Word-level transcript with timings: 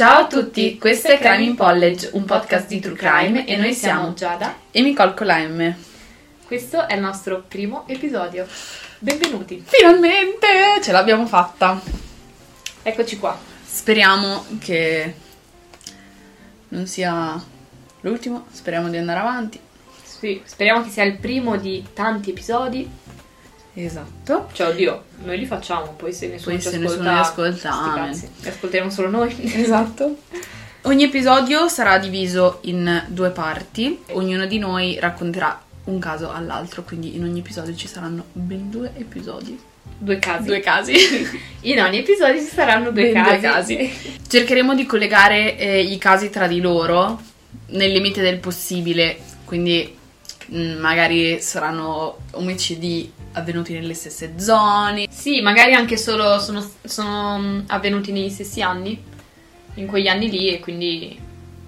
Ciao 0.00 0.20
a 0.20 0.26
tutti, 0.26 0.78
questo 0.78 1.08
è 1.08 1.18
Crime 1.18 1.44
in 1.44 1.54
College, 1.54 2.08
un 2.14 2.24
podcast 2.24 2.68
di 2.68 2.80
True 2.80 2.96
Crime 2.96 3.44
e 3.46 3.56
noi 3.56 3.74
siamo 3.74 4.14
Giada. 4.14 4.56
e 4.70 4.80
la 5.26 5.46
M. 5.46 5.74
Questo 6.46 6.88
è 6.88 6.94
il 6.94 7.02
nostro 7.02 7.44
primo 7.46 7.86
episodio. 7.86 8.46
Benvenuti. 8.98 9.62
Finalmente 9.66 10.46
ce 10.82 10.90
l'abbiamo 10.90 11.26
fatta. 11.26 11.78
Eccoci 12.82 13.18
qua. 13.18 13.38
Speriamo 13.62 14.46
che 14.58 15.14
non 16.68 16.86
sia 16.86 17.38
l'ultimo, 18.00 18.46
speriamo 18.52 18.88
di 18.88 18.96
andare 18.96 19.18
avanti. 19.18 19.60
Sì, 20.02 20.40
speriamo 20.46 20.82
che 20.82 20.88
sia 20.88 21.04
il 21.04 21.18
primo 21.18 21.58
di 21.58 21.84
tanti 21.92 22.30
episodi. 22.30 22.88
Esatto. 23.74 24.48
Cioè, 24.52 24.68
oddio, 24.68 25.04
noi 25.24 25.38
li 25.38 25.46
facciamo, 25.46 25.92
poi 25.96 26.12
se 26.12 26.28
nessuno 26.28 26.54
Poi 26.54 26.62
ci 26.62 26.68
se 26.70 26.76
ascolta, 26.76 26.90
nessuno 26.90 27.12
li 27.12 27.18
ascolta. 27.18 28.10
Li 28.42 28.48
ascolteremo 28.48 28.90
solo 28.90 29.08
noi. 29.10 29.34
Esatto. 29.60 30.16
Ogni 30.82 31.04
episodio 31.04 31.68
sarà 31.68 31.98
diviso 31.98 32.60
in 32.62 33.04
due 33.08 33.30
parti. 33.30 34.02
Ognuno 34.12 34.46
di 34.46 34.58
noi 34.58 34.98
racconterà 34.98 35.60
un 35.84 35.98
caso 35.98 36.32
all'altro, 36.32 36.82
quindi 36.82 37.16
in 37.16 37.24
ogni 37.24 37.40
episodio 37.40 37.74
ci 37.74 37.86
saranno 37.86 38.24
ben 38.32 38.70
due 38.70 38.92
episodi. 38.96 39.58
Due 39.98 40.18
casi. 40.18 40.46
Due 40.46 40.60
casi. 40.60 40.94
In 41.62 41.80
ogni 41.80 41.98
episodio 41.98 42.40
ci 42.40 42.46
saranno 42.48 42.90
due 42.90 43.12
Ben 43.12 43.12
casi. 43.12 43.30
due 43.30 43.40
casi. 43.40 43.92
Cercheremo 44.26 44.74
di 44.74 44.86
collegare 44.86 45.58
eh, 45.58 45.80
i 45.82 45.98
casi 45.98 46.30
tra 46.30 46.46
di 46.46 46.60
loro 46.60 47.20
nel 47.66 47.92
limite 47.92 48.22
del 48.22 48.38
possibile, 48.38 49.18
quindi 49.44 49.94
mh, 50.46 50.72
magari 50.78 51.40
saranno 51.40 52.18
omicidi 52.32 53.12
avvenuti 53.32 53.72
nelle 53.72 53.94
stesse 53.94 54.34
zone. 54.38 55.06
Sì, 55.10 55.40
magari 55.40 55.74
anche 55.74 55.96
solo 55.96 56.38
sono, 56.38 56.68
sono 56.84 57.38
mm, 57.38 57.60
avvenuti 57.68 58.12
negli 58.12 58.30
stessi 58.30 58.62
anni, 58.62 59.02
in 59.74 59.86
quegli 59.86 60.08
anni 60.08 60.30
lì, 60.30 60.52
e 60.52 60.60
quindi 60.60 61.18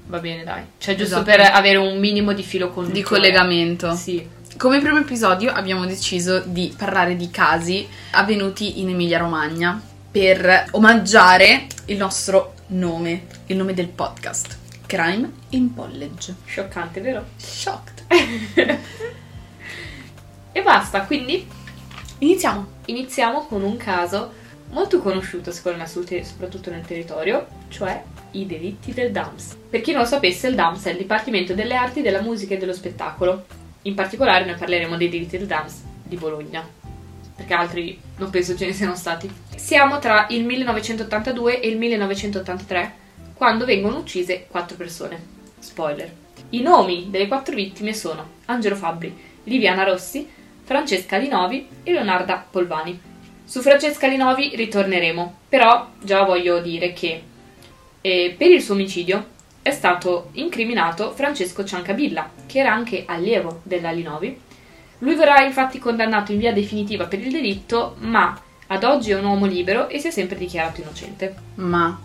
va 0.06 0.18
bene, 0.18 0.44
dai. 0.44 0.62
Cioè, 0.78 0.94
giusto 0.94 1.20
Esatto. 1.20 1.24
per 1.24 1.40
avere 1.40 1.76
un 1.76 1.98
minimo 1.98 2.32
di 2.32 2.42
filo 2.42 2.70
conduttore. 2.70 3.00
Di 3.00 3.06
collegamento. 3.06 3.94
Sì. 3.94 4.26
Come 4.56 4.80
primo 4.80 4.98
episodio 4.98 5.50
abbiamo 5.50 5.86
deciso 5.86 6.40
di 6.40 6.74
parlare 6.76 7.16
di 7.16 7.30
casi 7.30 7.86
avvenuti 8.12 8.80
in 8.80 8.90
Emilia-Romagna 8.90 9.80
per 10.10 10.66
omaggiare 10.72 11.66
il 11.86 11.96
nostro 11.96 12.54
nome, 12.68 13.26
il 13.46 13.56
nome 13.56 13.72
del 13.72 13.88
podcast, 13.88 14.58
Crime 14.86 15.30
in 15.50 15.74
College. 15.74 16.34
Scioccante, 16.44 17.00
vero? 17.00 17.24
Shocked. 17.36 18.04
E 20.52 20.60
basta, 20.60 21.00
quindi 21.04 21.48
Iniziamo. 22.22 22.66
iniziamo 22.86 23.46
con 23.46 23.64
un 23.64 23.76
caso 23.76 24.32
molto 24.70 25.00
conosciuto 25.00 25.50
secondo 25.50 25.78
me 25.78 26.22
soprattutto 26.22 26.70
nel 26.70 26.86
territorio, 26.86 27.48
cioè 27.66 28.00
i 28.32 28.46
delitti 28.46 28.92
del 28.92 29.10
DAMS. 29.10 29.56
Per 29.68 29.80
chi 29.80 29.90
non 29.90 30.02
lo 30.02 30.06
sapesse, 30.06 30.46
il 30.46 30.54
DAMS 30.54 30.84
è 30.84 30.90
il 30.92 30.98
Dipartimento 30.98 31.52
delle 31.52 31.74
Arti, 31.74 32.00
della 32.00 32.22
Musica 32.22 32.54
e 32.54 32.58
dello 32.58 32.74
Spettacolo. 32.74 33.44
In 33.82 33.94
particolare 33.94 34.44
noi 34.44 34.54
parleremo 34.54 34.96
dei 34.96 35.08
delitti 35.08 35.36
del 35.36 35.48
DAMS 35.48 35.82
di 36.04 36.14
Bologna, 36.14 36.64
perché 37.34 37.54
altri 37.54 38.00
non 38.18 38.30
penso 38.30 38.56
ce 38.56 38.66
ne 38.66 38.72
siano 38.72 38.94
stati. 38.94 39.28
Siamo 39.56 39.98
tra 39.98 40.26
il 40.30 40.44
1982 40.44 41.60
e 41.60 41.68
il 41.68 41.76
1983, 41.76 42.92
quando 43.34 43.64
vengono 43.64 43.98
uccise 43.98 44.46
quattro 44.48 44.76
persone. 44.76 45.20
Spoiler. 45.58 46.14
I 46.50 46.62
nomi 46.62 47.08
delle 47.10 47.26
quattro 47.26 47.56
vittime 47.56 47.92
sono 47.92 48.24
Angelo 48.44 48.76
Fabbri, 48.76 49.12
Liviana 49.42 49.82
Rossi, 49.82 50.40
Francesca 50.64 51.16
Linovi 51.16 51.68
e 51.82 51.92
Leonarda 51.92 52.44
Polvani. 52.50 53.00
Su 53.44 53.60
Francesca 53.60 54.06
Linovi 54.06 54.52
ritorneremo, 54.54 55.34
però 55.48 55.88
già 56.00 56.22
voglio 56.22 56.60
dire 56.60 56.92
che 56.92 57.22
eh, 58.00 58.34
per 58.36 58.50
il 58.50 58.62
suo 58.62 58.74
omicidio 58.74 59.26
è 59.62 59.70
stato 59.70 60.30
incriminato 60.32 61.12
Francesco 61.12 61.64
Ciancabilla, 61.64 62.30
che 62.46 62.58
era 62.60 62.72
anche 62.72 63.04
allievo 63.06 63.60
della 63.64 63.90
Linovi. 63.90 64.40
Lui 64.98 65.14
verrà 65.14 65.42
infatti 65.44 65.78
condannato 65.78 66.32
in 66.32 66.38
via 66.38 66.52
definitiva 66.52 67.06
per 67.06 67.20
il 67.20 67.30
delitto, 67.32 67.96
ma 67.98 68.38
ad 68.68 68.84
oggi 68.84 69.10
è 69.10 69.18
un 69.18 69.24
uomo 69.24 69.46
libero 69.46 69.88
e 69.88 69.98
si 69.98 70.08
è 70.08 70.10
sempre 70.10 70.38
dichiarato 70.38 70.80
innocente. 70.80 71.34
Ma, 71.56 71.98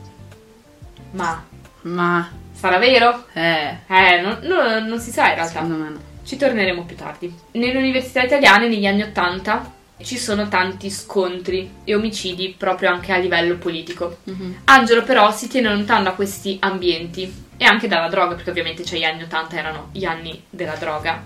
Ma 1.12 1.44
ma, 1.84 2.30
sarà 2.52 2.78
vero? 2.80 3.26
eh, 3.34 3.78
Eh, 3.88 4.20
non, 4.22 4.40
non- 4.42 4.86
non 4.86 5.00
si 5.00 5.12
sa 5.12 5.30
in 5.30 5.36
realtà. 5.36 5.62
secondo 5.62 5.76
me 5.84 5.90
no. 5.90 6.00
Ci 6.28 6.36
torneremo 6.36 6.84
più 6.84 6.98
tardi. 6.98 7.34
Nelle 7.54 7.78
università 7.78 8.22
italiane 8.22 8.68
negli 8.68 8.86
anni 8.86 9.02
Ottanta 9.02 9.72
ci 10.02 10.18
sono 10.18 10.50
tanti 10.50 10.90
scontri 10.90 11.70
e 11.86 11.96
omicidi 11.96 12.54
proprio 12.58 12.90
anche 12.90 13.14
a 13.14 13.18
livello 13.18 13.56
politico. 13.56 14.18
Angelo 14.66 15.04
però 15.04 15.32
si 15.32 15.48
tiene 15.48 15.70
lontano 15.70 16.04
da 16.04 16.12
questi 16.12 16.58
ambienti 16.60 17.34
e 17.56 17.64
anche 17.64 17.88
dalla 17.88 18.10
droga, 18.10 18.36
perché 18.36 18.50
ovviamente 18.50 18.84
cioè, 18.84 19.00
gli 19.00 19.06
anni 19.06 19.24
80 19.24 19.56
erano 19.56 19.88
gli 19.94 20.04
anni 20.04 20.44
della 20.50 20.76
droga. 20.76 21.24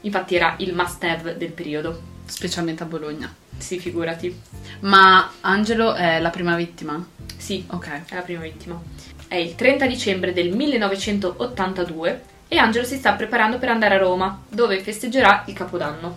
Infatti 0.00 0.34
era 0.34 0.54
il 0.60 0.74
must 0.74 1.04
have 1.04 1.36
del 1.36 1.52
periodo. 1.52 2.00
Specialmente 2.24 2.82
a 2.84 2.86
Bologna. 2.86 3.30
Sì, 3.58 3.78
figurati. 3.78 4.34
Ma 4.80 5.30
Angelo 5.42 5.92
è 5.92 6.20
la 6.20 6.30
prima 6.30 6.56
vittima? 6.56 7.06
Sì, 7.36 7.64
Ok. 7.68 7.86
è 8.08 8.14
la 8.14 8.22
prima 8.22 8.40
vittima. 8.40 8.80
È 9.28 9.34
il 9.34 9.54
30 9.54 9.84
dicembre 9.86 10.32
del 10.32 10.56
1982 10.56 12.36
e 12.48 12.56
Angelo 12.56 12.86
si 12.86 12.96
sta 12.96 13.12
preparando 13.12 13.58
per 13.58 13.68
andare 13.68 13.94
a 13.94 13.98
Roma, 13.98 14.42
dove 14.48 14.80
festeggerà 14.80 15.44
il 15.46 15.52
Capodanno. 15.52 16.16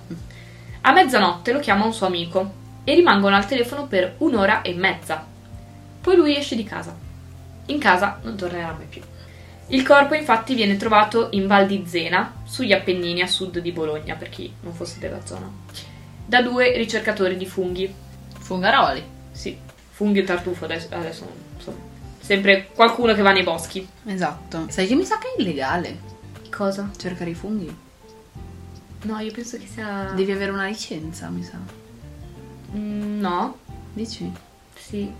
A 0.81 0.93
mezzanotte 0.93 1.51
lo 1.51 1.59
chiama 1.59 1.85
un 1.85 1.93
suo 1.93 2.07
amico 2.07 2.59
e 2.85 2.95
rimangono 2.95 3.35
al 3.35 3.45
telefono 3.45 3.85
per 3.85 4.15
un'ora 4.19 4.61
e 4.61 4.73
mezza. 4.73 5.25
Poi 6.01 6.15
lui 6.15 6.35
esce 6.35 6.55
di 6.55 6.63
casa. 6.63 6.95
In 7.67 7.77
casa 7.77 8.19
non 8.23 8.37
tornerà 8.37 8.71
mai 8.71 8.87
più. 8.87 9.01
Il 9.67 9.83
corpo 9.83 10.15
infatti 10.15 10.55
viene 10.55 10.77
trovato 10.77 11.27
in 11.31 11.47
Val 11.47 11.67
di 11.67 11.83
Zena, 11.85 12.33
sugli 12.45 12.73
Appennini 12.73 13.21
a 13.21 13.27
sud 13.27 13.59
di 13.59 13.71
Bologna, 13.71 14.15
per 14.15 14.29
chi 14.29 14.51
non 14.61 14.73
fosse 14.73 14.99
della 14.99 15.23
zona, 15.25 15.49
da 16.25 16.41
due 16.41 16.75
ricercatori 16.75 17.37
di 17.37 17.45
funghi. 17.45 17.93
Fungaroli. 18.39 19.03
Sì, 19.31 19.57
funghi 19.91 20.19
e 20.19 20.23
tartufo 20.23 20.65
adesso, 20.65 20.87
adesso 20.91 21.29
insomma. 21.55 21.89
Sempre 22.19 22.69
qualcuno 22.73 23.13
che 23.13 23.21
va 23.21 23.31
nei 23.31 23.43
boschi. 23.43 23.87
Esatto. 24.05 24.65
Sai 24.69 24.87
che 24.87 24.95
mi 24.95 25.05
sa 25.05 25.17
che 25.17 25.33
è 25.35 25.41
illegale 25.41 26.10
Cosa? 26.55 26.89
cercare 26.97 27.29
i 27.31 27.33
funghi? 27.35 27.75
No, 29.03 29.19
io 29.19 29.31
penso 29.31 29.57
che 29.57 29.67
sia. 29.71 30.11
Devi 30.15 30.31
avere 30.31 30.51
una 30.51 30.67
licenza, 30.67 31.27
mi 31.29 31.43
sa. 31.43 31.57
Mm, 32.75 33.19
no, 33.19 33.57
Dici? 33.93 34.31
sì. 34.77 35.11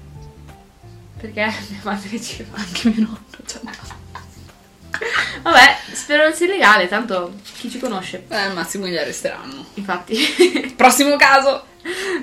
Perché 1.18 1.42
mia 1.69 1.80
madre 1.84 2.22
ci 2.22 2.44
va. 2.50 2.58
Anche 2.58 2.90
mio 2.90 3.02
nonno. 3.06 3.19
Cioè, 3.46 3.62
Vabbè, 5.42 5.78
spero 5.94 6.24
non 6.25 6.34
sia 6.34 6.46
illegale, 6.46 6.88
tanto 6.88 7.34
chi 7.58 7.69
ci 7.72 7.80
conosce. 7.80 8.25
eh, 8.28 8.36
al 8.36 8.53
massimo 8.53 8.86
li 8.86 8.98
arresteranno. 8.98 9.66
Infatti, 9.75 10.16
Prossimo 10.75 11.16
caso. 11.16 11.66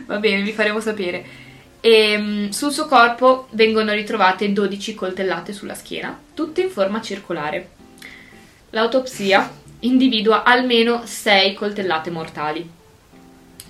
va 0.07 0.19
bene, 0.19 0.43
vi 0.43 0.53
faremo 0.53 0.81
sapere. 0.81 1.47
E 1.81 2.49
sul 2.53 2.73
suo 2.73 2.87
corpo 2.87 3.49
vengono 3.53 3.93
ritrovate 3.93 4.53
12 4.53 4.95
coltellate 4.95 5.53
sulla 5.53 5.75
schiena, 5.75 6.17
tutte 6.35 6.61
in 6.61 6.71
forma 6.71 7.01
circolare. 7.01 7.71
L'autopsia 8.71 9.51
individua 9.81 10.43
almeno 10.43 11.03
6 11.07 11.55
coltellate 11.55 12.11
mortali. 12.11 12.69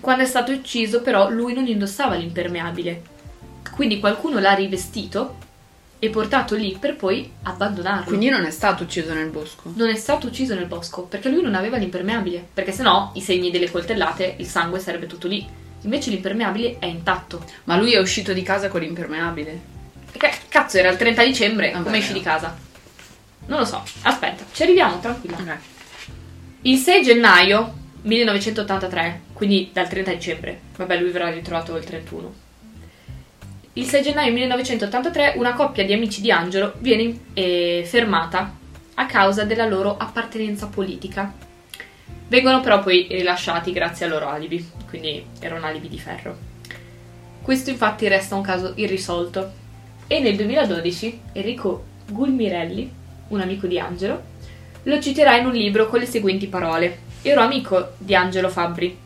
Quando 0.00 0.24
è 0.24 0.26
stato 0.26 0.50
ucciso, 0.52 1.02
però, 1.02 1.30
lui 1.30 1.54
non 1.54 1.66
indossava 1.66 2.16
l'impermeabile. 2.16 3.02
Quindi 3.72 4.00
qualcuno 4.00 4.40
l'ha 4.40 4.54
rivestito 4.54 5.36
e 6.00 6.10
portato 6.10 6.56
lì 6.56 6.76
per 6.80 6.96
poi 6.96 7.30
abbandonarlo. 7.42 8.06
Quindi 8.06 8.28
non 8.28 8.44
è 8.44 8.50
stato 8.50 8.84
ucciso 8.84 9.12
nel 9.12 9.28
bosco. 9.28 9.72
non 9.74 9.88
è 9.88 9.94
stato 9.96 10.28
ucciso 10.28 10.54
nel 10.54 10.66
bosco 10.66 11.02
perché 11.02 11.28
lui 11.28 11.42
non 11.42 11.54
aveva 11.54 11.76
l'impermeabile. 11.76 12.44
Perché 12.52 12.72
sennò 12.72 13.12
i 13.14 13.20
segni 13.20 13.50
delle 13.50 13.70
coltellate, 13.70 14.34
il 14.38 14.46
sangue 14.46 14.80
sarebbe 14.80 15.06
tutto 15.06 15.28
lì. 15.28 15.46
Invece 15.82 16.10
l'impermeabile 16.10 16.78
è 16.80 16.86
intatto. 16.86 17.44
Ma 17.64 17.76
lui 17.76 17.92
è 17.92 18.00
uscito 18.00 18.32
di 18.32 18.42
casa 18.42 18.66
con 18.68 18.80
l'impermeabile. 18.80 19.60
Perché 20.10 20.38
cazzo 20.48 20.78
era 20.78 20.90
il 20.90 20.96
30 20.96 21.22
dicembre? 21.22 21.70
Vabbè. 21.70 21.84
Come 21.84 21.98
esci 21.98 22.12
di 22.12 22.20
casa? 22.20 22.66
Non 23.48 23.58
lo 23.58 23.64
so. 23.64 23.82
Aspetta, 24.02 24.44
ci 24.52 24.62
arriviamo, 24.62 25.00
tranquilla. 25.00 25.36
Ok. 25.36 25.56
Il 26.62 26.76
6 26.78 27.02
gennaio 27.02 27.74
1983, 28.02 29.22
quindi 29.32 29.70
dal 29.72 29.88
30 29.88 30.12
dicembre. 30.12 30.60
Vabbè, 30.76 30.98
lui 30.98 31.10
verrà 31.10 31.30
ritrovato 31.30 31.76
il 31.76 31.84
31. 31.84 32.34
Il 33.74 33.84
6 33.86 34.02
gennaio 34.02 34.32
1983 34.32 35.34
una 35.36 35.54
coppia 35.54 35.84
di 35.84 35.92
amici 35.92 36.20
di 36.20 36.30
Angelo 36.30 36.74
viene 36.78 37.16
eh, 37.34 37.84
fermata 37.86 38.56
a 38.94 39.06
causa 39.06 39.44
della 39.44 39.66
loro 39.66 39.96
appartenenza 39.96 40.66
politica. 40.66 41.32
Vengono 42.26 42.60
però 42.60 42.80
poi 42.80 43.06
rilasciati 43.08 43.72
grazie 43.72 44.04
al 44.04 44.12
loro 44.12 44.28
alibi, 44.28 44.68
quindi 44.88 45.24
era 45.40 45.54
un 45.54 45.64
alibi 45.64 45.88
di 45.88 45.98
ferro. 45.98 46.36
Questo 47.40 47.70
infatti 47.70 48.08
resta 48.08 48.34
un 48.34 48.42
caso 48.42 48.72
irrisolto 48.76 49.52
e 50.06 50.20
nel 50.20 50.36
2012 50.36 51.20
Enrico 51.32 51.84
Gulmirelli, 52.10 52.97
un 53.28 53.40
amico 53.40 53.66
di 53.66 53.78
Angelo, 53.78 54.22
lo 54.82 55.00
citerà 55.00 55.36
in 55.36 55.46
un 55.46 55.52
libro 55.52 55.88
con 55.88 55.98
le 55.98 56.06
seguenti 56.06 56.46
parole. 56.46 57.06
Ero 57.22 57.40
amico 57.40 57.94
di 57.98 58.14
Angelo 58.14 58.48
Fabbri. 58.48 58.96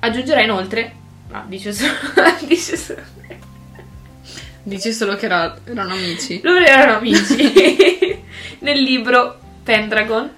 Aggiungerà 0.00 0.42
inoltre... 0.42 0.94
No, 1.30 1.44
dice 1.48 1.72
solo... 1.72 1.92
dice 2.46 2.76
solo... 2.76 3.20
Dici 4.64 4.92
solo 4.92 5.16
che 5.16 5.26
era- 5.26 5.58
erano 5.64 5.94
amici. 5.94 6.40
Loro 6.42 6.64
erano 6.64 6.98
amici. 6.98 8.22
Nel 8.60 8.80
libro 8.80 9.40
Pendragon, 9.64 10.30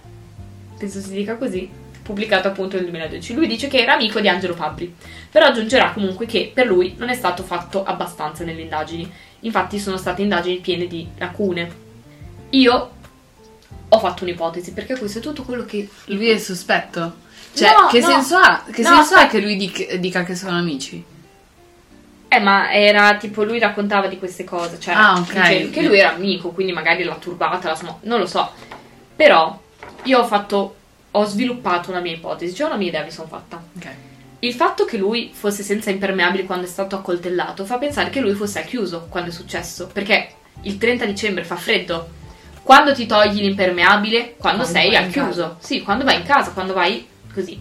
penso 0.78 1.00
si 1.00 1.10
dica 1.10 1.36
così, 1.36 1.68
pubblicato 2.02 2.48
appunto 2.48 2.76
nel 2.76 2.84
2012, 2.86 3.34
lui 3.34 3.46
dice 3.46 3.68
che 3.68 3.78
era 3.78 3.94
amico 3.94 4.20
di 4.20 4.28
Angelo 4.28 4.54
Fabri, 4.54 4.94
però 5.30 5.46
aggiungerà 5.46 5.92
comunque 5.92 6.24
che 6.24 6.50
per 6.54 6.66
lui 6.66 6.94
non 6.96 7.10
è 7.10 7.14
stato 7.14 7.42
fatto 7.42 7.84
abbastanza 7.84 8.44
nelle 8.44 8.62
indagini. 8.62 9.10
Infatti 9.40 9.78
sono 9.78 9.98
state 9.98 10.22
indagini 10.22 10.58
piene 10.60 10.86
di 10.86 11.06
lacune. 11.18 11.82
Io 12.54 12.90
ho 13.88 13.98
fatto 13.98 14.24
un'ipotesi, 14.24 14.72
perché 14.72 14.96
questo 14.98 15.18
è 15.18 15.22
tutto 15.22 15.42
quello 15.44 15.64
che 15.64 15.88
Lui 16.06 16.28
è 16.30 16.38
sospetto. 16.38 17.22
Cioè, 17.54 17.68
No, 17.68 17.86
che 17.88 18.00
no. 18.00 18.06
senso 18.06 18.36
ha? 18.36 18.64
Che 18.70 18.82
No, 18.82 18.88
senso 18.88 19.14
ha 19.14 19.26
che 19.26 19.40
lui 19.40 19.56
dic- 19.56 19.94
dica 19.96 20.24
che 20.24 20.34
sono 20.34 20.56
amici? 20.58 21.04
Eh, 22.28 22.40
ma 22.40 22.72
era 22.72 23.16
tipo 23.16 23.44
lui 23.44 23.60
raccontava 23.60 24.08
di 24.08 24.18
queste 24.18 24.42
cose, 24.42 24.80
cioè 24.80 24.94
Ah, 24.94 25.18
ok. 25.18 25.26
dice 25.32 25.70
che 25.70 25.82
lui 25.82 25.98
era 26.00 26.14
amico, 26.14 26.50
quindi 26.50 26.72
magari 26.72 27.04
l'ha 27.04 27.14
turbata, 27.14 27.68
la 27.68 27.74
smo- 27.76 28.00
non 28.02 28.18
lo 28.18 28.26
so. 28.26 28.50
Però 29.14 29.60
io 30.04 30.18
ho 30.18 30.24
fatto 30.26 30.76
ho 31.12 31.24
sviluppato 31.26 31.90
una 31.90 32.00
mia 32.00 32.12
ipotesi, 32.12 32.52
cioè 32.52 32.66
una 32.66 32.76
mia 32.76 32.88
idea 32.88 33.04
mi 33.04 33.12
sono 33.12 33.28
fatta. 33.28 33.62
Ok. 33.76 33.86
Il 34.40 34.52
fatto 34.52 34.84
che 34.84 34.96
lui 34.96 35.30
fosse 35.32 35.62
senza 35.62 35.90
impermeabili 35.90 36.44
quando 36.44 36.66
è 36.66 36.68
stato 36.68 36.96
accoltellato 36.96 37.64
fa 37.64 37.78
pensare 37.78 38.10
che 38.10 38.18
lui 38.20 38.34
fosse 38.34 38.58
al 38.58 38.64
chiuso 38.64 39.06
quando 39.08 39.30
è 39.30 39.32
successo, 39.32 39.86
perché 39.92 40.34
il 40.62 40.76
30 40.76 41.04
dicembre 41.04 41.44
fa 41.44 41.54
freddo. 41.56 42.22
Quando 42.64 42.94
ti 42.94 43.04
togli 43.04 43.42
l'impermeabile? 43.42 44.36
Quando, 44.38 44.62
Quando 44.62 44.64
sei 44.64 44.96
al 44.96 45.10
chiuso. 45.10 45.58
Sì, 45.60 45.82
quando 45.82 46.02
vai 46.02 46.16
in 46.16 46.24
casa, 46.24 46.52
quando 46.52 46.72
vai 46.72 47.06
così. 47.32 47.60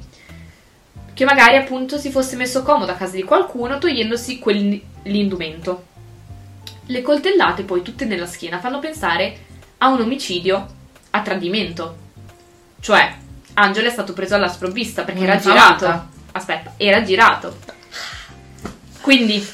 Che 1.14 1.26
magari 1.26 1.58
appunto 1.58 1.98
si 1.98 2.10
fosse 2.10 2.38
messo 2.38 2.64
comodo 2.64 2.94
a 2.94 2.96
casa 2.96 3.18
di 3.18 3.24
qualcuno 3.24 3.78
togliendosi 3.80 4.40
quell'indumento. 4.40 5.84
Le 6.86 7.02
coltellate 7.02 7.64
poi 7.64 7.82
tutte 7.82 8.06
nella 8.06 8.26
schiena 8.26 8.60
fanno 8.60 8.80
pensare 8.80 9.38
a 9.80 9.90
un 9.90 10.00
omicidio 10.00 10.68
a 11.10 11.22
tradimento. 11.22 11.98
Cioè, 12.80 13.14
Angelo 13.56 13.88
è 13.90 13.92
stato 13.92 14.14
preso 14.14 14.36
alla 14.36 14.48
sprovvista 14.48 15.04
perché 15.04 15.24
era 15.24 15.36
girato. 15.36 16.08
Aspetta, 16.32 16.76
era 16.78 17.04
girato. 17.04 17.58
Quindi, 19.02 19.46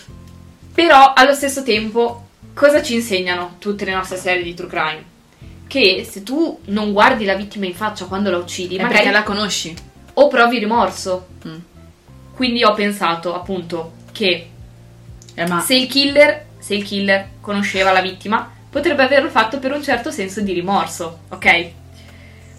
però, 0.76 1.14
allo 1.14 1.34
stesso 1.34 1.64
tempo, 1.64 2.28
cosa 2.54 2.84
ci 2.84 2.94
insegnano 2.94 3.56
tutte 3.58 3.86
le 3.86 3.96
nostre 3.96 4.18
serie 4.18 4.44
di 4.44 4.54
true 4.54 4.70
crime? 4.70 5.09
Che 5.70 6.04
se 6.10 6.24
tu 6.24 6.60
non 6.66 6.92
guardi 6.94 7.26
la 7.26 7.36
vittima 7.36 7.68
in 7.68 7.76
faccia 7.76 8.06
quando 8.06 8.32
la 8.32 8.38
uccidi, 8.38 8.76
È 8.76 8.82
magari 8.82 9.04
perché 9.04 9.12
la 9.12 9.22
conosci. 9.24 9.76
o 10.16 10.28
provi 10.28 10.58
rimorso. 10.58 11.28
Mm. 11.48 11.58
Quindi 12.34 12.64
ho 12.64 12.74
pensato 12.74 13.36
appunto 13.36 13.92
che 14.12 14.50
Eh, 15.36 15.48
ma 15.48 15.60
se 15.62 15.76
il 15.76 15.86
killer, 15.88 16.46
se 16.58 16.74
il 16.74 16.84
killer 16.84 17.28
conosceva 17.40 17.92
la 17.92 18.02
vittima, 18.02 18.52
potrebbe 18.70 19.04
averlo 19.04 19.30
fatto 19.30 19.60
per 19.60 19.72
un 19.72 19.84
certo 19.84 20.10
senso 20.10 20.42
di 20.42 20.54
rimorso, 20.54 21.20
ok? 21.30 21.70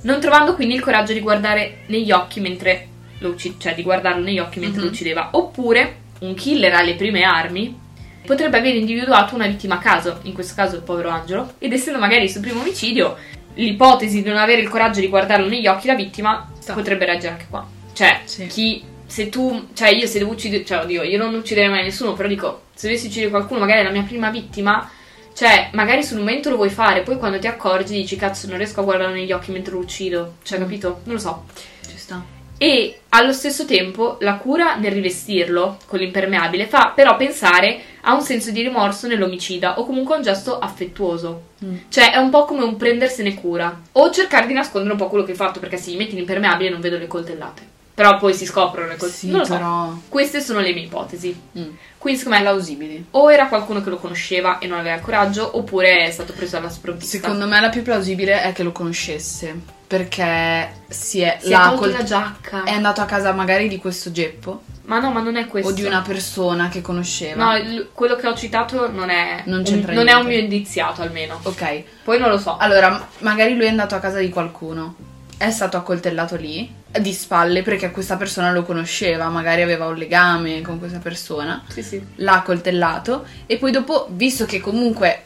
Non 0.02 0.20
trovando 0.20 0.54
quindi 0.54 0.74
il 0.76 0.80
coraggio 0.80 1.12
di 1.12 1.20
guardare 1.20 1.78
negli 1.86 2.12
occhi 2.12 2.38
mentre 2.40 2.86
lo 3.18 3.30
uccideva, 3.30 3.60
cioè 3.60 3.74
di 3.74 3.82
guardarlo 3.82 4.22
negli 4.22 4.38
occhi 4.38 4.60
mentre 4.60 4.78
Mhm. 4.78 4.84
lo 4.86 4.90
uccideva, 4.92 5.28
oppure 5.32 5.96
un 6.20 6.34
killer 6.34 6.72
alle 6.74 6.94
prime 6.94 7.22
armi 7.24 7.76
potrebbe 8.24 8.58
aver 8.58 8.74
individuato 8.74 9.34
una 9.34 9.46
vittima 9.46 9.76
a 9.76 9.78
caso, 9.78 10.18
in 10.22 10.32
questo 10.32 10.54
caso 10.54 10.76
il 10.76 10.82
povero 10.82 11.08
Angelo, 11.08 11.54
ed 11.58 11.72
essendo 11.72 11.98
magari 11.98 12.24
il 12.24 12.30
suo 12.30 12.40
primo 12.40 12.60
omicidio, 12.60 13.16
l'ipotesi 13.54 14.22
di 14.22 14.28
non 14.28 14.38
avere 14.38 14.60
il 14.60 14.68
coraggio 14.68 15.00
di 15.00 15.08
guardarlo 15.08 15.48
negli 15.48 15.66
occhi 15.66 15.86
la 15.86 15.94
vittima 15.94 16.50
Sta. 16.58 16.72
potrebbe 16.74 17.04
reggere 17.06 17.32
anche 17.32 17.46
qua. 17.50 17.66
Cioè, 17.92 18.20
Sì. 18.24 18.46
chi 18.46 18.84
se 19.06 19.28
tu, 19.28 19.68
cioè 19.74 19.88
io 19.88 20.06
se 20.06 20.18
devo 20.18 20.30
uccidere, 20.32 20.64
cioè 20.64 20.78
oddio, 20.84 21.02
io 21.02 21.18
non 21.18 21.34
ucciderei 21.34 21.68
mai 21.68 21.82
nessuno, 21.82 22.12
però 22.12 22.28
dico, 22.28 22.62
se 22.74 22.86
dovessi 22.86 23.06
uccidere 23.08 23.30
qualcuno, 23.30 23.58
magari 23.60 23.80
è 23.80 23.82
la 23.82 23.90
mia 23.90 24.02
prima 24.02 24.30
vittima, 24.30 24.88
cioè 25.34 25.70
magari 25.72 26.04
sul 26.04 26.18
momento 26.18 26.48
lo 26.50 26.56
vuoi 26.56 26.70
fare, 26.70 27.00
poi 27.02 27.18
quando 27.18 27.38
ti 27.38 27.46
accorgi 27.48 27.94
dici 27.94 28.14
cazzo 28.16 28.46
non 28.46 28.56
riesco 28.58 28.80
a 28.80 28.84
guardarlo 28.84 29.14
negli 29.14 29.32
occhi 29.32 29.50
mentre 29.50 29.72
lo 29.72 29.80
uccido, 29.80 30.34
cioè 30.44 30.58
Mm. 30.58 30.62
capito? 30.62 31.00
Non 31.04 31.14
lo 31.16 31.20
so. 31.20 31.44
ci 31.88 31.96
sta. 31.98 32.22
E 32.56 33.00
allo 33.10 33.32
stesso 33.32 33.64
tempo 33.64 34.18
la 34.20 34.34
cura 34.34 34.76
nel 34.76 34.92
rivestirlo 34.92 35.78
con 35.86 35.98
l'impermeabile 35.98 36.66
fa 36.66 36.92
però 36.94 37.16
pensare 37.16 37.80
a 38.02 38.14
un 38.14 38.22
senso 38.22 38.50
di 38.50 38.62
rimorso 38.62 39.06
nell'omicida 39.06 39.78
o 39.78 39.84
comunque 39.84 40.16
un 40.16 40.22
gesto 40.22 40.58
affettuoso. 40.58 41.48
Mm. 41.64 41.76
Cioè 41.88 42.12
è 42.12 42.16
un 42.16 42.30
po' 42.30 42.44
come 42.44 42.64
un 42.64 42.76
prendersene 42.76 43.34
cura 43.34 43.80
o 43.92 44.10
cercare 44.10 44.46
di 44.46 44.52
nascondere 44.52 44.92
un 44.92 44.98
po' 44.98 45.08
quello 45.08 45.24
che 45.24 45.32
hai 45.32 45.36
fatto 45.36 45.60
perché 45.60 45.76
se 45.76 45.90
gli 45.90 45.96
metti 45.96 46.14
l'impermeabile 46.14 46.70
non 46.70 46.80
vedo 46.80 46.98
le 46.98 47.06
coltellate. 47.06 47.68
Però 47.94 48.16
poi 48.16 48.32
si 48.32 48.46
scoprono 48.46 48.86
le 48.86 48.96
coltellate. 48.96 49.18
Sì, 49.18 49.28
non 49.28 49.40
lo 49.40 49.44
so. 49.44 49.52
però... 49.52 49.94
Queste 50.08 50.40
sono 50.40 50.60
le 50.60 50.72
mie 50.72 50.84
ipotesi. 50.84 51.38
Mm. 51.58 51.68
Quindi 51.98 52.18
secondo 52.18 52.38
me 52.38 52.44
Plausibili. 52.44 53.06
o 53.10 53.30
era 53.30 53.48
qualcuno 53.48 53.82
che 53.82 53.90
lo 53.90 53.98
conosceva 53.98 54.58
e 54.58 54.66
non 54.66 54.78
aveva 54.78 54.94
il 54.94 55.02
coraggio 55.02 55.58
oppure 55.58 56.06
è 56.06 56.10
stato 56.10 56.32
preso 56.32 56.56
alla 56.56 56.70
sprovvista. 56.70 57.18
Secondo 57.18 57.46
me 57.46 57.60
la 57.60 57.68
più 57.68 57.82
plausibile 57.82 58.40
è 58.42 58.52
che 58.54 58.62
lo 58.62 58.72
conoscesse. 58.72 59.78
Perché 59.86 60.82
si 60.88 61.20
è, 61.20 61.38
si 61.42 61.52
è 61.52 61.74
col- 61.74 61.90
la 61.90 62.02
giacca. 62.02 62.62
è 62.62 62.70
andato 62.70 63.02
a 63.02 63.04
casa 63.04 63.32
magari 63.32 63.68
di 63.68 63.76
questo 63.76 64.10
geppo 64.12 64.62
Ma 64.90 64.98
no, 64.98 65.12
ma 65.12 65.20
non 65.20 65.36
è 65.36 65.46
questo. 65.46 65.70
o 65.70 65.72
di 65.72 65.84
una 65.84 66.00
persona 66.02 66.68
che 66.68 66.80
conosceva. 66.80 67.44
No, 67.44 67.56
il- 67.56 67.90
quello 67.92 68.16
che 68.16 68.26
ho 68.26 68.34
citato 68.34 68.90
non 68.90 69.08
è 69.08 69.42
Non 69.46 69.58
un, 69.58 69.64
c'entra 69.64 69.92
non 69.92 70.08
è 70.08 70.14
un 70.14 70.26
mio 70.26 70.38
indiziato 70.38 71.02
almeno. 71.02 71.38
Ok. 71.44 71.82
Poi 72.02 72.18
non 72.18 72.28
lo 72.28 72.38
so. 72.38 72.56
Allora, 72.56 73.08
magari 73.18 73.54
lui 73.54 73.66
è 73.66 73.68
andato 73.68 73.94
a 73.94 74.00
casa 74.00 74.18
di 74.18 74.28
qualcuno. 74.30 74.96
È 75.36 75.48
stato 75.52 75.76
accoltellato 75.76 76.34
lì, 76.34 76.68
di 76.98 77.12
spalle, 77.12 77.62
perché 77.62 77.92
questa 77.92 78.16
persona 78.16 78.50
lo 78.50 78.64
conosceva, 78.64 79.28
magari 79.28 79.62
aveva 79.62 79.86
un 79.86 79.94
legame 79.94 80.60
con 80.60 80.80
questa 80.80 80.98
persona. 80.98 81.62
Sì, 81.68 81.82
sì. 81.84 82.04
L'ha 82.16 82.32
accoltellato 82.34 83.24
e 83.46 83.58
poi 83.58 83.70
dopo, 83.70 84.08
visto 84.10 84.44
che 84.44 84.58
comunque, 84.60 85.22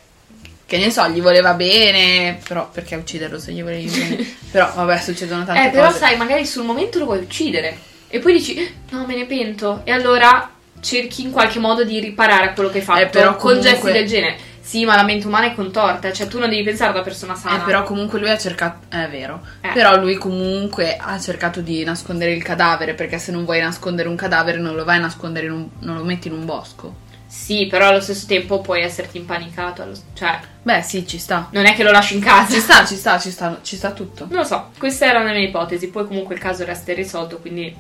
che 0.66 0.76
ne 0.76 0.90
so, 0.90 1.08
gli 1.08 1.22
voleva 1.22 1.54
bene, 1.54 2.38
però 2.46 2.68
perché 2.70 2.96
ucciderlo 2.96 3.38
se 3.38 3.52
gli 3.52 3.62
volevi 3.62 3.88
bene? 3.88 4.36
però 4.52 4.70
vabbè, 4.74 4.98
succedono 5.00 5.44
tante 5.46 5.66
Eh, 5.68 5.70
però 5.70 5.86
cose. 5.86 5.98
sai, 5.98 6.16
magari 6.18 6.44
sul 6.44 6.64
momento 6.64 6.98
lo 6.98 7.06
vuoi 7.06 7.20
uccidere 7.22 7.92
e 8.14 8.20
poi 8.20 8.32
dici 8.34 8.54
"Eh, 8.54 8.72
"No, 8.90 9.04
me 9.06 9.16
ne 9.16 9.24
pento" 9.26 9.80
e 9.84 9.90
allora 9.90 10.48
cerchi 10.80 11.22
in 11.22 11.30
qualche 11.32 11.58
modo 11.58 11.82
di 11.82 11.98
riparare 11.98 12.46
a 12.46 12.52
quello 12.52 12.70
che 12.70 12.78
hai 12.78 12.84
fatto 12.84 13.00
Eh, 13.00 13.06
però 13.06 13.30
con 13.34 13.38
comunque- 13.56 13.70
gesti 13.70 13.90
del 13.92 14.06
genere. 14.06 14.36
Sì, 14.60 14.84
ma 14.84 14.94
la 14.96 15.02
mente 15.02 15.26
umana 15.26 15.46
è 15.46 15.54
contorta, 15.54 16.10
cioè 16.12 16.26
tu 16.26 16.38
non 16.38 16.48
devi 16.48 16.62
pensare 16.62 16.92
alla 16.92 17.02
persona 17.02 17.34
sana. 17.34 17.56
Eh, 17.60 17.64
però 17.64 17.82
comunque 17.82 18.18
lui 18.18 18.30
ha 18.30 18.38
cercato, 18.38 18.86
è 18.88 19.08
vero, 19.10 19.40
Eh. 19.60 19.68
però 19.74 19.96
lui 19.98 20.14
comunque 20.14 20.96
ha 20.98 21.18
cercato 21.20 21.60
di 21.60 21.82
nascondere 21.84 22.32
il 22.32 22.42
cadavere, 22.42 22.94
perché 22.94 23.18
se 23.18 23.30
non 23.32 23.44
vuoi 23.44 23.60
nascondere 23.60 24.08
un 24.08 24.16
cadavere 24.16 24.58
non 24.58 24.74
lo 24.74 24.84
vai 24.84 24.96
a 24.96 25.00
nascondere 25.00 25.46
in 25.46 25.52
un, 25.52 25.68
non 25.80 25.96
lo 25.96 26.04
metti 26.04 26.28
in 26.28 26.34
un 26.34 26.44
bosco. 26.46 27.02
Sì, 27.26 27.66
però 27.66 27.88
allo 27.88 28.00
stesso 28.00 28.26
tempo 28.26 28.60
puoi 28.60 28.82
esserti 28.82 29.18
impanicato, 29.18 29.84
cioè 30.14 30.38
Beh, 30.62 30.82
sì, 30.82 31.06
ci 31.06 31.18
sta. 31.18 31.48
non 31.50 31.66
è 31.66 31.74
che 31.74 31.82
lo 31.82 31.90
lasci 31.90 32.14
in 32.14 32.20
casa. 32.20 32.50
Ci 32.54 32.60
sta, 32.60 32.84
ci 32.86 32.94
sta, 32.96 33.18
ci 33.18 33.30
sta, 33.30 33.58
ci 33.60 33.76
sta 33.76 33.90
tutto. 33.90 34.26
Non 34.30 34.38
lo 34.38 34.44
so, 34.44 34.70
queste 34.78 35.04
erano 35.04 35.26
le 35.26 35.32
mie 35.38 35.48
ipotesi, 35.48 35.88
poi 35.88 36.06
comunque 36.06 36.36
il 36.36 36.40
caso 36.40 36.64
resta 36.64 36.92
irrisolto, 36.92 37.38
quindi 37.38 37.74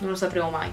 non 0.00 0.10
lo 0.10 0.16
sapremo 0.16 0.50
mai. 0.50 0.70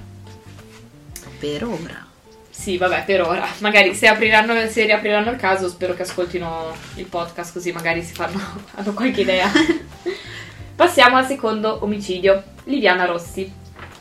Per 1.40 1.64
ora. 1.64 2.06
Sì, 2.50 2.78
vabbè, 2.78 3.04
per 3.06 3.22
ora. 3.22 3.48
Magari 3.60 3.94
se, 3.94 4.08
apriranno, 4.08 4.68
se 4.68 4.86
riapriranno 4.86 5.30
il 5.32 5.38
caso, 5.38 5.70
spero 5.70 5.94
che 5.94 6.02
ascoltino 6.02 6.76
il 6.96 7.06
podcast, 7.06 7.54
così 7.54 7.72
magari 7.72 8.02
si 8.04 8.14
fanno 8.14 8.40
hanno 8.76 8.94
qualche 8.94 9.22
idea. 9.22 9.50
Passiamo 10.76 11.18
al 11.18 11.26
secondo 11.28 11.84
omicidio. 11.84 12.44
Liviana 12.66 13.06
Rossi. 13.06 13.52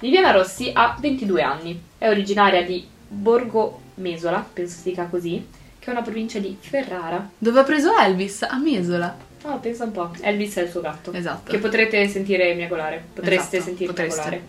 Liviana 0.00 0.30
Rossi 0.30 0.70
ha 0.74 0.96
22 0.98 1.42
anni, 1.42 1.80
è 1.98 2.08
originaria 2.08 2.62
di 2.64 2.86
Borgo 3.08 3.80
Mesola, 3.94 4.44
penso 4.52 4.76
si 4.76 4.90
dica 4.90 5.04
così, 5.04 5.46
che 5.78 5.86
è 5.86 5.90
una 5.90 6.02
provincia 6.02 6.38
di 6.38 6.56
Ferrara. 6.58 7.30
Dove 7.38 7.60
ha 7.60 7.62
preso 7.62 7.96
Elvis? 7.96 8.42
A 8.42 8.58
Mesola. 8.58 9.16
Oh, 9.44 9.58
pensa 9.58 9.84
un 9.84 9.92
po'. 9.92 10.10
Elvis 10.20 10.56
è 10.56 10.62
il 10.62 10.70
suo 10.70 10.80
gatto. 10.80 11.12
Esatto. 11.12 11.50
Che 11.50 11.58
potrete 11.58 12.08
sentire 12.08 12.52
miagolare. 12.54 13.02
Potreste 13.14 13.56
Esatto, 13.56 13.70
sentire 13.70 13.90
potreste. 13.92 14.20
miagolare. 14.20 14.46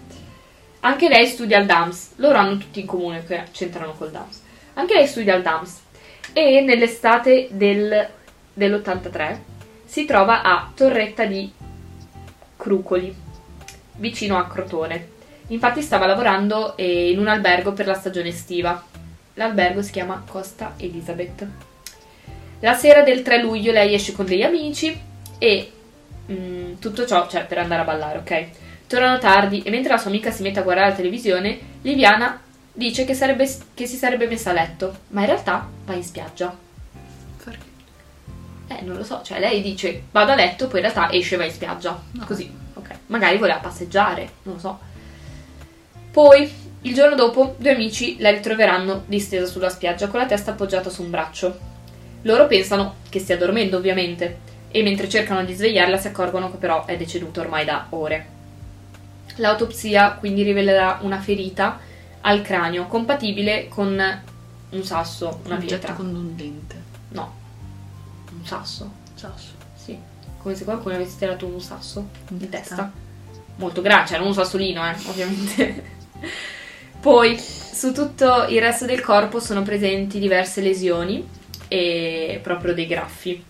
Anche 0.81 1.09
lei 1.09 1.25
studia 1.25 1.57
al 1.57 1.65
DAMS. 1.65 2.13
Loro 2.17 2.37
hanno 2.37 2.57
tutti 2.57 2.79
in 2.79 2.85
comune 2.85 3.25
che 3.25 3.43
c'entrano 3.51 3.93
col 3.93 4.11
DAMS. 4.11 4.41
Anche 4.73 4.93
lei 4.93 5.07
studia 5.07 5.33
al 5.33 5.41
DAMS. 5.41 5.79
E 6.33 6.61
nell'estate 6.61 7.47
del- 7.51 8.07
dell'83 8.53 9.39
si 9.85 10.05
trova 10.05 10.43
a 10.43 10.71
Torretta 10.75 11.25
di 11.25 11.51
Crucoli, 12.55 13.15
vicino 13.97 14.37
a 14.37 14.47
Crotone. 14.47 15.15
Infatti 15.47 15.81
stava 15.81 16.05
lavorando 16.05 16.75
eh, 16.75 17.09
in 17.11 17.19
un 17.19 17.27
albergo 17.27 17.71
per 17.71 17.87
la 17.87 17.93
stagione 17.93 18.29
estiva. 18.29 18.83
L'albergo 19.35 19.81
si 19.81 19.91
chiama 19.91 20.23
Costa 20.27 20.73
Elizabeth. 20.77 21.47
La 22.59 22.73
sera 22.73 23.01
del 23.03 23.21
3 23.21 23.41
luglio 23.41 23.71
lei 23.71 23.93
esce 23.93 24.13
con 24.13 24.25
degli 24.25 24.41
amici 24.41 24.99
e 25.37 25.71
mm, 26.31 26.73
tutto 26.79 27.05
ciò, 27.05 27.27
cioè 27.27 27.45
per 27.45 27.59
andare 27.59 27.81
a 27.81 27.85
ballare, 27.85 28.17
ok? 28.17 28.47
Tornano 28.87 29.19
tardi 29.19 29.61
e 29.63 29.69
mentre 29.69 29.91
la 29.91 29.97
sua 29.97 30.09
amica 30.09 30.31
si 30.31 30.41
mette 30.41 30.59
a 30.59 30.63
guardare 30.63 30.89
la 30.89 30.95
televisione, 30.95 31.59
Liviana 31.81 32.39
dice 32.71 33.05
che, 33.05 33.13
sarebbe- 33.13 33.53
che 33.73 33.85
si 33.85 33.97
sarebbe 33.97 34.27
messa 34.27 34.51
a 34.51 34.53
letto, 34.53 34.99
ma 35.09 35.21
in 35.21 35.27
realtà 35.27 35.67
va 35.85 35.93
in 35.93 36.03
spiaggia. 36.03 36.55
Perché? 37.43 37.65
Eh, 38.69 38.81
non 38.83 38.95
lo 38.95 39.03
so, 39.03 39.21
cioè 39.23 39.39
lei 39.39 39.61
dice 39.61 40.03
vado 40.11 40.31
a 40.31 40.35
letto, 40.35 40.67
poi 40.67 40.79
in 40.79 40.85
realtà 40.85 41.11
esce 41.11 41.35
e 41.35 41.37
va 41.37 41.45
in 41.45 41.51
spiaggia. 41.51 42.01
No. 42.11 42.25
Così, 42.25 42.49
ok. 42.73 42.89
Magari 43.07 43.37
voleva 43.37 43.59
passeggiare, 43.59 44.29
non 44.43 44.55
lo 44.55 44.59
so. 44.59 44.79
Poi 46.11 46.65
Il 46.81 46.93
giorno 46.93 47.15
dopo, 47.15 47.55
due 47.57 47.73
amici 47.73 48.17
la 48.19 48.29
ritroveranno 48.29 49.03
distesa 49.07 49.45
sulla 49.45 49.67
spiaggia 49.69 50.07
con 50.07 50.19
la 50.19 50.25
testa 50.25 50.51
appoggiata 50.51 50.89
su 50.89 51.01
un 51.01 51.09
braccio. 51.09 51.59
Loro 52.21 52.47
pensano 52.47 52.97
che 53.09 53.19
stia 53.19 53.35
dormendo, 53.35 53.77
ovviamente, 53.77 54.37
e 54.69 54.83
mentre 54.83 55.09
cercano 55.09 55.43
di 55.43 55.53
svegliarla 55.53 55.97
si 55.97 56.07
accorgono 56.07 56.51
che 56.51 56.57
però 56.57 56.85
è 56.85 56.95
deceduta 56.95 57.41
ormai 57.41 57.65
da 57.65 57.87
ore. 57.89 58.35
L'autopsia 59.37 60.11
quindi 60.13 60.43
rivelerà 60.43 60.99
una 61.01 61.19
ferita 61.19 61.79
al 62.21 62.41
cranio 62.41 62.85
compatibile 62.87 63.67
con 63.67 64.21
un 64.69 64.83
sasso, 64.83 65.39
una 65.45 65.55
Un 65.55 65.61
oggetto 65.61 65.67
pietra. 65.67 65.93
con 65.93 66.07
un 66.07 66.35
dente. 66.35 66.75
No, 67.09 67.33
un 68.37 68.45
sasso. 68.45 68.91
Sasso. 69.15 69.51
Sì, 69.75 69.97
come 70.41 70.55
se 70.55 70.63
qualcuno 70.63 70.95
avesse 70.95 71.17
tirato 71.17 71.45
un 71.45 71.61
sasso 71.61 72.07
In 72.29 72.37
di 72.37 72.49
testa. 72.49 72.75
testa. 72.75 72.91
Molto 73.57 73.81
grande, 73.81 74.07
cioè 74.09 74.17
non 74.19 74.27
un 74.27 74.33
sassolino, 74.33 74.85
eh, 74.87 74.95
ovviamente. 75.07 75.83
Poi, 76.99 77.37
su 77.39 77.93
tutto 77.93 78.45
il 78.49 78.59
resto 78.59 78.85
del 78.85 79.01
corpo 79.01 79.39
sono 79.39 79.61
presenti 79.63 80.19
diverse 80.19 80.61
lesioni 80.61 81.25
e 81.67 82.39
proprio 82.43 82.73
dei 82.73 82.87
graffi. 82.87 83.43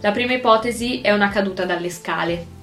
La 0.00 0.10
prima 0.12 0.34
ipotesi 0.34 1.00
è 1.00 1.12
una 1.12 1.28
caduta 1.28 1.64
dalle 1.64 1.90
scale. 1.90 2.56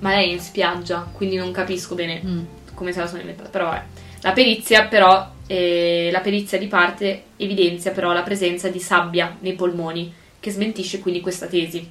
Ma 0.00 0.10
lei 0.10 0.30
è 0.30 0.32
in 0.32 0.40
spiaggia, 0.40 1.08
quindi 1.12 1.36
non 1.36 1.50
capisco 1.52 1.94
bene 1.94 2.20
Mm. 2.24 2.44
come 2.74 2.92
se 2.92 3.00
la 3.00 3.06
sono 3.06 3.20
inventata, 3.20 3.48
però 3.48 3.66
vabbè. 3.66 3.82
La 4.22 4.32
perizia 4.32 4.86
però, 4.86 5.30
eh, 5.46 6.08
la 6.12 6.20
perizia 6.20 6.58
di 6.58 6.66
parte 6.66 7.24
evidenzia 7.36 7.92
però 7.92 8.12
la 8.12 8.22
presenza 8.22 8.68
di 8.68 8.80
sabbia 8.80 9.36
nei 9.40 9.54
polmoni, 9.54 10.12
che 10.40 10.50
smentisce 10.50 11.00
quindi 11.00 11.20
questa 11.20 11.46
tesi. 11.46 11.88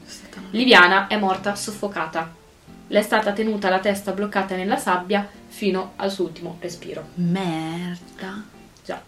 Liviana 0.51 1.07
è 1.07 1.17
morta 1.17 1.55
soffocata. 1.55 2.33
Le 2.89 2.99
è 2.99 3.01
stata 3.01 3.33
tenuta 3.33 3.69
la 3.69 3.79
testa 3.79 4.11
bloccata 4.13 4.55
nella 4.55 4.77
sabbia 4.77 5.27
fino 5.47 5.93
al 5.97 6.09
suo 6.11 6.25
ultimo 6.25 6.57
respiro. 6.61 7.07
Merda. 7.15 8.43
Già. 8.85 9.01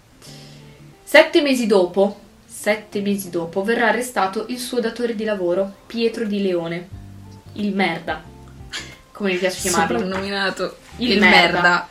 Sette 1.03 1.41
mesi 1.41 1.65
dopo, 1.65 2.20
sette 2.46 3.00
mesi 3.01 3.29
dopo, 3.29 3.63
verrà 3.63 3.88
arrestato 3.88 4.46
il 4.50 4.60
suo 4.60 4.82
datore 4.82 5.15
di 5.15 5.24
lavoro, 5.24 5.74
Pietro 5.88 6.25
Di 6.25 6.41
Leone. 6.41 6.88
Il 7.53 7.74
merda. 7.74 8.22
Come 9.19 9.33
mi 9.33 9.38
piace 9.38 9.59
chiamarlo. 9.59 9.97
Soprannominato 9.99 10.77
Il 10.95 11.11
il, 11.11 11.19
merda. 11.19 11.61
merda. 11.61 11.88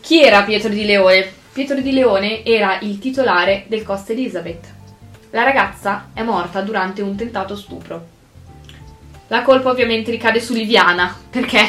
Chi 0.00 0.22
era 0.22 0.42
Pietro 0.42 0.70
Di 0.70 0.86
Leone? 0.86 1.30
Pietro 1.52 1.78
Di 1.82 1.92
Leone 1.92 2.46
era 2.46 2.78
il 2.80 2.98
titolare 2.98 3.66
del 3.68 3.82
Costa 3.82 4.12
Elizabeth. 4.12 4.72
La 5.32 5.42
ragazza 5.42 6.08
è 6.14 6.22
morta 6.22 6.62
durante 6.62 7.02
un 7.02 7.14
tentato 7.14 7.54
stupro. 7.56 8.06
La 9.26 9.42
colpa 9.42 9.68
ovviamente 9.68 10.10
ricade 10.10 10.40
su 10.40 10.54
Liviana, 10.54 11.14
perché 11.28 11.68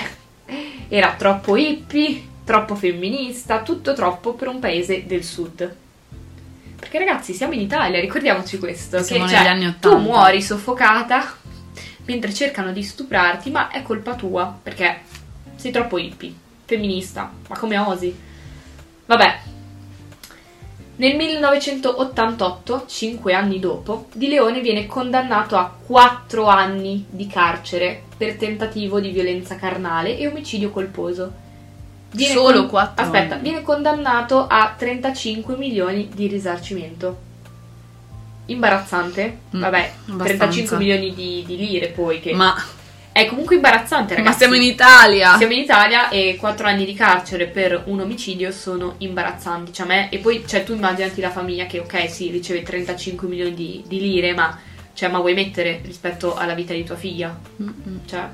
era 0.88 1.16
troppo 1.18 1.58
hippie, 1.58 2.24
troppo 2.46 2.76
femminista, 2.76 3.62
tutto 3.62 3.94
troppo 3.94 4.36
per 4.36 4.48
un 4.48 4.60
paese 4.60 5.06
del 5.06 5.26
sud. 5.26 5.76
Perché 6.80 6.98
ragazzi, 6.98 7.34
siamo 7.34 7.52
in 7.52 7.60
Italia, 7.60 8.00
ricordiamoci 8.00 8.58
questo. 8.58 9.04
Siamo 9.04 9.26
che, 9.26 9.34
negli 9.34 9.42
cioè, 9.42 9.50
anni 9.50 9.76
Tu 9.82 9.90
Ottanta. 9.90 9.98
muori 9.98 10.42
soffocata 10.42 11.36
mentre 12.10 12.34
cercano 12.34 12.72
di 12.72 12.82
stuprarti, 12.82 13.52
ma 13.52 13.70
è 13.70 13.84
colpa 13.84 14.16
tua, 14.16 14.58
perché 14.64 15.02
sei 15.56 15.70
troppo 15.70 16.00
hippie, 16.00 16.34
femminista, 16.66 17.32
ma 17.48 17.56
come 17.56 17.78
osi? 17.78 18.18
Vabbè. 19.06 19.40
Nel 20.96 21.16
1988, 21.16 22.86
cinque 22.88 23.34
anni 23.36 23.60
dopo, 23.60 24.08
Di 24.12 24.28
Leone 24.28 24.60
viene 24.60 24.88
condannato 24.88 25.56
a 25.56 25.72
4 25.86 26.48
anni 26.48 27.06
di 27.08 27.28
carcere 27.28 28.02
per 28.18 28.38
tentativo 28.38 29.00
di 29.00 29.12
violenza 29.12 29.56
carnale 29.56 30.18
e 30.18 30.28
omicidio 30.28 30.72
colposo. 30.72 31.32
Viene 32.12 32.34
Solo 32.34 32.62
con- 32.62 32.70
quattro 32.70 33.06
Aspetta, 33.06 33.36
anni. 33.36 33.44
viene 33.44 33.62
condannato 33.62 34.48
a 34.48 34.74
35 34.76 35.56
milioni 35.56 36.10
di 36.14 36.26
risarcimento. 36.26 37.28
Imbarazzante? 38.52 39.38
Mm, 39.56 39.62
Vabbè, 39.62 39.92
abbastanza. 40.10 40.24
35 40.46 40.78
milioni 40.78 41.14
di, 41.14 41.44
di 41.46 41.58
lire 41.58 41.88
poi, 41.90 42.20
che 42.20 42.34
Ma, 42.34 42.56
è 43.12 43.26
comunque 43.26 43.56
imbarazzante, 43.56 44.16
ragazzi. 44.16 44.32
ma 44.32 44.38
siamo 44.38 44.56
in 44.56 44.62
Italia. 44.62 45.38
Siamo 45.38 45.54
in 45.54 45.60
Italia 45.60 46.10
e 46.10 46.38
4 46.40 46.68
anni 46.68 46.86
di 46.86 46.94
carcere 46.94 47.48
per 47.48 47.84
un 47.86 48.00
omicidio 48.00 48.52
sono 48.52 48.96
imbarazzanti. 49.00 49.74
Cioè, 49.74 49.86
a 49.86 49.90
me, 49.90 50.10
e 50.10 50.20
poi 50.20 50.44
cioè, 50.48 50.64
tu 50.64 50.74
immaginati 50.74 51.22
la 51.22 51.32
famiglia 51.32 51.66
che, 51.66 51.80
ok, 51.80 52.10
sì, 52.10 52.30
riceve 52.30 52.64
35 52.64 53.28
milioni 53.28 53.54
di, 53.54 53.84
di 53.88 54.00
lire, 54.00 54.34
ma, 54.34 54.58
cioè, 54.94 55.10
ma 55.10 55.20
vuoi 55.20 55.34
mettere 55.34 55.82
rispetto 55.84 56.36
alla 56.36 56.54
vita 56.54 56.74
di 56.74 56.84
tua 56.84 56.96
figlia? 56.96 57.38
Mm-mm. 57.62 58.02
Cioè. 58.06 58.28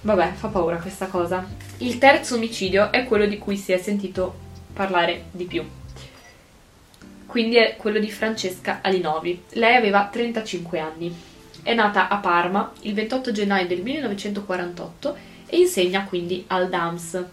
Vabbè, 0.00 0.32
fa 0.34 0.48
paura 0.48 0.76
questa 0.76 1.06
cosa. 1.06 1.44
Il 1.78 1.98
terzo 1.98 2.36
omicidio 2.36 2.92
è 2.92 3.04
quello 3.04 3.26
di 3.26 3.38
cui 3.38 3.56
si 3.56 3.72
è 3.72 3.78
sentito 3.78 4.34
parlare 4.72 5.24
di 5.32 5.44
più. 5.44 5.64
Quindi 7.36 7.56
è 7.56 7.76
quello 7.76 7.98
di 7.98 8.10
Francesca 8.10 8.78
Alinovi. 8.80 9.42
Lei 9.50 9.76
aveva 9.76 10.08
35 10.10 10.78
anni. 10.78 11.14
È 11.62 11.74
nata 11.74 12.08
a 12.08 12.16
Parma 12.16 12.72
il 12.80 12.94
28 12.94 13.30
gennaio 13.30 13.66
del 13.66 13.82
1948 13.82 15.16
e 15.44 15.58
insegna 15.58 16.04
quindi 16.04 16.44
al 16.46 16.70
DAMS. 16.70 17.24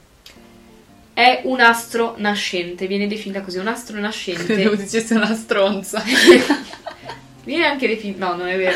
È 1.13 1.43
un 1.45 1.61
astro 1.61 2.15
nascente, 2.17 2.85
viene 2.85 3.07
definita 3.07 3.39
così, 3.39 3.59
un 3.59 3.67
astro 3.67 3.97
nascente. 3.97 4.43
Credevo 4.43 4.75
dicessi 4.75 5.13
una 5.13 5.33
stronza. 5.33 6.03
Viene 7.45 7.65
anche 7.65 7.87
definito. 7.87 8.25
No, 8.25 8.35
non 8.35 8.49
è 8.49 8.57
vero. 8.57 8.75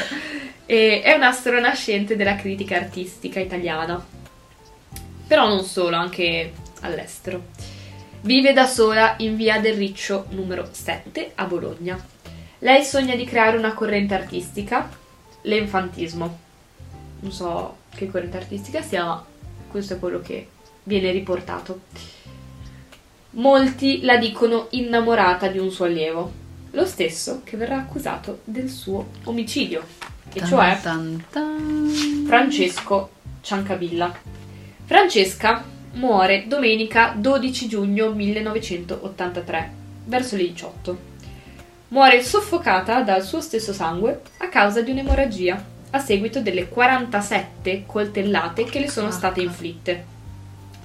E 0.65 1.01
è 1.01 1.13
un 1.13 1.23
astro 1.23 1.59
nascente 1.59 2.15
della 2.15 2.37
critica 2.37 2.77
artistica 2.77 3.41
italiana. 3.41 4.01
Però 5.27 5.45
non 5.49 5.65
solo, 5.65 5.97
anche 5.97 6.53
all'estero. 6.79 7.75
Vive 8.27 8.51
da 8.51 8.65
sola 8.65 9.13
in 9.19 9.37
via 9.37 9.61
del 9.61 9.75
Riccio 9.75 10.25
numero 10.31 10.67
7 10.69 11.31
a 11.35 11.45
Bologna. 11.45 11.97
Lei 12.59 12.83
sogna 12.83 13.15
di 13.15 13.23
creare 13.23 13.55
una 13.55 13.73
corrente 13.73 14.15
artistica, 14.15 14.89
l'enfantismo. 15.43 16.37
Non 17.21 17.31
so 17.31 17.77
che 17.95 18.11
corrente 18.11 18.35
artistica 18.35 18.81
sia, 18.81 19.05
ma 19.05 19.25
questo 19.71 19.93
è 19.93 19.99
quello 19.99 20.19
che 20.19 20.45
viene 20.83 21.11
riportato. 21.11 21.83
Molti 23.29 24.01
la 24.01 24.17
dicono 24.17 24.67
innamorata 24.71 25.47
di 25.47 25.59
un 25.59 25.71
suo 25.71 25.85
allievo, 25.85 26.29
lo 26.71 26.85
stesso 26.85 27.43
che 27.45 27.55
verrà 27.55 27.77
accusato 27.77 28.41
del 28.43 28.67
suo 28.67 29.07
omicidio, 29.23 29.81
e 30.33 30.43
cioè 30.43 30.77
Tan, 30.81 31.23
tan. 31.29 32.25
Francesco 32.27 33.09
Ciancabilla. 33.39 34.13
Francesca 34.83 35.75
muore 35.97 36.45
domenica 36.47 37.13
12 37.17 37.67
giugno 37.67 38.11
1983, 38.11 39.71
verso 40.05 40.35
le 40.35 40.43
18. 40.43 40.97
Muore 41.89 42.21
soffocata 42.21 43.01
dal 43.01 43.23
suo 43.23 43.41
stesso 43.41 43.73
sangue 43.73 44.21
a 44.37 44.47
causa 44.47 44.81
di 44.81 44.91
un'emorragia 44.91 45.75
a 45.89 45.99
seguito 45.99 46.39
delle 46.39 46.67
47 46.67 47.83
coltellate 47.87 48.65
che 48.65 48.79
le 48.79 48.89
sono 48.89 49.09
state 49.09 49.41
inflitte. 49.41 50.15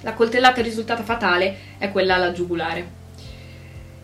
La 0.01 0.13
coltellata 0.13 0.61
risultata 0.63 1.03
fatale 1.03 1.57
è 1.77 1.91
quella 1.91 2.15
alla 2.15 2.31
giugulare. 2.31 3.01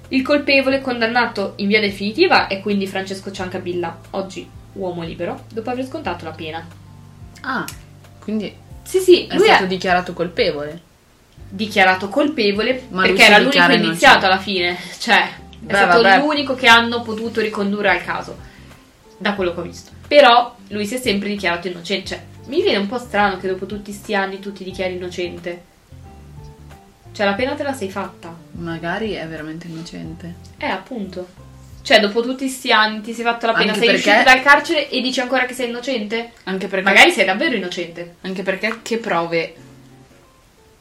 Il 0.10 0.22
colpevole 0.22 0.80
condannato 0.80 1.54
in 1.58 1.68
via 1.68 1.80
definitiva 1.80 2.48
è 2.48 2.62
quindi 2.62 2.86
Francesco 2.86 3.32
Ciancabilla, 3.32 4.00
oggi 4.12 4.48
uomo 4.74 5.02
libero, 5.02 5.46
dopo 5.52 5.72
aver 5.72 5.86
scontato 5.86 6.26
la 6.26 6.32
pena. 6.32 6.68
Ah, 7.42 7.66
quindi 8.20 8.54
Sì, 8.84 9.00
sì, 9.00 9.26
è 9.26 9.38
stato 9.40 9.64
è 9.64 9.68
dichiarato 9.68 10.14
colpevole. 10.14 10.88
Dichiarato 11.50 12.10
colpevole 12.10 12.84
Ma 12.90 13.02
perché 13.04 13.24
era 13.26 13.38
l'unico 13.40 13.58
indiziato 13.72 13.86
innocente. 14.18 14.26
alla 14.26 14.38
fine, 14.38 14.78
cioè 15.00 15.18
è 15.22 15.30
Beh, 15.60 15.74
stato 15.76 16.02
vabbè. 16.02 16.18
l'unico 16.20 16.56
che 16.56 16.68
hanno 16.68 17.02
potuto 17.02 17.42
ricondurre 17.42 17.90
al 17.90 18.04
caso, 18.04 18.38
da 19.18 19.34
quello 19.34 19.54
che 19.54 19.60
ho 19.60 19.64
visto. 19.64 19.92
Però 20.08 20.56
lui 20.70 20.86
si 20.86 20.96
è 20.96 21.00
sempre 21.00 21.30
dichiarato 21.30 21.68
innocente, 21.68 22.08
cioè 22.08 22.22
mi 22.48 22.62
viene 22.62 22.78
un 22.78 22.88
po' 22.88 22.98
strano 22.98 23.38
che 23.38 23.48
dopo 23.48 23.66
tutti 23.66 23.92
sti 23.92 24.16
anni 24.16 24.40
tu 24.40 24.52
ti 24.54 24.64
dichiari 24.64 24.96
innocente. 24.96 25.64
Cioè 27.12 27.26
la 27.26 27.34
pena 27.34 27.54
te 27.54 27.64
la 27.64 27.74
sei 27.74 27.90
fatta. 27.90 28.34
Magari 28.52 29.12
è 29.14 29.28
veramente 29.28 29.68
innocente. 29.68 30.36
Eh, 30.58 30.68
appunto. 30.68 31.28
Cioè, 31.82 32.00
dopo 32.00 32.22
tutti 32.22 32.48
sti 32.48 32.72
anni 32.72 33.02
ti 33.02 33.14
sei 33.14 33.24
fatto 33.24 33.46
la 33.48 33.54
pena, 33.54 33.72
Anche 33.74 33.80
sei 33.86 33.88
perché- 33.96 34.10
uscito 34.10 34.30
dal 34.30 34.42
carcere 34.42 34.90
e 34.90 35.02
dici 35.02 35.20
ancora 35.20 35.46
che 35.46 35.54
sei 35.54 35.70
innocente? 35.70 36.32
Anche 36.44 36.68
perché, 36.68 36.86
Magari 36.86 37.12
sei 37.12 37.26
davvero 37.26 37.56
innocente. 37.56 38.16
anche 38.22 38.44
perché 38.44 38.80
che 38.84 38.98
prove 38.98 39.56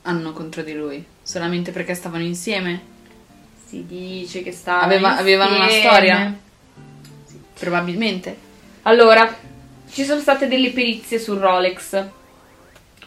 hanno 0.08 0.32
contro 0.32 0.62
di 0.62 0.72
lui? 0.74 1.04
Solamente 1.22 1.70
perché 1.70 1.94
stavano 1.94 2.22
insieme? 2.24 2.80
Si 3.66 3.84
dice 3.86 4.42
che 4.42 4.52
sta. 4.52 4.80
Aveva- 4.80 5.16
avevano 5.16 5.56
una 5.56 5.68
storia? 5.68 6.34
Probabilmente. 7.58 8.36
Allora, 8.82 9.34
ci 9.90 10.04
sono 10.04 10.20
state 10.20 10.48
delle 10.48 10.70
perizie 10.70 11.18
sul 11.18 11.38
Rolex. 11.38 12.04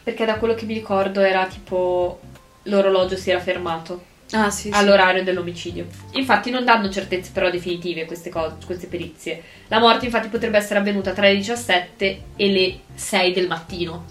Perché 0.03 0.25
da 0.25 0.36
quello 0.36 0.53
che 0.55 0.65
mi 0.65 0.74
ricordo 0.74 1.22
era 1.22 1.46
tipo 1.46 2.20
l'orologio 2.63 3.15
si 3.17 3.29
era 3.29 3.39
fermato 3.39 4.03
Ah, 4.31 4.50
sì, 4.50 4.63
sì. 4.63 4.70
all'orario 4.74 5.24
dell'omicidio. 5.24 5.86
Infatti 6.13 6.50
non 6.50 6.65
danno 6.65 6.89
certezze 6.89 7.31
però 7.31 7.50
definitive 7.51 8.05
queste 8.05 8.29
cose, 8.29 8.55
queste 8.65 8.88
perizie. 8.88 9.43
La 9.67 9.79
morte 9.79 10.05
infatti 10.05 10.27
potrebbe 10.27 10.58
essere 10.58 10.79
avvenuta 10.79 11.12
tra 11.13 11.27
le 11.27 11.36
17 11.36 12.22
e 12.36 12.48
le 12.51 12.79
6 12.96 13.31
del 13.34 13.48
mattino. 13.48 14.05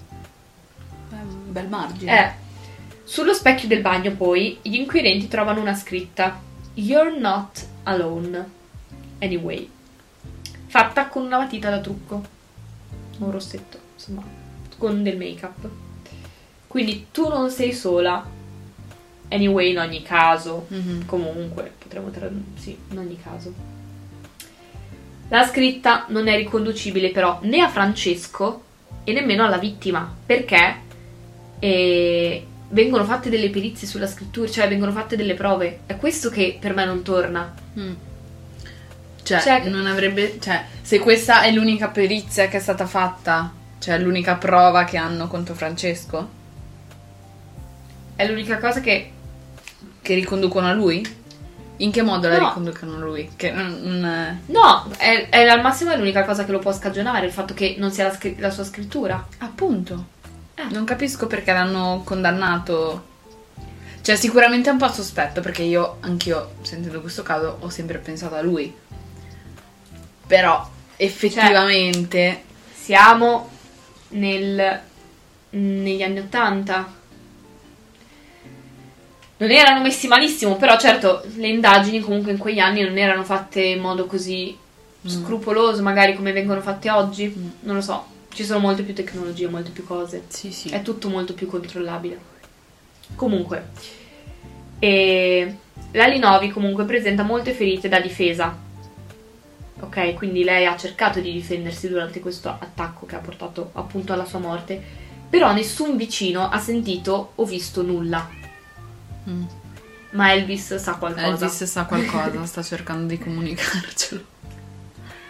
Un 1.10 1.52
bel 1.52 1.68
margine. 1.68 2.18
Eh, 2.26 2.32
Sullo 3.10 3.34
specchio 3.34 3.66
del 3.66 3.80
bagno, 3.80 4.12
poi, 4.12 4.58
gli 4.62 4.76
inquirenti 4.76 5.26
trovano 5.26 5.60
una 5.60 5.74
scritta: 5.74 6.40
You're 6.74 7.18
not 7.18 7.66
alone. 7.82 8.48
Anyway. 9.18 9.68
Fatta 10.66 11.08
con 11.08 11.24
una 11.24 11.38
matita 11.38 11.70
da 11.70 11.80
trucco. 11.80 12.22
Un 13.18 13.30
rossetto, 13.32 13.78
insomma, 13.94 14.22
con 14.78 15.02
del 15.02 15.16
make-up. 15.16 15.68
Quindi 16.68 17.08
tu 17.10 17.26
non 17.26 17.50
sei 17.50 17.72
sola. 17.72 18.24
Anyway, 19.28 19.70
in 19.70 19.80
ogni 19.80 20.02
caso. 20.02 20.66
Mhm. 20.68 21.04
Comunque, 21.06 21.72
potremmo 21.78 22.10
tradurre. 22.10 22.44
Sì, 22.58 22.78
in 22.90 22.96
ogni 22.96 23.18
caso. 23.20 23.52
La 25.30 25.44
scritta 25.44 26.04
non 26.10 26.28
è 26.28 26.36
riconducibile 26.36 27.10
però 27.10 27.40
né 27.42 27.60
a 27.60 27.68
Francesco 27.68 28.62
e 29.02 29.12
nemmeno 29.12 29.44
alla 29.44 29.58
vittima, 29.58 30.14
perché 30.24 30.82
eh, 31.58 32.46
vengono 32.70 33.04
fatte 33.04 33.30
delle 33.30 33.50
perizie 33.50 33.86
sulla 33.86 34.06
scrittura, 34.06 34.48
cioè 34.50 34.68
vengono 34.68 34.92
fatte 34.92 35.16
delle 35.16 35.34
prove. 35.34 35.80
È 35.86 35.96
questo 35.96 36.30
che 36.30 36.56
per 36.60 36.74
me 36.74 36.84
non 36.84 37.02
torna. 37.02 37.52
Mm. 37.78 37.92
Cioè, 39.22 39.40
Cioè- 39.40 39.68
non 39.68 39.86
avrebbe. 39.86 40.38
Cioè, 40.40 40.64
se 40.82 40.98
questa 40.98 41.42
è 41.42 41.52
l'unica 41.52 41.88
perizia 41.88 42.48
che 42.48 42.56
è 42.56 42.60
stata 42.60 42.86
fatta, 42.86 43.52
cioè 43.78 43.98
l'unica 43.98 44.34
prova 44.36 44.84
che 44.84 44.96
hanno 44.96 45.28
contro 45.28 45.54
Francesco, 45.54 46.38
È 48.16 48.26
l'unica 48.28 48.58
cosa 48.58 48.80
che 48.80 49.12
che 50.02 50.14
riconducono 50.14 50.66
a 50.66 50.72
lui? 50.72 51.18
In 51.78 51.90
che 51.90 52.02
modo 52.02 52.28
la 52.28 52.38
No. 52.38 52.48
riconducono 52.48 52.96
a 52.96 52.98
lui? 52.98 53.30
Che 53.36 53.50
non. 53.50 53.80
non- 53.82 54.40
No, 54.46 54.90
è, 54.98 55.28
è 55.30 55.46
al 55.46 55.62
massimo 55.62 55.90
è 55.92 55.96
l'unica 55.96 56.24
cosa 56.24 56.44
che 56.44 56.52
lo 56.52 56.58
può 56.58 56.72
scagionare, 56.72 57.24
il 57.26 57.32
fatto 57.32 57.54
che 57.54 57.76
non 57.78 57.90
sia 57.90 58.04
la, 58.08 58.18
la 58.38 58.50
sua 58.50 58.64
scrittura. 58.64 59.26
Appunto. 59.38 60.18
Eh. 60.60 60.72
Non 60.72 60.84
capisco 60.84 61.26
perché 61.26 61.52
l'hanno 61.52 62.02
condannato. 62.04 63.08
Cioè, 64.02 64.16
sicuramente 64.16 64.68
è 64.68 64.72
un 64.72 64.78
po' 64.78 64.90
sospetto, 64.90 65.40
perché 65.40 65.62
io, 65.62 65.98
anch'io, 66.00 66.52
sentendo 66.62 67.00
questo 67.00 67.22
caso, 67.22 67.58
ho 67.60 67.68
sempre 67.68 67.98
pensato 67.98 68.34
a 68.34 68.42
lui. 68.42 68.74
Però, 70.26 70.68
effettivamente. 70.96 72.42
Siamo 72.72 73.48
nel, 74.10 74.80
negli 75.50 76.02
anni 76.02 76.18
Ottanta. 76.18 76.98
Non 79.36 79.50
erano 79.50 79.80
messi 79.80 80.06
malissimo, 80.06 80.56
però 80.56 80.78
certo 80.78 81.22
le 81.36 81.48
indagini 81.48 82.00
comunque 82.00 82.32
in 82.32 82.38
quegli 82.38 82.58
anni 82.58 82.82
non 82.82 82.98
erano 82.98 83.24
fatte 83.24 83.62
in 83.62 83.80
modo 83.80 84.04
così 84.04 84.56
scrupoloso, 85.06 85.82
magari 85.82 86.14
come 86.14 86.32
vengono 86.32 86.60
fatte 86.60 86.90
oggi. 86.90 87.34
Mm. 87.34 87.48
Non 87.60 87.76
lo 87.76 87.80
so, 87.80 88.04
ci 88.32 88.44
sono 88.44 88.60
molte 88.60 88.82
più 88.82 88.94
tecnologie, 88.94 89.48
molte 89.48 89.70
più 89.70 89.84
cose. 89.84 90.24
Sì, 90.28 90.52
sì. 90.52 90.68
È 90.68 90.82
tutto 90.82 91.08
molto 91.08 91.34
più 91.34 91.46
controllabile. 91.46 92.28
Comunque, 93.16 93.68
e 94.78 95.56
la 95.92 96.06
Linovi 96.06 96.50
comunque 96.50 96.84
presenta 96.84 97.22
molte 97.22 97.52
ferite 97.52 97.88
da 97.88 98.00
difesa. 98.00 98.56
Ok, 99.80 100.14
quindi 100.14 100.44
lei 100.44 100.66
ha 100.66 100.76
cercato 100.76 101.20
di 101.20 101.32
difendersi 101.32 101.88
durante 101.88 102.20
questo 102.20 102.48
attacco 102.48 103.06
che 103.06 103.16
ha 103.16 103.20
portato 103.20 103.70
appunto 103.74 104.12
alla 104.12 104.24
sua 104.24 104.38
morte, 104.38 104.80
però 105.28 105.52
nessun 105.52 105.96
vicino 105.96 106.48
ha 106.48 106.58
sentito 106.58 107.32
o 107.34 107.44
visto 107.44 107.82
nulla. 107.82 108.28
Mm. 109.28 109.44
Ma 110.12 110.32
Elvis 110.32 110.76
sa 110.76 110.94
qualcosa. 110.94 111.26
Elvis 111.26 111.64
sa 111.64 111.84
qualcosa, 111.84 112.44
sta 112.46 112.62
cercando 112.62 113.06
di 113.06 113.18
comunicarcelo. 113.18 114.24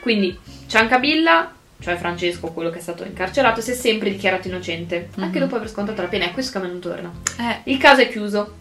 Quindi 0.00 0.38
Ciancabilla, 0.66 1.52
cioè 1.80 1.96
Francesco, 1.96 2.48
quello 2.48 2.70
che 2.70 2.78
è 2.78 2.82
stato 2.82 3.04
incarcerato, 3.04 3.60
si 3.60 3.70
è 3.72 3.74
sempre 3.74 4.10
dichiarato 4.10 4.48
innocente, 4.48 5.08
anche 5.16 5.38
Mhm. 5.38 5.44
dopo 5.44 5.56
aver 5.56 5.68
scontato 5.68 6.00
la 6.02 6.08
pena, 6.08 6.26
e 6.26 6.32
questo 6.32 6.60
me 6.60 6.68
non 6.68 6.78
torna. 6.80 7.10
Eh, 7.38 7.70
Il 7.72 7.78
caso 7.78 8.02
è 8.02 8.08
chiuso, 8.10 8.54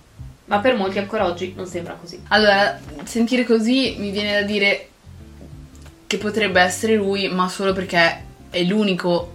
ma 0.45 0.59
per 0.59 0.75
molti 0.75 0.97
ancora 0.99 1.25
oggi 1.25 1.53
non 1.55 1.67
sembra 1.67 1.93
così. 1.93 2.21
allora, 2.29 2.79
sentire 3.03 3.43
così 3.45 3.95
mi 3.99 4.09
viene 4.11 4.39
da 4.39 4.41
dire 4.43 4.87
che 6.07 6.17
potrebbe 6.17 6.59
essere 6.61 6.95
lui, 6.95 7.27
ma 7.29 7.47
solo 7.49 7.71
perché 7.73 8.23
è 8.49 8.63
l'unico 8.63 9.33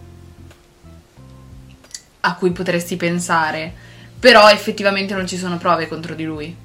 a 2.20 2.35
cui 2.35 2.51
potresti 2.53 2.97
pensare. 2.97 3.73
Però 4.18 4.49
effettivamente 4.51 5.12
non 5.14 5.27
ci 5.27 5.37
sono 5.37 5.59
prove 5.59 5.87
contro 5.87 6.14
di 6.14 6.25
lui. 6.25 6.57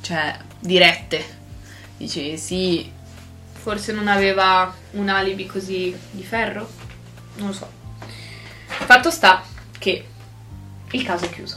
Cioè, 0.00 0.36
dirette. 0.58 1.22
Dici 1.98 2.36
sì, 2.38 2.90
Forse 3.64 3.92
non 3.92 4.08
aveva 4.08 4.70
un 4.90 5.08
alibi 5.08 5.46
così 5.46 5.96
di 6.10 6.22
ferro? 6.22 6.68
Non 7.36 7.46
lo 7.46 7.52
so. 7.54 7.66
Fatto 8.66 9.10
sta 9.10 9.42
che 9.78 10.06
il 10.90 11.02
caso 11.02 11.24
è 11.24 11.30
chiuso. 11.30 11.56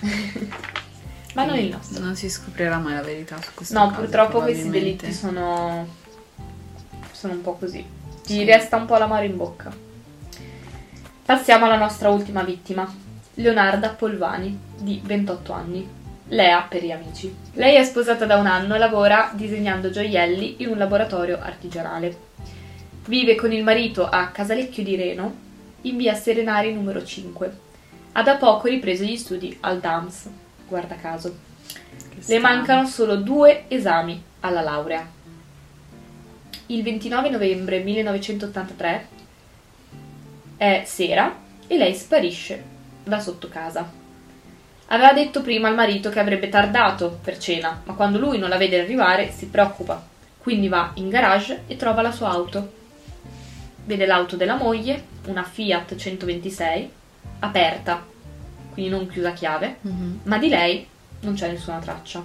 ma 1.34 1.44
non 1.44 1.58
il 1.58 1.68
nostro. 1.68 2.02
Non 2.02 2.16
si 2.16 2.30
scoprirà 2.30 2.78
mai 2.78 2.94
la 2.94 3.02
verità 3.02 3.38
su 3.42 3.50
questo 3.52 3.78
No, 3.78 3.88
caso, 3.90 4.00
purtroppo 4.00 4.40
questi 4.40 4.70
delitti 4.70 5.12
sono. 5.12 5.86
sono 7.10 7.34
un 7.34 7.42
po' 7.42 7.56
così. 7.56 7.84
Ti 8.24 8.32
Sì. 8.32 8.44
resta 8.44 8.76
un 8.76 8.86
po' 8.86 8.96
l'amaro 8.96 9.26
in 9.26 9.36
bocca. 9.36 9.70
Passiamo 11.26 11.66
alla 11.66 11.76
nostra 11.76 12.08
ultima 12.08 12.42
vittima, 12.44 12.90
Leonarda 13.34 13.90
Polvani, 13.90 14.58
di 14.78 15.02
28 15.04 15.52
anni. 15.52 15.86
Lea 16.28 16.62
per 16.62 16.82
gli 16.82 16.90
amici. 16.92 17.41
Lei 17.54 17.74
è 17.74 17.84
sposata 17.84 18.24
da 18.24 18.36
un 18.36 18.46
anno 18.46 18.74
e 18.74 18.78
lavora 18.78 19.30
disegnando 19.34 19.90
gioielli 19.90 20.62
in 20.62 20.68
un 20.68 20.78
laboratorio 20.78 21.38
artigianale. 21.38 22.16
Vive 23.06 23.34
con 23.34 23.52
il 23.52 23.62
marito 23.62 24.08
a 24.08 24.28
Casalecchio 24.28 24.82
di 24.82 24.96
Reno, 24.96 25.34
in 25.82 25.98
via 25.98 26.14
Serenari 26.14 26.72
numero 26.72 27.04
5. 27.04 27.58
Ha 28.12 28.22
da 28.22 28.36
poco 28.36 28.68
ripreso 28.68 29.04
gli 29.04 29.18
studi 29.18 29.54
al 29.60 29.80
DAMS, 29.80 30.30
guarda 30.66 30.94
caso. 30.94 31.36
Le 32.24 32.38
mancano 32.38 32.86
solo 32.86 33.16
due 33.16 33.64
esami 33.68 34.22
alla 34.40 34.62
laurea. 34.62 35.06
Il 36.66 36.82
29 36.82 37.28
novembre 37.28 37.80
1983 37.80 39.06
è 40.56 40.84
sera 40.86 41.36
e 41.66 41.76
lei 41.76 41.94
sparisce 41.94 42.62
da 43.04 43.20
sotto 43.20 43.48
casa. 43.48 44.01
Aveva 44.92 45.14
detto 45.14 45.40
prima 45.40 45.68
al 45.68 45.74
marito 45.74 46.10
che 46.10 46.20
avrebbe 46.20 46.50
tardato 46.50 47.18
per 47.22 47.38
cena, 47.38 47.80
ma 47.84 47.94
quando 47.94 48.18
lui 48.18 48.36
non 48.36 48.50
la 48.50 48.58
vede 48.58 48.78
arrivare 48.78 49.30
si 49.30 49.46
preoccupa. 49.46 50.02
Quindi 50.36 50.68
va 50.68 50.90
in 50.96 51.08
garage 51.08 51.62
e 51.66 51.76
trova 51.76 52.02
la 52.02 52.12
sua 52.12 52.28
auto. 52.28 52.72
Vede 53.86 54.04
l'auto 54.04 54.36
della 54.36 54.56
moglie, 54.56 55.02
una 55.28 55.44
Fiat 55.44 55.96
126, 55.96 56.90
aperta, 57.38 58.04
quindi 58.70 58.90
non 58.90 59.08
chiusa 59.08 59.30
a 59.30 59.32
chiave, 59.32 59.76
Mhm. 59.80 60.20
ma 60.24 60.36
di 60.36 60.48
lei 60.48 60.86
non 61.20 61.34
c'è 61.34 61.50
nessuna 61.50 61.78
traccia. 61.78 62.22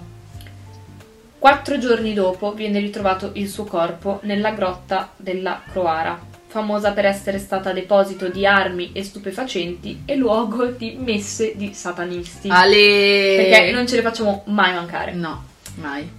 Quattro 1.38 1.78
giorni 1.78 2.12
dopo 2.12 2.52
viene 2.52 2.80
ritrovato 2.80 3.30
il 3.34 3.48
suo 3.48 3.64
corpo 3.64 4.20
nella 4.24 4.50
grotta 4.50 5.10
della 5.16 5.62
Croara, 5.70 6.20
famosa 6.48 6.92
per 6.92 7.04
essere 7.04 7.38
stata 7.38 7.72
deposito 7.72 8.28
di 8.28 8.46
armi 8.46 8.92
e 8.92 9.04
stupefacenti 9.04 10.02
e 10.06 10.16
luogo 10.16 10.66
di 10.66 10.96
messe 10.98 11.54
di 11.56 11.74
satanisti. 11.74 12.48
Ale! 12.50 13.36
Perché 13.36 13.70
non 13.70 13.86
ce 13.86 13.96
le 13.96 14.02
facciamo 14.02 14.42
mai 14.46 14.72
mancare. 14.72 15.12
No, 15.12 15.44
mai. 15.76 16.10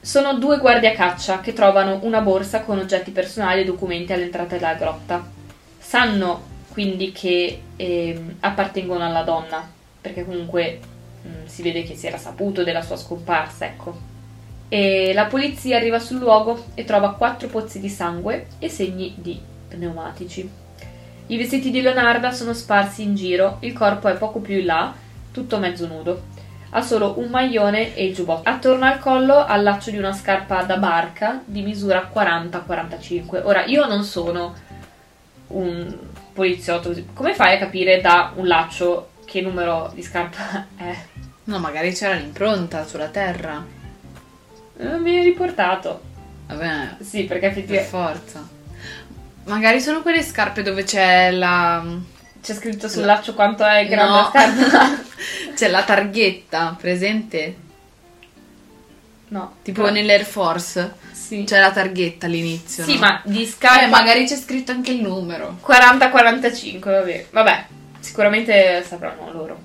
Sono 0.00 0.34
due 0.34 0.58
guardiacaccia 0.58 1.40
che 1.40 1.54
trovano 1.54 2.00
una 2.02 2.20
borsa 2.20 2.60
con 2.60 2.78
oggetti 2.78 3.10
personali 3.10 3.62
e 3.62 3.64
documenti 3.64 4.12
all'entrata 4.12 4.54
della 4.56 4.74
grotta. 4.74 5.26
Sanno 5.78 6.52
quindi 6.70 7.10
che 7.10 7.60
ehm, 7.76 8.36
appartengono 8.40 9.04
alla 9.04 9.22
donna, 9.22 9.66
perché 9.98 10.26
comunque 10.26 10.78
mm, 11.26 11.46
si 11.46 11.62
vede 11.62 11.84
che 11.84 11.96
si 11.96 12.06
era 12.06 12.18
saputo 12.18 12.62
della 12.64 12.82
sua 12.82 12.96
scomparsa, 12.96 13.64
ecco. 13.64 14.12
E 14.68 15.12
la 15.14 15.24
polizia 15.24 15.76
arriva 15.76 15.98
sul 15.98 16.18
luogo 16.18 16.66
e 16.74 16.84
trova 16.84 17.14
quattro 17.14 17.48
pozzi 17.48 17.80
di 17.80 17.88
sangue 17.88 18.48
e 18.58 18.68
segni 18.68 19.14
di 19.16 19.52
pneumatici. 19.74 20.48
I 21.26 21.36
vestiti 21.36 21.70
di 21.70 21.80
Leonarda 21.80 22.30
sono 22.32 22.52
sparsi 22.52 23.02
in 23.02 23.14
giro, 23.14 23.56
il 23.60 23.72
corpo 23.72 24.08
è 24.08 24.16
poco 24.16 24.40
più 24.40 24.58
in 24.58 24.66
là, 24.66 24.92
tutto 25.32 25.58
mezzo 25.58 25.86
nudo. 25.86 26.32
Ha 26.70 26.82
solo 26.82 27.18
un 27.18 27.28
maglione 27.30 27.94
e 27.94 28.06
il 28.06 28.14
giubbotto. 28.14 28.48
Attorno 28.48 28.84
al 28.84 28.98
collo 28.98 29.36
ha 29.36 29.56
laccio 29.56 29.90
di 29.90 29.96
una 29.96 30.12
scarpa 30.12 30.62
da 30.64 30.76
barca 30.76 31.40
di 31.44 31.62
misura 31.62 32.10
40-45. 32.12 33.42
Ora, 33.44 33.64
io 33.64 33.86
non 33.86 34.02
sono 34.02 34.54
un 35.48 35.96
poliziotto, 36.32 36.92
come 37.14 37.34
fai 37.34 37.54
a 37.54 37.58
capire 37.58 38.00
da 38.00 38.32
un 38.34 38.46
laccio 38.46 39.10
che 39.24 39.40
numero 39.40 39.90
di 39.94 40.02
scarpa 40.02 40.66
è? 40.76 40.94
No, 41.44 41.58
magari 41.58 41.92
c'era 41.92 42.14
l'impronta 42.14 42.84
sulla 42.86 43.08
terra. 43.08 43.64
Non 44.76 45.00
mi 45.00 45.16
hai 45.16 45.24
riportato. 45.24 46.00
Vabbè, 46.48 46.96
Sì, 47.00 47.24
perché 47.24 47.48
per 47.48 47.58
effettivamente 47.58 47.88
forza. 47.88 48.53
Magari 49.44 49.80
sono 49.80 50.00
quelle 50.02 50.22
scarpe 50.22 50.62
dove 50.62 50.84
c'è 50.84 51.30
la... 51.30 51.84
c'è 52.42 52.54
scritto 52.54 52.88
sul 52.88 53.04
laccio 53.04 53.34
quanto 53.34 53.64
è 53.64 53.86
grande 53.86 54.12
No. 54.12 54.16
la 54.16 54.30
scarpa. 54.30 55.02
c'è 55.54 55.68
la 55.68 55.82
targhetta, 55.82 56.76
presente? 56.80 57.56
no. 59.28 59.56
Tipo 59.62 59.82
però- 59.82 59.92
nell'Air 59.94 60.24
Force. 60.24 60.94
Sì, 61.12 61.44
C'è 61.44 61.58
la 61.58 61.72
targhetta 61.72 62.26
all'inizio, 62.26 62.84
sì 62.84 62.94
no? 62.94 63.00
ma 63.00 63.20
di 63.24 63.46
scarpa... 63.46 63.82
Eh, 63.84 63.86
magari 63.88 64.26
c'è 64.26 64.36
scritto 64.36 64.72
anche 64.72 64.92
il 64.92 65.00
numero. 65.00 65.58
40-45, 65.66 66.78
vabbè. 66.80 67.26
Vabbè, 67.30 67.66
sicuramente 67.98 68.84
sapranno 68.86 69.32
loro. 69.32 69.58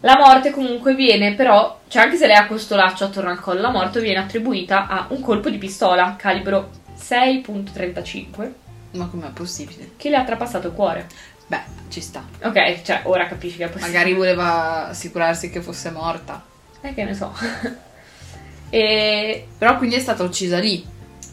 La 0.00 0.16
morte 0.18 0.50
comunque 0.50 0.94
viene 0.94 1.34
però, 1.34 1.80
cioè 1.88 2.04
anche 2.04 2.16
se 2.16 2.26
lei 2.26 2.36
ha 2.36 2.46
questo 2.46 2.74
laccio 2.74 3.04
attorno 3.04 3.30
al 3.30 3.38
collo, 3.40 3.60
la 3.60 3.70
morte 3.70 4.00
viene 4.00 4.20
attribuita 4.20 4.86
a 4.88 5.06
un 5.10 5.20
colpo 5.20 5.50
di 5.50 5.58
pistola 5.58 6.16
calibro 6.18 6.70
6.35 6.98 8.50
Ma 8.92 9.06
com'è 9.06 9.28
possibile? 9.30 9.90
che 9.96 10.08
le 10.10 10.16
ha 10.16 10.24
trapassato 10.24 10.68
il 10.68 10.72
cuore. 10.74 11.06
Beh, 11.46 11.60
ci 11.88 12.00
sta. 12.00 12.24
Ok, 12.42 12.82
cioè 12.82 13.02
ora 13.04 13.26
capisci 13.26 13.56
che 13.58 13.64
è 13.64 13.68
possibile. 13.68 13.92
Magari 13.92 14.14
voleva 14.14 14.88
assicurarsi 14.88 15.50
che 15.50 15.60
fosse 15.60 15.90
morta. 15.90 16.44
Eh, 16.80 16.94
che 16.94 17.04
ne 17.04 17.14
so. 17.14 17.32
e 18.70 19.46
Però 19.56 19.76
quindi 19.78 19.96
è 19.96 20.00
stata 20.00 20.22
uccisa 20.22 20.58
lì. 20.58 20.84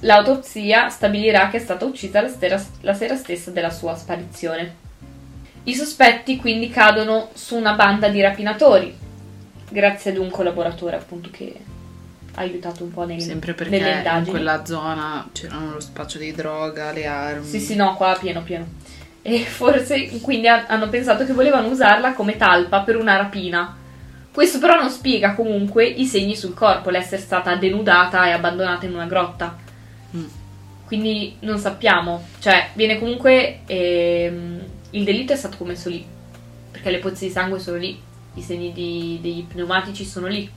l'autopsia 0.01 0.89
stabilirà 0.89 1.49
che 1.49 1.57
è 1.57 1.59
stata 1.59 1.85
uccisa 1.85 2.21
la 2.21 2.29
sera, 2.29 2.63
la 2.81 2.93
sera 2.93 3.15
stessa 3.15 3.51
della 3.51 3.71
sua 3.71 3.95
sparizione. 3.95 4.75
I 5.63 5.73
sospetti 5.75 6.37
quindi 6.37 6.69
cadono 6.69 7.29
su 7.33 7.55
una 7.55 7.73
banda 7.73 8.09
di 8.09 8.21
rapinatori, 8.21 8.95
grazie 9.69 10.11
ad 10.11 10.17
un 10.17 10.29
collaboratore 10.29 10.97
appunto 10.97 11.29
che 11.31 11.55
aiutato 12.35 12.83
un 12.83 12.91
po' 12.91 13.05
nei, 13.05 13.21
Sempre 13.21 13.53
perché 13.53 13.77
nelle 13.77 13.91
in 13.91 13.97
indagini. 13.97 14.29
quella 14.29 14.65
zona 14.65 15.29
c'erano 15.31 15.73
lo 15.73 15.79
spaccio 15.79 16.17
di 16.17 16.31
droga, 16.33 16.91
le 16.91 17.05
armi. 17.05 17.45
Sì, 17.45 17.59
sì, 17.59 17.75
no, 17.75 17.95
qua 17.95 18.17
pieno, 18.19 18.41
pieno. 18.41 18.65
E 19.21 19.39
forse 19.45 20.19
quindi 20.21 20.47
ha- 20.47 20.65
hanno 20.67 20.89
pensato 20.89 21.25
che 21.25 21.33
volevano 21.33 21.67
usarla 21.69 22.13
come 22.13 22.35
talpa 22.37 22.81
per 22.81 22.97
una 22.97 23.15
rapina. 23.17 23.77
Questo 24.33 24.57
però 24.59 24.75
non 24.79 24.89
spiega 24.89 25.33
comunque 25.35 25.85
i 25.85 26.05
segni 26.05 26.35
sul 26.35 26.53
corpo, 26.55 26.89
l'essere 26.89 27.21
stata 27.21 27.55
denudata 27.55 28.25
e 28.27 28.31
abbandonata 28.31 28.85
in 28.85 28.93
una 28.95 29.05
grotta. 29.05 29.55
Mm. 30.15 30.23
Quindi 30.87 31.35
non 31.41 31.57
sappiamo. 31.59 32.23
Cioè, 32.39 32.69
viene 32.73 32.97
comunque. 32.99 33.59
ehm, 33.65 34.61
il 34.91 35.03
delitto 35.03 35.33
è 35.33 35.35
stato 35.35 35.57
commesso 35.57 35.89
lì. 35.89 36.05
Perché 36.71 36.89
le 36.91 36.99
pozze 36.99 37.25
di 37.25 37.31
sangue 37.31 37.59
sono 37.59 37.77
lì, 37.77 37.99
i 38.35 38.41
segni 38.41 38.73
di- 38.73 39.19
degli 39.21 39.43
pneumatici 39.45 40.03
sono 40.03 40.27
lì. 40.27 40.49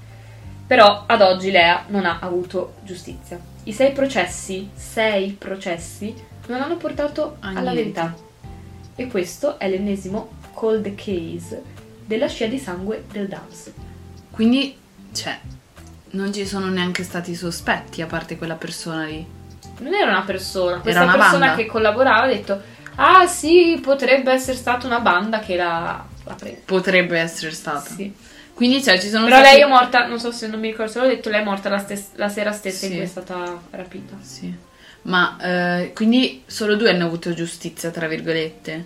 Però 0.66 1.04
ad 1.06 1.20
oggi 1.22 1.50
Lea 1.50 1.84
non 1.88 2.04
ha 2.06 2.18
avuto 2.20 2.74
giustizia. 2.82 3.38
I 3.64 3.72
sei 3.72 3.92
processi, 3.92 4.70
sei 4.74 5.30
processi, 5.32 6.14
non 6.48 6.60
hanno 6.60 6.76
portato 6.76 7.36
A 7.40 7.48
alla 7.48 7.72
niente. 7.72 7.74
verità. 7.74 8.14
E 8.96 9.06
questo 9.08 9.58
è 9.58 9.68
l'ennesimo 9.68 10.30
cold 10.52 10.94
case 10.94 11.62
della 12.04 12.28
scia 12.28 12.46
di 12.46 12.58
sangue 12.58 13.04
del 13.12 13.28
Dams. 13.28 13.70
Quindi, 14.30 14.76
cioè, 15.12 15.38
non 16.10 16.32
ci 16.32 16.46
sono 16.46 16.66
neanche 16.68 17.02
stati 17.02 17.34
sospetti 17.34 18.02
a 18.02 18.06
parte 18.06 18.36
quella 18.38 18.54
persona 18.54 19.04
lì. 19.04 19.24
Non 19.78 19.92
era 19.92 20.10
una 20.10 20.22
persona, 20.22 20.78
questa 20.80 21.02
una 21.02 21.12
persona 21.12 21.38
banda? 21.46 21.54
che 21.62 21.66
collaborava 21.66 22.22
ha 22.22 22.26
detto 22.28 22.62
Ah 22.94 23.26
sì, 23.26 23.78
potrebbe 23.82 24.32
essere 24.32 24.56
stata 24.56 24.86
una 24.86 25.00
banda 25.00 25.40
che 25.40 25.56
l'ha 25.56 26.02
presa. 26.38 26.56
Potrebbe 26.64 27.18
essere 27.18 27.50
stata. 27.50 27.90
Sì. 27.90 28.10
Quindi, 28.56 28.82
cioè, 28.82 28.98
ci 28.98 29.08
sono 29.10 29.26
Però 29.26 29.36
stati... 29.36 29.54
lei 29.56 29.64
è 29.64 29.68
morta, 29.68 30.06
non 30.06 30.18
so 30.18 30.32
se 30.32 30.46
non 30.46 30.58
mi 30.60 30.68
ricordo 30.70 30.90
se 30.90 30.98
l'ho 31.00 31.06
detto, 31.06 31.28
lei 31.28 31.42
è 31.42 31.44
morta 31.44 31.68
la, 31.68 31.78
stes- 31.78 32.12
la 32.14 32.30
sera 32.30 32.52
stessa 32.52 32.86
in 32.86 32.90
Sì. 32.92 32.96
cui 32.96 33.04
è 33.04 33.08
stata 33.08 33.60
rapita. 33.72 34.16
Sì. 34.22 34.52
Ma, 35.02 35.36
eh, 35.40 35.92
quindi 35.94 36.42
solo 36.46 36.74
due 36.74 36.88
hanno 36.90 37.04
avuto 37.04 37.34
giustizia, 37.34 37.90
tra 37.90 38.06
virgolette. 38.08 38.84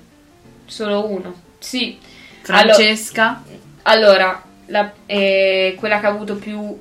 Solo 0.66 1.08
uno. 1.08 1.40
Sì. 1.60 1.98
Francesca, 2.42 3.42
Allora, 3.82 4.42
la- 4.66 4.92
eh, 5.06 5.76
quella 5.78 6.00
che 6.00 6.06
ha 6.06 6.10
avuto 6.10 6.34
più 6.34 6.76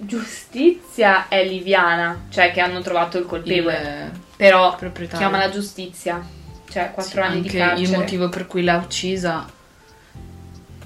giustizia 0.00 1.28
è 1.28 1.44
Liviana, 1.44 2.24
cioè 2.30 2.50
che 2.52 2.60
hanno 2.60 2.80
trovato 2.80 3.18
il 3.18 3.26
colpevole. 3.26 4.10
il 4.12 4.20
Però 4.36 4.76
chiama 5.14 5.36
la 5.38 5.50
giustizia, 5.50 6.24
cioè 6.70 6.90
4 6.92 7.10
Sì, 7.12 7.18
anni 7.20 7.40
di 7.42 7.48
anche 7.48 7.58
carcere. 7.58 7.80
il 7.88 7.96
motivo 7.96 8.28
per 8.28 8.46
cui 8.46 8.62
l'ha 8.64 8.76
uccisa. 8.76 9.46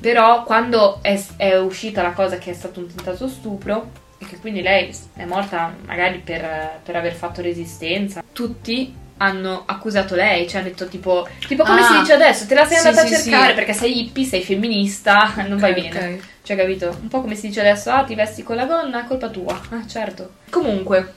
Però 0.03 0.43
quando 0.43 0.99
è, 1.01 1.19
è 1.37 1.57
uscita 1.59 2.03
la 2.03 2.11
cosa 2.11 2.37
che 2.37 2.51
è 2.51 2.55
stato 2.55 2.81
un 2.81 2.93
tentato 2.93 3.29
stupro 3.29 3.91
e 4.19 4.27
che 4.27 4.37
quindi 4.39 4.61
lei 4.61 4.93
è 5.15 5.25
morta 5.25 5.75
magari 5.87 6.19
per, 6.19 6.81
per 6.85 6.97
aver 6.97 7.15
fatto 7.15 7.41
resistenza, 7.41 8.23
tutti 8.33 8.95
hanno 9.19 9.63
accusato 9.67 10.17
lei, 10.17 10.49
cioè 10.49 10.61
hanno 10.61 10.71
detto 10.71 10.89
tipo, 10.89 11.29
tipo 11.47 11.63
come 11.63 11.81
Ah. 11.81 11.85
si 11.87 11.99
dice 12.01 12.13
adesso, 12.15 12.45
te 12.47 12.55
la 12.55 12.65
sei 12.67 12.79
Sì, 12.79 12.87
andata 12.89 13.07
sì, 13.07 13.15
a 13.15 13.17
cercare 13.19 13.49
sì. 13.51 13.55
perché 13.55 13.73
sei 13.73 14.01
hippie, 14.01 14.25
sei 14.25 14.43
femminista, 14.43 15.35
non 15.47 15.59
vai 15.59 15.71
Ok, 15.71 15.81
bene. 15.81 16.15
ok. 16.15 16.21
Cioè, 16.43 16.57
capito? 16.57 16.97
Un 17.01 17.07
po' 17.07 17.21
come 17.21 17.37
si 17.37 17.47
dice 17.47 17.61
adesso, 17.61 17.91
ah, 17.93 18.03
ti 18.03 18.17
vesti 18.17 18.43
con 18.43 18.57
la 18.57 18.65
gonna, 18.67 19.05
è 19.05 19.07
colpa 19.07 19.29
tua. 19.29 19.61
Ah, 19.71 19.87
certo. 19.87 20.33
Comunque, 20.51 21.13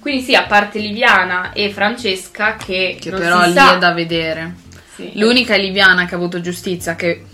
quindi 0.00 0.22
sì, 0.22 0.34
a 0.34 0.42
parte 0.46 0.80
Liviana 0.80 1.52
e 1.52 1.70
Francesca 1.70 2.56
che, 2.56 2.96
Che 3.00 3.10
non 3.10 3.20
però 3.20 3.40
si 3.42 3.48
lì 3.50 3.54
sa. 3.54 3.74
è 3.74 3.78
da 3.78 3.92
vedere. 3.92 4.54
Sì. 4.96 5.12
L'unica 5.14 5.54
è 5.54 5.58
Liviana 5.60 6.06
che 6.06 6.14
ha 6.14 6.16
avuto 6.16 6.40
giustizia 6.40 6.96
che... 6.96 7.24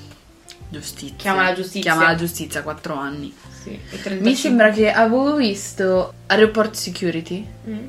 Giustizia. 0.75 1.17
Chiama 1.17 1.43
la 1.43 1.53
giustizia. 1.55 1.81
Chiama 1.93 2.07
la 2.09 2.15
giustizia, 2.17 2.63
4 2.63 2.95
anni. 2.95 3.35
Sì, 3.63 3.79
35. 3.89 4.21
Mi 4.21 4.35
sembra 4.35 4.71
che 4.71 4.91
avevo 4.91 5.37
visto 5.37 6.13
a 6.27 6.35
Report 6.35 6.75
Security 6.75 7.47
Mm. 7.69 7.87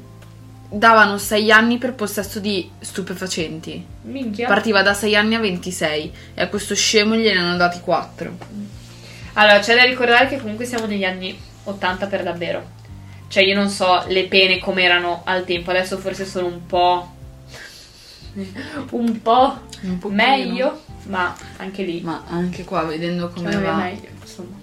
davano 0.69 1.17
6 1.17 1.51
anni 1.51 1.77
per 1.77 1.93
possesso 1.93 2.39
di 2.39 2.69
stupefacenti. 2.79 3.85
Minchia. 4.03 4.47
Partiva 4.47 4.81
da 4.81 4.93
6 4.93 5.15
anni 5.15 5.35
a 5.35 5.39
26 5.39 6.11
e 6.33 6.41
a 6.41 6.47
questo 6.47 6.75
scemo 6.75 7.15
gliene 7.15 7.39
hanno 7.39 7.57
dati 7.57 7.79
4. 7.81 8.37
Allora, 9.33 9.59
c'è 9.59 9.75
da 9.75 9.83
ricordare 9.83 10.27
che 10.27 10.39
comunque 10.39 10.65
siamo 10.65 10.85
negli 10.85 11.03
anni 11.03 11.37
80 11.65 12.07
per 12.07 12.23
davvero. 12.23 12.71
Cioè, 13.27 13.43
io 13.43 13.55
non 13.55 13.69
so 13.69 14.03
le 14.07 14.25
pene 14.27 14.59
come 14.59 14.83
erano 14.83 15.21
al 15.25 15.43
tempo, 15.43 15.71
adesso 15.71 15.97
forse 15.97 16.25
sono 16.25 16.47
un 16.47 16.65
po'. 16.65 17.11
un 18.91 19.21
po' 19.21 19.57
Un 19.81 19.99
meglio, 20.13 20.83
ma 21.07 21.35
anche 21.57 21.83
lì. 21.83 22.01
Ma 22.01 22.23
anche 22.27 22.63
qua 22.63 22.83
vedendo 22.83 23.29
come 23.29 23.55
me 23.55 23.61
va. 23.61 23.75
meglio, 23.75 24.09
insomma. 24.21 24.55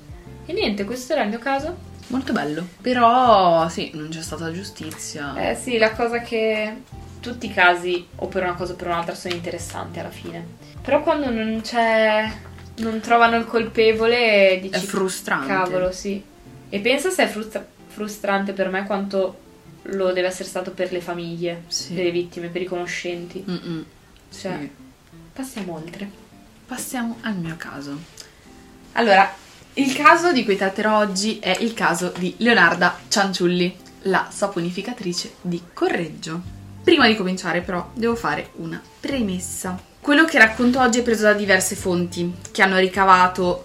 E 0.47 0.53
niente, 0.53 0.85
questo 0.85 1.13
era 1.13 1.23
il 1.23 1.29
mio 1.29 1.39
caso. 1.39 1.91
Molto 2.09 2.33
bello. 2.33 2.67
Però 2.81 3.69
sì, 3.69 3.91
non 3.95 4.09
c'è 4.11 4.21
stata 4.23 4.53
giustizia. 4.53 5.51
Eh 5.51 5.55
sì, 5.55 5.79
la 5.79 5.93
cosa 5.93 6.21
che 6.21 6.83
tutti 7.21 7.47
i 7.47 7.53
casi, 7.53 8.07
o 8.17 8.27
per 8.27 8.43
una 8.43 8.55
cosa 8.55 8.73
o 8.73 8.77
per 8.77 8.89
un'altra, 8.89 9.15
sono 9.15 9.35
interessanti 9.35 9.99
alla 9.99 10.11
fine. 10.11 10.45
Però 10.83 11.03
quando 11.03 11.31
non 11.31 11.61
c'è. 11.63 12.31
non 12.79 13.01
trovano 13.01 13.37
il 13.37 13.47
colpevole, 13.47 14.59
dici. 14.61 14.75
È 14.75 14.79
frustrante. 14.81 15.47
Cavolo, 15.47 15.93
sì. 15.93 16.23
E 16.69 16.81
pensa 16.81 17.11
se 17.11 17.25
è 17.25 17.29
frustra- 17.29 17.65
frustrante 17.87 18.53
per 18.53 18.69
me 18.69 18.85
quanto 18.85 19.39
lo 19.87 20.13
deve 20.13 20.29
essere 20.29 20.49
stato 20.49 20.71
per 20.73 20.91
le 20.93 21.01
famiglie 21.01 21.63
Sì. 21.69 21.95
delle 21.95 22.11
vittime, 22.11 22.49
per 22.49 22.63
i 22.63 22.67
conoscenti. 22.67 23.45
Mm-mm. 23.49 23.85
Cioè, 24.31 24.59
Sì. 24.59 24.71
passiamo 25.33 25.75
oltre. 25.75 26.11
Passiamo 26.73 27.19
al 27.21 27.37
mio 27.37 27.57
caso. 27.59 27.99
Allora, 28.93 29.31
il 29.75 29.93
caso 29.93 30.33
di 30.33 30.43
cui 30.43 30.57
tratterò 30.57 31.01
oggi 31.01 31.39
è 31.39 31.55
il 31.61 31.75
caso 31.75 32.15
di 32.17 32.35
Leonarda 32.39 32.99
Cianciulli, 33.09 33.77
la 34.05 34.29
saponificatrice 34.31 35.35
di 35.43 35.61
Correggio. 35.75 36.41
Prima 36.83 37.07
di 37.07 37.15
cominciare, 37.15 37.61
però, 37.61 37.91
devo 37.93 38.17
fare 38.17 38.53
una 38.55 38.81
premessa. 38.99 39.79
Quello 40.01 40.25
che 40.25 40.39
racconto 40.39 40.81
oggi 40.81 41.01
è 41.01 41.03
preso 41.03 41.25
da 41.25 41.35
diverse 41.35 41.75
fonti 41.75 42.33
che 42.51 42.63
hanno 42.63 42.79
ricavato 42.79 43.65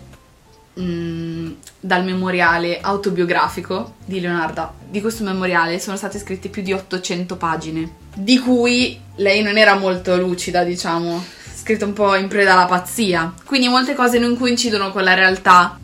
mm, 0.78 1.52
dal 1.80 2.04
memoriale 2.04 2.82
autobiografico 2.82 3.94
di 4.04 4.20
Leonarda. 4.20 4.74
Di 4.86 5.00
questo 5.00 5.24
memoriale 5.24 5.80
sono 5.80 5.96
state 5.96 6.20
scritte 6.20 6.50
più 6.50 6.62
di 6.62 6.74
800 6.74 7.38
pagine, 7.38 7.90
di 8.14 8.38
cui 8.38 9.00
lei 9.16 9.42
non 9.44 9.58
era 9.58 9.76
molto 9.76 10.18
lucida, 10.18 10.66
diciamo, 10.66 11.36
scritta 11.68 11.84
un 11.84 11.92
po' 11.92 12.16
in 12.16 12.30
preda 12.30 12.54
alla 12.54 12.66
pazzia. 12.66 13.34
Quindi 13.44 13.68
molte 13.68 13.94
cose 13.94 14.20
non 14.20 14.38
coincidono 14.38 14.94
con 14.94 15.04
la 15.04 15.16
realtà. 15.16 15.78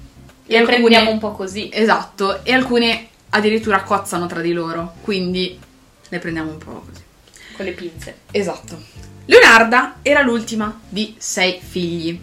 E 0.46 0.58
alcune- 0.58 0.78
prendiamo 0.78 1.12
un 1.12 1.20
po' 1.20 1.34
così. 1.34 1.70
Esatto, 1.74 2.46
e 2.46 2.54
alcune 2.54 3.10
addirittura 3.32 3.84
cozzano 3.84 4.26
tra 4.28 4.40
di 4.40 4.54
loro, 4.54 4.94
quindi 5.02 5.60
le 6.08 6.20
prendiamo 6.20 6.52
un 6.52 6.58
po' 6.58 6.86
così. 6.88 7.02
Con 7.58 7.66
le 7.66 7.72
pinze. 7.72 8.20
Esatto. 8.32 8.82
Leonarda 9.26 9.96
era 10.02 10.22
l'ultima 10.22 10.80
di 10.88 11.16
sei 11.18 11.60
figli 11.62 12.18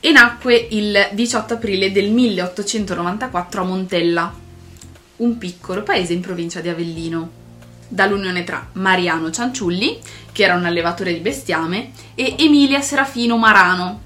e 0.00 0.10
nacque 0.10 0.54
il 0.70 1.08
18 1.12 1.54
aprile 1.54 1.92
del 1.92 2.10
1894 2.10 3.60
a 3.62 3.64
Montella, 3.64 4.34
un 5.16 5.38
piccolo 5.38 5.82
paese 5.82 6.12
in 6.12 6.20
provincia 6.20 6.60
di 6.60 6.68
Avellino, 6.68 7.30
dall'unione 7.88 8.44
tra 8.44 8.68
Mariano 8.72 9.30
Cianciulli, 9.30 9.98
che 10.32 10.44
era 10.44 10.54
un 10.54 10.64
allevatore 10.64 11.12
di 11.12 11.20
bestiame, 11.20 11.92
e 12.14 12.36
Emilia 12.38 12.80
Serafino 12.80 13.36
Marano, 13.36 14.02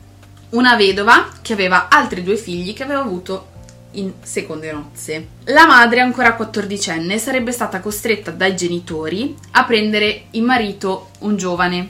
una 0.50 0.76
vedova 0.76 1.28
che 1.42 1.52
aveva 1.52 1.88
altri 1.88 2.22
due 2.22 2.36
figli 2.36 2.72
che 2.72 2.82
aveva 2.82 3.00
avuto 3.00 3.48
in 3.92 4.12
seconde 4.22 4.72
nozze. 4.72 5.28
La 5.44 5.66
madre, 5.66 6.00
ancora 6.00 6.34
quattordicenne, 6.34 7.18
sarebbe 7.18 7.52
stata 7.52 7.80
costretta 7.80 8.30
dai 8.30 8.54
genitori 8.56 9.34
a 9.52 9.64
prendere 9.64 10.26
in 10.32 10.44
marito 10.44 11.10
un 11.20 11.36
giovane, 11.36 11.88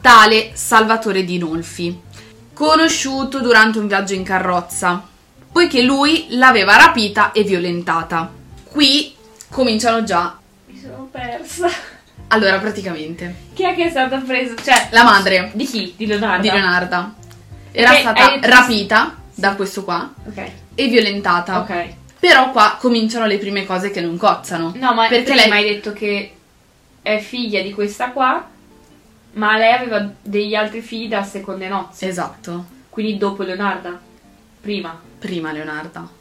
tale 0.00 0.50
Salvatore 0.54 1.24
di 1.24 1.38
Nolfi, 1.38 2.00
conosciuto 2.52 3.40
durante 3.40 3.78
un 3.78 3.88
viaggio 3.88 4.14
in 4.14 4.22
carrozza, 4.22 5.06
poiché 5.50 5.82
lui 5.82 6.26
l'aveva 6.30 6.76
rapita 6.76 7.32
e 7.32 7.42
violentata. 7.42 8.30
Qui 8.64 9.14
cominciano 9.48 10.04
già. 10.04 10.37
Mi 11.12 11.20
persa. 11.20 11.68
Allora, 12.28 12.58
praticamente, 12.58 13.34
Chi 13.54 13.62
è 13.62 13.74
che 13.74 13.86
è 13.86 13.90
stata 13.90 14.18
presa? 14.18 14.54
Cioè, 14.62 14.88
la 14.90 15.02
madre 15.04 15.50
di 15.54 15.64
chi? 15.64 15.94
Di 15.96 16.06
Leonardo. 16.06 16.42
di 16.42 16.50
Leonarda 16.50 17.14
era 17.72 17.90
Che 17.92 18.00
stata 18.00 18.30
hai 18.32 18.40
rapita 18.42 19.16
da 19.34 19.54
questo 19.54 19.84
qua 19.84 20.12
Ok. 20.26 20.50
e 20.74 20.88
violentata. 20.88 21.60
Ok. 21.60 21.94
Però 22.18 22.50
qua 22.50 22.76
cominciano 22.78 23.24
le 23.26 23.38
prime 23.38 23.64
cose 23.64 23.90
che 23.90 24.00
non 24.00 24.16
cozzano. 24.18 24.72
No, 24.76 24.92
ma 24.92 25.06
Perché 25.08 25.34
lei- 25.34 25.50
hai 25.50 25.62
detto 25.64 25.92
che 25.92 26.32
è 27.00 27.18
figlia 27.20 27.62
di 27.62 27.72
questa 27.72 28.10
qua, 28.10 28.46
ma 29.34 29.56
lei 29.56 29.72
aveva 29.72 30.06
degli 30.20 30.54
altri 30.54 30.82
figli 30.82 31.08
da 31.08 31.22
seconde 31.22 31.68
nozze. 31.68 32.08
Esatto. 32.08 32.64
Quindi 32.90 33.16
dopo 33.16 33.42
Leonarda. 33.44 33.98
Prima. 34.60 35.00
Prima 35.18 35.52
Leonarda. 35.52 36.16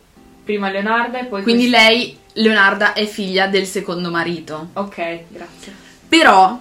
Prima 0.47 0.69
Leonarda 0.71 1.19
e 1.19 1.25
poi 1.25 1.43
Quindi 1.43 1.67
questa- 1.67 1.88
lei, 1.89 2.17
Leonarda, 2.36 2.93
è 2.93 3.05
figlia 3.05 3.47
del 3.47 3.65
secondo 3.65 4.10
marito. 4.10 4.69
Ok, 4.73 5.23
grazie. 5.27 5.73
Però 6.07 6.57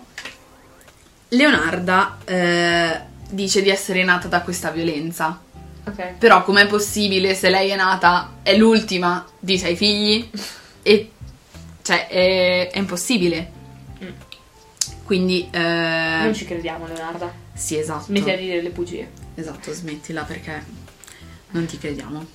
Leonarda 1.28 2.18
eh, 2.24 3.00
dice 3.30 3.62
di 3.62 3.68
essere 3.70 4.02
nata 4.02 4.26
da 4.26 4.40
questa 4.42 4.70
violenza. 4.72 5.40
Ok. 5.86 6.14
Però 6.18 6.42
com'è 6.42 6.66
possibile 6.66 7.34
se 7.36 7.48
lei 7.48 7.70
è 7.70 7.76
nata, 7.76 8.38
è 8.42 8.56
l'ultima 8.56 9.24
di 9.38 9.56
sei 9.56 9.76
figli? 9.76 10.28
E 10.82 11.10
cioè 11.82 12.08
è, 12.08 12.70
è 12.72 12.78
impossibile. 12.78 13.52
Mm. 14.02 14.08
Quindi 15.04 15.48
eh, 15.52 15.58
Non 15.60 16.34
ci 16.34 16.44
crediamo, 16.44 16.88
Leonarda. 16.88 17.32
sì, 17.54 17.78
esatto. 17.78 18.06
Smetti 18.06 18.30
di 18.36 18.36
dire 18.46 18.62
le 18.62 18.70
bugie. 18.70 19.08
Esatto, 19.36 19.72
smettila 19.72 20.22
perché 20.24 20.64
non 21.50 21.66
ti 21.66 21.78
crediamo. 21.78 22.26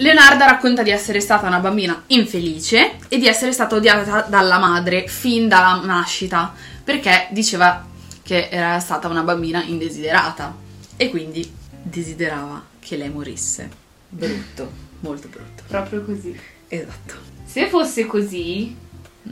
Leonarda 0.00 0.46
racconta 0.46 0.82
di 0.82 0.90
essere 0.90 1.20
stata 1.20 1.46
una 1.46 1.58
bambina 1.58 2.04
infelice 2.06 2.96
e 3.08 3.18
di 3.18 3.26
essere 3.26 3.52
stata 3.52 3.74
odiata 3.74 4.22
dalla 4.22 4.58
madre 4.58 5.06
fin 5.06 5.46
dalla 5.46 5.78
nascita 5.84 6.54
perché 6.82 7.28
diceva 7.32 7.84
che 8.22 8.48
era 8.50 8.78
stata 8.80 9.08
una 9.08 9.22
bambina 9.22 9.62
indesiderata 9.62 10.56
e 10.96 11.10
quindi 11.10 11.46
desiderava 11.82 12.64
che 12.78 12.96
lei 12.96 13.10
morisse. 13.10 13.68
Brutto, 14.08 14.70
molto 15.00 15.28
brutto. 15.28 15.64
Proprio 15.66 16.02
così. 16.02 16.34
Esatto. 16.66 17.14
Se 17.44 17.66
fosse 17.66 18.06
così, 18.06 18.74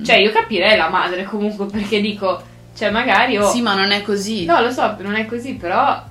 cioè 0.05 0.17
io 0.17 0.33
capirei 0.33 0.77
la 0.77 0.91
madre 0.91 1.25
comunque 1.25 1.65
perché 1.65 2.03
dico, 2.03 2.43
cioè 2.77 2.91
magari 2.91 3.39
ho... 3.39 3.51
Sì, 3.51 3.63
ma 3.63 3.75
non 3.75 3.91
è 3.91 4.03
così. 4.03 4.45
No, 4.45 4.61
lo 4.61 4.71
so, 4.71 4.97
non 5.01 5.15
è 5.15 5.25
così, 5.25 5.55
però 5.55 6.05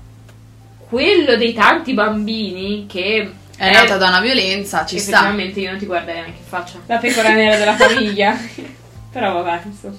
quello 0.89 1.35
dei 1.35 1.53
tanti 1.53 1.93
bambini 1.93 2.87
che 2.87 3.31
È 3.57 3.71
nata 3.71 3.97
da 3.97 4.07
una 4.09 4.19
violenza, 4.21 4.85
ci 4.85 4.99
sta. 4.99 5.11
effettivamente 5.17 5.59
io 5.59 5.69
non 5.71 5.79
ti 5.79 5.85
guarderei 5.85 6.21
neanche 6.21 6.39
in 6.39 6.45
faccia. 6.47 6.79
La 6.85 6.97
pecora 6.97 7.29
nera 7.33 7.57
della 7.57 7.75
famiglia. 7.77 8.37
però 9.11 9.41
vabbè, 9.41 9.61
insomma. 9.65 9.97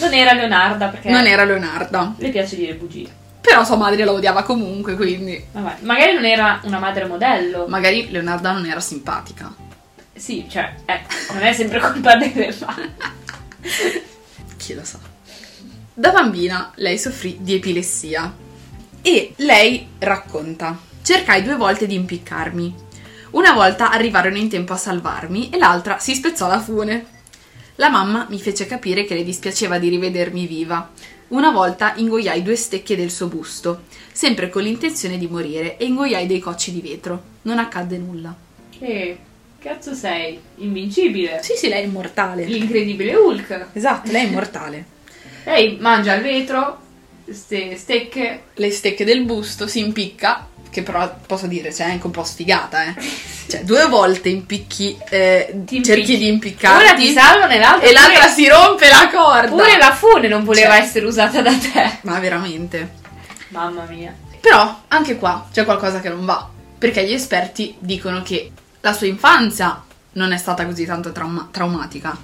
Non 0.00 0.12
era 0.12 0.32
Leonarda 0.34 0.88
perché 0.88 1.08
Non 1.10 1.26
era 1.26 1.44
Leonarda. 1.44 2.14
le 2.18 2.28
piace 2.28 2.56
dire 2.56 2.74
bugie. 2.74 3.08
Però 3.40 3.64
sua 3.64 3.76
madre 3.76 4.04
la 4.04 4.12
odiava 4.12 4.42
comunque, 4.42 4.96
quindi 4.96 5.42
Vabbè, 5.52 5.76
magari 5.80 6.12
non 6.12 6.26
era 6.26 6.60
una 6.64 6.78
madre 6.78 7.06
modello. 7.06 7.66
magari 7.68 8.10
Leonarda 8.10 8.52
non 8.52 8.66
era 8.66 8.80
simpatica. 8.80 9.50
Sì, 10.14 10.44
cioè, 10.50 10.74
eh, 10.84 11.00
non 11.32 11.42
è 11.42 11.52
sempre 11.54 11.80
colpa 11.80 12.16
delle 12.16 12.54
madri. 12.60 12.90
Chi 14.58 14.74
lo 14.74 14.84
sa. 14.84 14.98
Da 15.94 16.10
bambina 16.10 16.70
lei 16.76 16.98
soffrì 16.98 17.38
di 17.40 17.54
epilessia 17.54 18.30
e 19.00 19.32
lei 19.36 19.88
racconta: 19.98 20.78
Cercai 21.02 21.42
due 21.42 21.56
volte 21.56 21.86
di 21.86 21.94
impiccarmi. 21.94 22.88
Una 23.30 23.52
volta 23.52 23.92
arrivarono 23.92 24.38
in 24.38 24.48
tempo 24.48 24.72
a 24.72 24.76
salvarmi 24.76 25.50
e 25.50 25.58
l'altra 25.58 26.00
si 26.00 26.14
spezzò 26.14 26.48
la 26.48 26.58
fune. 26.58 27.06
La 27.76 27.88
mamma 27.88 28.26
mi 28.28 28.40
fece 28.40 28.66
capire 28.66 29.04
che 29.04 29.14
le 29.14 29.22
dispiaceva 29.22 29.78
di 29.78 29.88
rivedermi 29.88 30.46
viva. 30.46 30.90
Una 31.28 31.52
volta 31.52 31.94
ingoiai 31.94 32.42
due 32.42 32.56
stecche 32.56 32.96
del 32.96 33.12
suo 33.12 33.28
busto, 33.28 33.82
sempre 34.10 34.48
con 34.48 34.62
l'intenzione 34.62 35.16
di 35.16 35.28
morire, 35.28 35.76
e 35.76 35.84
ingoiai 35.84 36.26
dei 36.26 36.40
cocci 36.40 36.72
di 36.72 36.80
vetro. 36.80 37.22
Non 37.42 37.60
accadde 37.60 37.98
nulla. 37.98 38.34
Che 38.76 39.18
cazzo 39.60 39.94
sei? 39.94 40.40
Invincibile. 40.56 41.38
Sì, 41.40 41.54
sì, 41.54 41.68
lei 41.68 41.84
è 41.84 41.86
immortale. 41.86 42.44
L'incredibile 42.46 43.14
Hulk. 43.14 43.68
Esatto, 43.74 44.10
lei 44.10 44.24
è 44.24 44.28
immortale. 44.28 44.84
Lei 45.44 45.76
mangia 45.78 46.14
il 46.14 46.22
vetro, 46.22 46.80
ste 47.30 47.76
stecche. 47.76 48.42
le 48.54 48.70
stecche 48.72 49.04
del 49.04 49.24
busto, 49.24 49.68
si 49.68 49.78
impicca, 49.78 50.48
che 50.70 50.82
però 50.82 51.12
posso 51.26 51.46
dire, 51.46 51.74
cioè, 51.74 51.88
è 51.88 51.90
anche 51.90 52.06
un 52.06 52.12
po' 52.12 52.24
sfigata, 52.24 52.84
eh. 52.84 52.94
Cioè, 53.48 53.64
due 53.64 53.86
volte 53.86 54.28
impicchi, 54.28 54.96
eh, 55.10 55.64
cerchi 55.82 56.16
di 56.16 56.28
impiccarti 56.28 56.84
Una 56.84 56.94
ti 56.94 57.12
salvano 57.12 57.52
e 57.52 57.58
l'altra 57.58 57.88
e 57.88 57.92
l'altra 57.92 58.20
pure- 58.20 58.32
si 58.32 58.48
rompe 58.48 58.88
la 58.88 59.10
corda. 59.12 59.48
Pure 59.48 59.76
la 59.76 59.92
fune 59.92 60.28
non 60.28 60.44
voleva 60.44 60.76
Cioè. 60.76 60.84
essere 60.84 61.06
usata 61.06 61.42
da 61.42 61.52
te. 61.52 61.98
Ma 62.02 62.18
veramente. 62.20 62.98
Mamma 63.48 63.84
mia. 63.88 64.14
Però, 64.40 64.82
anche 64.88 65.16
qua 65.16 65.48
c'è 65.52 65.64
qualcosa 65.64 66.00
che 66.00 66.08
non 66.08 66.24
va, 66.24 66.48
perché 66.78 67.04
gli 67.04 67.12
esperti 67.12 67.74
dicono 67.78 68.22
che 68.22 68.52
la 68.80 68.92
sua 68.92 69.06
infanzia 69.08 69.82
non 70.12 70.32
è 70.32 70.36
stata 70.38 70.64
così 70.64 70.86
tanto 70.86 71.12
trauma- 71.12 71.48
traumatica 71.50 72.16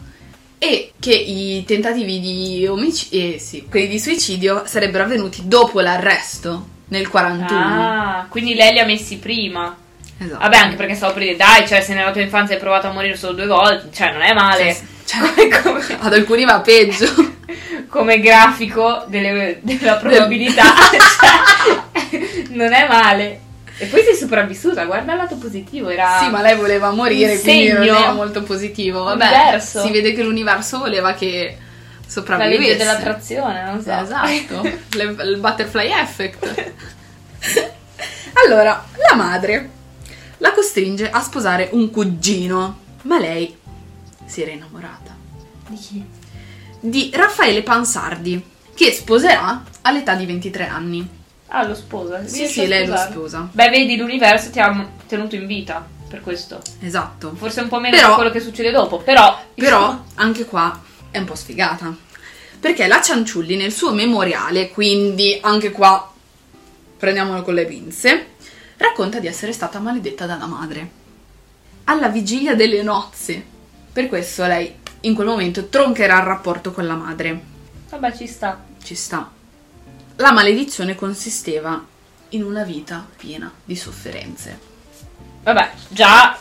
e 0.58 0.92
che 0.98 1.12
i 1.12 1.64
tentativi 1.66 2.20
di 2.20 2.66
omicidio, 2.66 3.34
eh, 3.34 3.38
sì, 3.38 3.66
quelli 3.68 3.88
di 3.88 3.98
suicidio 3.98 4.62
sarebbero 4.64 5.04
avvenuti 5.04 5.42
dopo 5.44 5.80
l'arresto 5.80 6.74
nel 6.88 7.08
41. 7.08 7.58
Ah, 7.58 8.26
quindi 8.28 8.54
lei 8.54 8.72
li 8.72 8.78
ha 8.78 8.84
messi 8.84 9.18
prima. 9.18 9.74
Esatto. 10.18 10.38
Vabbè, 10.38 10.56
anche 10.56 10.76
perché 10.76 10.94
stavo 10.94 11.12
per 11.12 11.22
dire, 11.24 11.36
dai, 11.36 11.66
cioè, 11.66 11.80
se 11.82 11.92
nella 11.94 12.10
tua 12.10 12.22
infanzia 12.22 12.54
hai 12.54 12.60
provato 12.60 12.86
a 12.86 12.92
morire 12.92 13.16
solo 13.16 13.34
due 13.34 13.46
volte, 13.46 13.88
cioè, 13.92 14.12
non 14.12 14.22
è 14.22 14.32
male. 14.32 14.76
Cioè, 15.06 15.20
come, 15.20 15.62
come- 15.62 15.84
Ad 16.00 16.12
alcuni 16.14 16.44
va 16.44 16.58
peggio. 16.58 17.06
come 17.88 18.18
grafico 18.18 19.04
delle- 19.06 19.58
della 19.60 19.94
probabilità, 19.98 20.64
cioè, 20.90 22.18
non 22.50 22.72
è 22.72 22.88
male. 22.88 23.40
E 23.78 23.86
poi 23.86 24.02
sei 24.02 24.14
sopravvissuta, 24.16 24.84
guarda 24.84 25.12
il 25.12 25.18
lato 25.18 25.36
positivo, 25.36 25.90
era... 25.90 26.18
Sì, 26.20 26.30
ma 26.30 26.40
lei 26.40 26.56
voleva 26.56 26.90
morire, 26.90 27.38
quindi 27.38 27.72
non 27.72 27.94
è 27.94 28.10
molto 28.12 28.42
positivo. 28.42 29.04
Vabbè, 29.04 29.26
L'universo. 29.28 29.80
si 29.82 29.90
vede 29.92 30.12
che 30.12 30.22
l'universo 30.22 30.78
voleva 30.78 31.12
che 31.12 31.56
la 32.06 32.10
sopravvivesse. 32.12 32.60
legge 32.62 32.76
dell'attrazione, 32.76 33.64
non 33.64 33.82
so. 33.82 33.90
Esatto, 33.92 34.62
Le- 34.96 35.24
il 35.30 35.38
butterfly 35.40 35.90
effect. 35.92 36.72
allora, 38.44 38.84
la 39.08 39.14
madre 39.16 39.70
la 40.38 40.52
costringe 40.52 41.08
a 41.10 41.20
sposare 41.22 41.70
un 41.72 41.90
cugino, 41.90 42.78
ma 43.02 43.18
lei 43.18 43.56
si 44.26 44.42
era 44.42 44.50
innamorata 44.50 45.16
Di 45.68 45.76
chi? 45.76 46.04
di 46.78 47.10
Raffaele 47.12 47.62
Pansardi, 47.62 48.44
che 48.74 48.92
sposerà 48.92 49.62
all'età 49.82 50.14
di 50.14 50.26
23 50.26 50.68
anni. 50.68 51.08
Ah, 51.48 51.66
lo 51.66 51.74
sposa. 51.74 52.24
Sì, 52.26 52.46
sì, 52.46 52.66
lei 52.66 52.86
lo 52.86 52.96
sposa. 52.96 53.48
Beh, 53.50 53.70
vedi, 53.70 53.96
l'universo 53.96 54.50
ti 54.50 54.60
ha 54.60 54.86
tenuto 55.06 55.34
in 55.36 55.46
vita 55.46 55.84
per 56.08 56.20
questo. 56.20 56.60
Esatto. 56.80 57.34
Forse 57.34 57.62
un 57.62 57.68
po' 57.68 57.80
meno 57.80 57.96
Però- 57.96 58.08
di 58.10 58.14
quello 58.14 58.30
che 58.30 58.40
succede 58.40 58.70
dopo, 58.70 58.98
però... 58.98 59.40
Però 59.54 60.04
anche 60.16 60.44
qua 60.44 60.80
è 61.16 61.20
un 61.20 61.24
po' 61.26 61.34
sfigata. 61.34 61.94
Perché 62.58 62.86
la 62.86 63.00
Cianciulli 63.00 63.56
nel 63.56 63.72
suo 63.72 63.92
memoriale, 63.92 64.70
quindi 64.70 65.38
anche 65.40 65.70
qua 65.70 66.12
prendiamolo 66.96 67.42
con 67.42 67.54
le 67.54 67.66
pinze, 67.66 68.34
racconta 68.76 69.18
di 69.18 69.26
essere 69.26 69.52
stata 69.52 69.78
maledetta 69.78 70.26
dalla 70.26 70.46
madre. 70.46 70.90
Alla 71.84 72.08
vigilia 72.08 72.54
delle 72.54 72.82
nozze. 72.82 73.54
Per 73.92 74.08
questo 74.08 74.46
lei 74.46 74.74
in 75.00 75.14
quel 75.14 75.26
momento 75.26 75.68
troncherà 75.68 76.18
il 76.18 76.24
rapporto 76.24 76.72
con 76.72 76.86
la 76.86 76.94
madre. 76.96 77.40
Vabbè, 77.90 78.14
ci 78.16 78.26
sta. 78.26 78.64
Ci 78.82 78.94
sta. 78.94 79.30
La 80.16 80.32
maledizione 80.32 80.94
consisteva 80.94 81.84
in 82.30 82.42
una 82.42 82.64
vita 82.64 83.06
piena 83.16 83.52
di 83.64 83.76
sofferenze. 83.76 84.58
Vabbè, 85.42 85.70
già 85.88 86.38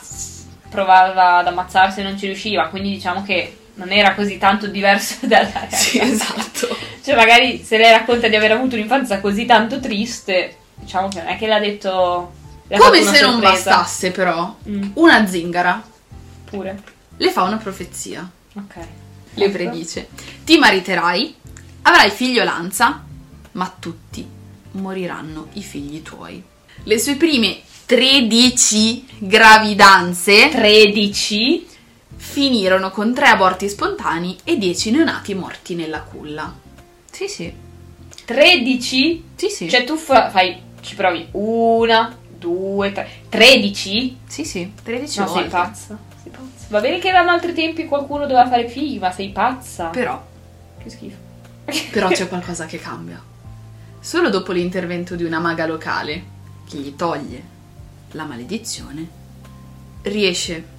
provava 0.70 1.38
ad 1.38 1.48
ammazzarsi 1.48 2.00
e 2.00 2.04
non 2.04 2.18
ci 2.18 2.26
riusciva, 2.26 2.68
quindi 2.70 2.90
diciamo 2.90 3.24
che 3.24 3.58
non 3.76 3.92
era 3.92 4.14
così 4.16 4.38
tanto 4.38 4.68
diverso 4.68 5.16
dalla 5.28 5.50
realtà. 5.52 5.76
Sì, 5.76 6.00
esatto. 6.00 6.76
Cioè, 7.04 7.16
magari 7.16 7.64
se 7.64 7.78
lei 7.78 7.92
racconta 7.92 8.28
di 8.28 8.36
aver 8.36 8.52
avuto 8.54 8.76
un'infanzia 8.76 9.20
così 9.22 9.46
tanto 9.46 9.80
triste, 9.80 10.56
diciamo 10.76 11.08
che 11.10 11.20
non 11.22 11.28
è 11.28 11.38
che 11.38 11.48
l'ha 11.48 11.60
detto... 11.60 12.34
le 12.68 12.76
ha 12.76 12.80
Come 12.80 13.02
se 13.04 13.22
non 13.22 13.32
sorpresa. 13.34 13.52
bastasse 13.52 14.12
però, 14.12 14.56
Mm, 14.68 14.90
una 14.96 15.26
zingara 15.28 15.84
pure. 16.46 16.82
le 17.18 17.32
fa 17.32 17.44
una 17.44 17.58
profezia. 17.58 18.28
Ok. 18.56 18.76
Le 19.36 19.44
Ecco. 19.46 19.52
predice: 19.54 20.08
Ti 20.46 20.58
mariterai, 20.58 21.36
avrai 21.84 22.10
figliolanza, 22.10 23.04
ma 23.52 23.76
tutti 23.78 24.26
moriranno 24.72 25.50
i 25.54 25.62
figli 25.62 26.02
tuoi. 26.02 26.42
Le 26.84 27.00
sue 27.00 27.16
prime 27.16 27.60
13 27.86 29.06
gravidanze 29.20 30.50
13? 30.50 31.68
Finirono 32.26 32.90
con 32.90 33.14
3 33.14 33.28
aborti 33.28 33.70
spontanei 33.70 34.36
e 34.44 34.58
10 34.58 34.92
neonati 34.92 35.34
morti 35.36 35.76
nella 35.76 36.02
culla. 36.02 36.52
Sì, 37.12 37.28
sì. 37.30 37.54
13? 38.26 39.24
Sì, 39.36 39.50
sì. 39.50 39.70
Cioè 39.70 39.84
tu 39.84 39.96
fa- 39.96 40.30
fai, 40.32 40.58
ci 40.82 40.96
provi 40.96 41.28
una, 41.32 42.14
due, 42.38 42.92
tre, 42.92 43.08
13? 43.30 44.18
sì, 44.28 44.44
sì, 44.44 44.74
13 44.84 45.20
No, 45.20 45.26
volte. 45.28 45.42
sei 45.42 45.50
pazza. 45.50 45.98
Sei 46.24 46.32
pazza. 46.32 46.66
Va 46.70 46.82
bene 46.82 46.98
che 47.00 47.08
erano 47.10 47.30
altri 47.30 47.54
tempi 47.54 47.84
e 47.84 47.86
qualcuno 47.86 48.22
doveva 48.26 48.48
fare 48.48 48.68
figli, 48.68 48.98
ma 48.98 49.12
sei 49.12 49.30
pazza. 49.30 49.86
Però, 49.90 50.22
Che 50.84 50.90
schifo. 50.90 51.18
però 51.92 52.10
c'è 52.10 52.28
qualcosa 52.28 52.66
che 52.66 52.80
cambia. 52.80 53.22
Solo 54.00 54.30
dopo 54.30 54.52
l'intervento 54.52 55.16
di 55.16 55.24
una 55.24 55.40
maga 55.40 55.66
locale 55.68 56.24
che 56.68 56.78
gli 56.78 56.96
toglie 56.96 57.54
la 58.12 58.24
maledizione, 58.26 59.08
riesce 60.02 60.74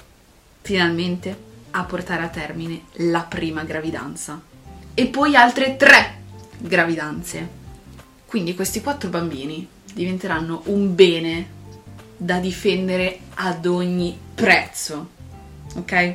finalmente 0.66 1.44
a 1.70 1.84
portare 1.84 2.24
a 2.24 2.28
termine 2.28 2.86
la 2.94 3.20
prima 3.20 3.62
gravidanza 3.62 4.40
e 4.94 5.06
poi 5.06 5.36
altre 5.36 5.76
tre 5.76 6.18
gravidanze. 6.58 7.48
Quindi 8.26 8.56
questi 8.56 8.80
quattro 8.80 9.08
bambini 9.08 9.64
diventeranno 9.94 10.62
un 10.64 10.92
bene 10.96 11.54
da 12.16 12.38
difendere 12.38 13.20
ad 13.34 13.64
ogni 13.64 14.18
prezzo. 14.34 15.10
Ok? 15.76 16.14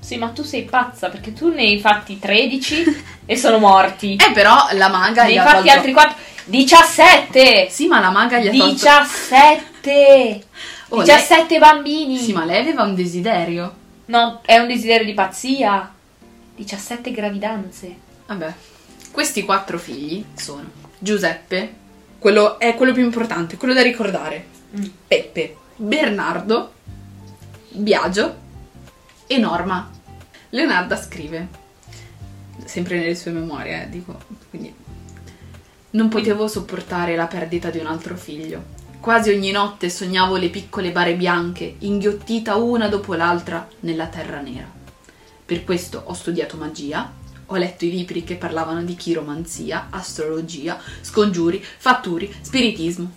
Sì, 0.00 0.16
ma 0.16 0.30
tu 0.30 0.42
sei 0.42 0.64
pazza 0.64 1.08
perché 1.08 1.32
tu 1.32 1.50
ne 1.50 1.62
hai 1.62 1.78
fatti 1.78 2.18
13 2.18 3.04
e 3.24 3.36
sono 3.36 3.58
morti. 3.58 4.16
Eh, 4.26 4.32
però 4.32 4.66
la 4.72 4.88
maga 4.88 5.22
ne 5.22 5.32
gli 5.32 5.36
ha 5.36 5.44
fatti 5.44 5.68
tolto... 5.68 5.70
altri 5.70 5.92
4. 5.92 6.16
17! 6.46 7.68
Sì, 7.70 7.86
ma 7.86 8.00
la 8.00 8.10
maga 8.10 8.40
gli 8.40 8.48
ha 8.48 8.50
tolto... 8.50 8.72
17! 8.72 10.44
Oh, 10.88 11.02
17 11.04 11.58
bambini! 11.60 12.18
Sì, 12.18 12.32
ma 12.32 12.44
lei 12.44 12.60
aveva 12.60 12.82
un 12.82 12.96
desiderio. 12.96 13.80
No, 14.06 14.40
è 14.44 14.58
un 14.58 14.66
desiderio 14.66 15.06
di 15.06 15.14
pazzia. 15.14 15.92
17 16.54 17.10
gravidanze. 17.12 17.96
Vabbè, 18.26 18.54
questi 19.10 19.42
quattro 19.42 19.78
figli 19.78 20.24
sono 20.34 20.70
Giuseppe, 20.98 21.80
quello 22.18 22.58
è 22.58 22.74
quello 22.74 22.92
più 22.92 23.02
importante, 23.02 23.56
quello 23.56 23.74
da 23.74 23.82
ricordare. 23.82 24.46
Mm. 24.76 24.84
Peppe, 25.06 25.56
Bernardo, 25.76 26.72
Biagio 27.70 28.36
e 29.26 29.38
Norma. 29.38 29.90
Leonarda 30.50 30.96
scrive, 30.96 31.48
sempre 32.64 32.98
nelle 32.98 33.14
sue 33.14 33.30
memorie, 33.30 33.84
eh, 33.84 33.88
dico, 33.88 34.18
quindi 34.50 34.74
non 35.90 36.08
potevo 36.08 36.46
sopportare 36.46 37.16
la 37.16 37.26
perdita 37.26 37.70
di 37.70 37.78
un 37.78 37.86
altro 37.86 38.16
figlio. 38.16 38.80
Quasi 39.02 39.30
ogni 39.30 39.50
notte 39.50 39.90
sognavo 39.90 40.36
le 40.36 40.48
piccole 40.48 40.92
bare 40.92 41.16
bianche, 41.16 41.74
inghiottita 41.80 42.54
una 42.54 42.86
dopo 42.86 43.14
l'altra 43.14 43.68
nella 43.80 44.06
terra 44.06 44.40
nera. 44.40 44.70
Per 45.44 45.64
questo 45.64 46.00
ho 46.06 46.12
studiato 46.12 46.56
magia, 46.56 47.12
ho 47.46 47.56
letto 47.56 47.84
i 47.84 47.90
libri 47.90 48.22
che 48.22 48.36
parlavano 48.36 48.84
di 48.84 48.94
chiromanzia, 48.94 49.88
astrologia, 49.90 50.80
scongiuri, 51.00 51.60
fatturi, 51.78 52.32
spiritismo. 52.42 53.10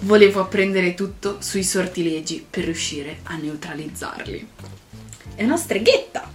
Volevo 0.00 0.42
apprendere 0.42 0.92
tutto 0.92 1.38
sui 1.40 1.64
sortilegi 1.64 2.44
per 2.50 2.64
riuscire 2.64 3.20
a 3.22 3.36
neutralizzarli. 3.36 4.46
È 5.36 5.42
una 5.42 5.56
streghetta! 5.56 6.30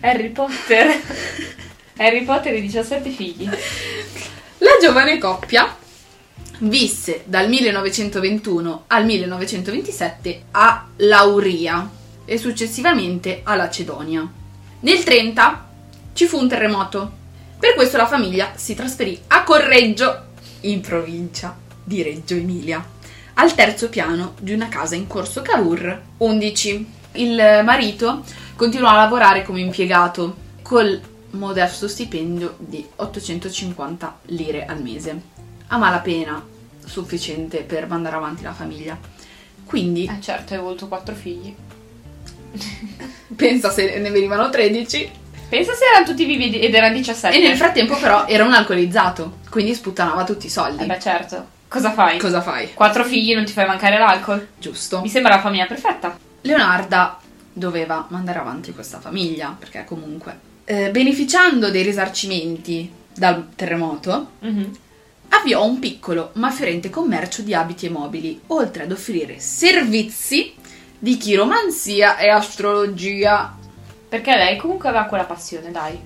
Harry 0.00 0.28
Potter. 0.28 0.88
Harry 1.96 2.22
Potter 2.22 2.52
e 2.52 2.60
17 2.60 3.08
figli. 3.08 3.48
La 4.58 4.76
giovane 4.78 5.16
coppia 5.16 5.80
visse 6.62 7.22
dal 7.24 7.48
1921 7.48 8.84
al 8.86 9.04
1927 9.04 10.42
a 10.52 10.86
Lauria 10.96 11.90
e 12.24 12.38
successivamente 12.38 13.40
a 13.42 13.56
Lacedonia. 13.56 14.30
Nel 14.80 15.02
30 15.02 15.68
ci 16.12 16.26
fu 16.26 16.38
un 16.38 16.48
terremoto. 16.48 17.20
Per 17.58 17.74
questo 17.74 17.96
la 17.96 18.06
famiglia 18.06 18.52
si 18.56 18.74
trasferì 18.74 19.18
a 19.28 19.42
Correggio, 19.44 20.30
in 20.62 20.80
provincia 20.80 21.56
di 21.82 22.02
Reggio 22.02 22.34
Emilia, 22.34 22.84
al 23.34 23.54
terzo 23.54 23.88
piano 23.88 24.34
di 24.38 24.52
una 24.52 24.68
casa 24.68 24.94
in 24.94 25.06
corso 25.06 25.42
Cavour 25.42 26.00
11. 26.18 26.86
Il 27.12 27.62
marito 27.64 28.24
continuò 28.56 28.90
a 28.90 28.96
lavorare 28.96 29.42
come 29.42 29.60
impiegato 29.60 30.36
col 30.62 31.00
modesto 31.30 31.88
stipendio 31.88 32.56
di 32.58 32.86
850 32.96 34.18
lire 34.26 34.64
al 34.64 34.82
mese, 34.82 35.20
a 35.68 35.76
malapena 35.76 36.50
sufficiente 36.84 37.58
per 37.62 37.86
mandare 37.88 38.16
avanti 38.16 38.42
la 38.42 38.52
famiglia. 38.52 38.98
Quindi 39.64 40.04
Eh 40.06 40.20
certo, 40.20 40.52
hai 40.54 40.60
avuto 40.60 40.88
4 40.88 41.14
figli. 41.14 41.54
pensa 43.34 43.70
se 43.70 43.98
ne 43.98 44.10
venivano 44.10 44.50
13 44.50 45.10
Pensa 45.48 45.72
se 45.74 45.84
erano 45.90 46.06
tutti 46.06 46.24
vivi 46.24 46.58
ed 46.58 46.74
erano 46.74 46.94
17. 46.94 47.38
e 47.38 47.46
nel 47.46 47.56
frattempo 47.58 47.94
però 47.98 48.26
era 48.26 48.42
un 48.44 48.54
alcolizzato, 48.54 49.40
quindi 49.50 49.74
sputtanava 49.74 50.24
tutti 50.24 50.46
i 50.46 50.48
soldi. 50.48 50.82
Eh 50.82 50.86
beh 50.86 50.98
certo. 50.98 51.46
Cosa 51.68 51.92
fai? 51.92 52.18
Cosa 52.18 52.40
fai? 52.40 52.72
Quattro 52.72 53.04
figli 53.04 53.34
non 53.34 53.44
ti 53.44 53.52
fai 53.52 53.66
mancare 53.66 53.98
l'alcol? 53.98 54.48
Giusto. 54.58 55.02
Mi 55.02 55.10
sembra 55.10 55.34
la 55.34 55.42
famiglia 55.42 55.66
perfetta. 55.66 56.18
Leonarda 56.40 57.18
doveva 57.52 58.06
mandare 58.08 58.38
avanti 58.38 58.72
questa 58.72 58.98
famiglia, 58.98 59.54
perché 59.58 59.84
comunque, 59.86 60.38
eh, 60.64 60.90
beneficiando 60.90 61.70
dei 61.70 61.82
risarcimenti 61.82 62.90
dal 63.14 63.48
terremoto, 63.54 64.30
Mhm. 64.38 64.76
Avviò 65.34 65.64
un 65.64 65.78
piccolo 65.78 66.30
ma 66.34 66.50
fiorente 66.50 66.90
commercio 66.90 67.42
di 67.42 67.54
abiti 67.54 67.86
e 67.86 67.90
mobili, 67.90 68.40
oltre 68.48 68.84
ad 68.84 68.92
offrire 68.92 69.38
servizi 69.38 70.54
di 70.98 71.16
chiromanzia 71.16 72.16
e 72.18 72.28
astrologia. 72.28 73.56
Perché 74.08 74.36
lei 74.36 74.56
comunque 74.56 74.88
aveva 74.88 75.04
quella 75.04 75.24
passione, 75.24 75.70
dai. 75.70 75.98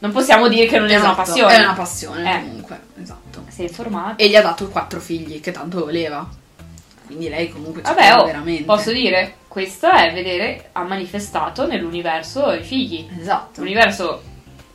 Non 0.00 0.12
possiamo 0.12 0.46
dire 0.48 0.66
che 0.66 0.78
non 0.78 0.88
è 0.90 0.96
una 0.96 1.06
Esatto, 1.12 1.16
passione. 1.22 1.54
È 1.56 1.58
una 1.60 1.72
passione 1.72 2.36
Eh. 2.36 2.40
comunque, 2.42 2.80
esatto. 3.02 3.44
Sei 3.48 3.66
informata. 3.66 4.16
E 4.16 4.28
gli 4.28 4.36
ha 4.36 4.42
dato 4.42 4.68
quattro 4.68 5.00
figli, 5.00 5.40
che 5.40 5.50
tanto 5.50 5.80
voleva. 5.80 6.28
Quindi 7.06 7.28
lei 7.30 7.48
comunque 7.50 7.82
ci 7.82 7.88
Vabbè, 7.92 8.14
oh, 8.20 8.24
veramente. 8.26 8.64
posso 8.64 8.92
dire, 8.92 9.36
questo 9.48 9.88
è 9.90 10.12
vedere, 10.12 10.68
ha 10.72 10.82
manifestato 10.84 11.66
nell'universo 11.66 12.52
i 12.52 12.62
figli. 12.62 13.08
Esatto. 13.18 13.60
L'universo 13.62 14.22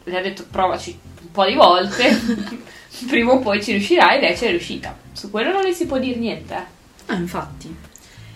le 0.04 0.18
ha 0.18 0.22
detto 0.22 0.46
provaci 0.50 1.00
un 1.22 1.32
po' 1.32 1.46
di 1.46 1.54
volte, 1.54 2.10
prima 3.08 3.32
o 3.34 3.40
poi 3.40 3.64
ci 3.64 3.72
lei 4.20 4.38
ci 4.38 4.46
è 4.46 4.50
riuscita. 4.50 4.96
Su 5.12 5.30
quello 5.30 5.52
non 5.52 5.64
le 5.64 5.74
si 5.74 5.86
può 5.86 5.98
dire 6.00 6.18
niente. 6.18 6.54
eh. 6.56 6.66
Ah, 7.08 7.16
infatti. 7.16 7.76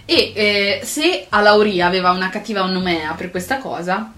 E 0.06 0.32
eh, 0.36 0.80
se 0.84 1.26
a 1.30 1.42
Lauria 1.42 1.86
aveva 1.88 2.12
una 2.12 2.30
cattiva 2.30 2.64
nomea 2.66 3.14
per 3.14 3.30
questa 3.32 3.58
cosa, 3.58 4.12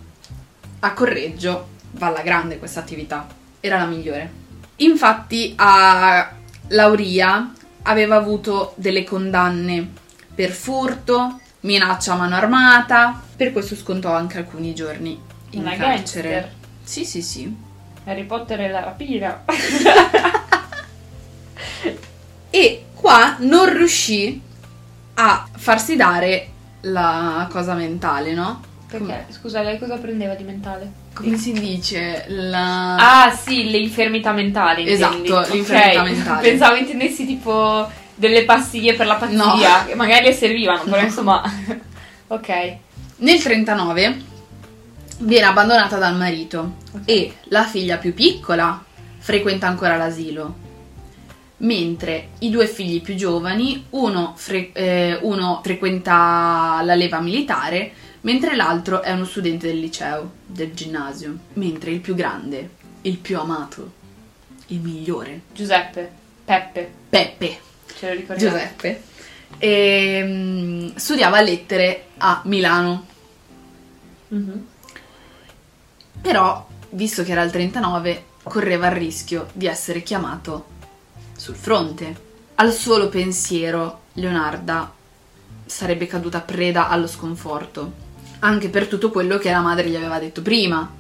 a 0.80 0.94
Correggio 0.94 1.68
va 1.92 2.08
alla 2.08 2.22
grande 2.22 2.60
questa 2.60 2.80
attività. 2.80 3.28
Era 3.60 3.78
la 3.78 3.86
migliore. 3.86 4.32
Infatti 4.78 5.54
a 5.58 6.32
Lauria 6.68 7.54
aveva 7.84 8.16
avuto 8.16 8.74
delle 8.76 9.04
condanne 9.04 9.88
per 10.34 10.52
furto, 10.52 11.40
minaccia 11.62 12.14
a 12.14 12.18
mano 12.18 12.36
armata, 12.36 13.22
per 13.36 13.52
questo 13.52 13.76
scontò 13.76 14.14
anche 14.14 14.38
alcuni 14.38 14.74
giorni 14.74 15.20
in 15.52 15.62
Una 15.62 15.76
carcere. 15.76 16.30
gangster. 16.30 16.52
Sì, 16.84 17.04
sì, 17.06 17.22
sì. 17.22 17.54
Harry 18.10 18.24
Potter 18.26 18.60
e 18.62 18.70
la 18.70 18.84
rapina. 18.84 19.44
E 22.52 22.86
qua 22.96 23.36
non 23.40 23.72
riuscì 23.72 24.42
a 25.16 25.48
farsi 25.56 25.96
dare 25.96 26.48
la 26.82 27.48
cosa 27.52 27.74
mentale, 27.76 28.34
no? 28.34 28.62
Perché? 28.90 29.28
Scusa, 29.30 29.62
lei 29.62 29.78
cosa 29.78 29.98
prendeva 29.98 30.34
di 30.34 30.44
mentale? 30.44 30.92
Come 31.14 31.38
si 31.38 31.52
dice? 31.52 32.26
La... 32.28 32.96
Ah, 33.26 33.32
sì, 33.32 33.70
le 33.70 33.78
infermità 33.78 34.32
mentali. 34.32 34.82
intendi. 34.90 35.28
Esatto, 35.30 35.54
l'infermità 35.54 36.02
Ok, 36.02 36.10
mentale. 36.10 36.42
Pensavo 36.50 36.76
intendessi 36.76 37.26
tipo 37.28 37.88
delle 38.16 38.46
pastiglie 38.46 38.96
per 38.96 39.06
la 39.06 39.16
pazzia, 39.16 39.38
No. 39.82 39.86
che 39.86 39.94
magari 39.96 40.26
le 40.26 40.34
servivano, 40.34 40.84
però 40.86 40.98
No. 41.02 41.04
insomma. 41.04 41.44
ok. 42.28 42.76
Nel 43.18 43.42
39 43.44 44.22
viene 45.20 45.46
abbandonata 45.46 45.98
dal 45.98 46.16
marito 46.16 46.76
e 47.06 47.34
la 47.46 47.66
figlia 47.66 47.98
più 47.98 48.14
piccola 48.14 48.84
frequenta 49.18 49.68
ancora 49.68 49.98
l'asilo, 49.98 50.68
mentre 51.58 52.30
i 52.40 52.50
due 52.50 52.68
figli 52.68 53.02
più 53.02 53.16
giovani, 53.16 53.86
uno, 53.92 54.34
fre- 54.38 54.72
eh, 54.72 55.20
uno 55.22 55.60
frequenta 55.64 56.82
la 56.84 56.96
leva 56.96 57.20
militare, 57.20 57.92
mentre 58.22 58.56
l'altro 58.56 59.02
è 59.02 59.12
uno 59.12 59.26
studente 59.26 59.68
del 59.68 59.80
liceo, 59.80 60.32
del 60.46 60.74
ginnasio, 60.74 61.38
mentre 61.54 61.92
il 61.92 62.00
più 62.00 62.16
grande, 62.16 62.70
il 63.02 63.18
più 63.18 63.38
amato, 63.38 63.92
il 64.68 64.80
migliore, 64.80 65.42
Giuseppe, 65.54 66.12
Peppe, 66.46 66.92
Peppe, 67.10 67.60
ce 67.98 68.08
lo 68.08 68.14
ricordiamo. 68.14 68.56
Giuseppe, 68.56 69.04
ehm, 69.58 70.96
studiava 70.96 71.42
lettere 71.42 72.06
a 72.18 72.42
Milano. 72.46 73.06
Mhm. 74.30 74.66
Però, 76.22 76.68
visto 76.92 77.24
che 77.24 77.32
era 77.32 77.44
il 77.44 77.52
39, 77.52 78.26
correva 78.44 78.88
il 78.88 78.96
rischio 78.96 79.48
di 79.54 79.68
essere 79.68 80.04
chiamato 80.04 80.66
sul 81.36 81.56
fronte. 81.56 82.28
Al 82.56 82.74
solo 82.74 83.08
pensiero, 83.08 84.02
Leonarda 84.14 84.92
sarebbe 85.66 86.08
caduta 86.08 86.42
preda 86.42 86.90
allo 86.90 87.08
sconforto, 87.08 88.08
anche 88.40 88.70
per 88.70 88.88
tutto 88.88 89.12
quello 89.12 89.38
che 89.38 89.52
la 89.52 89.62
madre 89.62 89.90
gli 89.90 89.96
aveva 89.96 90.20
detto 90.20 90.42
prima, 90.42 90.92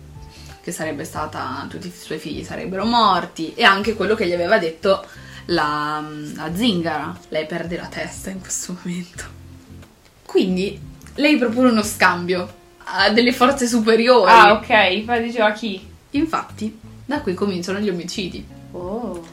che 0.62 0.72
sarebbe 0.72 1.04
stata, 1.04 1.66
tutti 1.70 1.88
i 1.88 1.94
suoi 1.94 2.20
figli 2.20 2.44
sarebbero 2.44 2.86
morti, 2.86 3.54
e 3.56 3.64
anche 3.64 3.96
quello 3.96 4.16
che 4.16 4.28
gli 4.28 4.34
aveva 4.34 4.58
detto 4.58 5.06
la, 5.46 6.02
la 6.36 6.56
zingara. 6.56 7.18
Lei 7.30 7.46
perde 7.46 7.78
la 7.78 7.88
testa 7.88 8.30
in 8.30 8.40
questo 8.40 8.78
momento. 8.82 9.24
Quindi, 10.26 10.80
lei 11.16 11.38
propone 11.38 11.72
uno 11.72 11.84
scambio 11.84 12.58
a 12.92 13.10
delle 13.12 13.34
forze 13.34 13.68
superiori. 13.68 14.32
Ah, 14.32 14.54
ok, 14.54 15.04
ma 15.06 15.18
diceva 15.20 15.52
chi? 15.52 15.86
Infatti, 16.12 16.80
da 17.06 17.22
qui 17.22 17.34
cominciano 17.34 17.80
gli 17.80 17.90
omicidi. 17.90 18.46
Oh. 18.72 19.24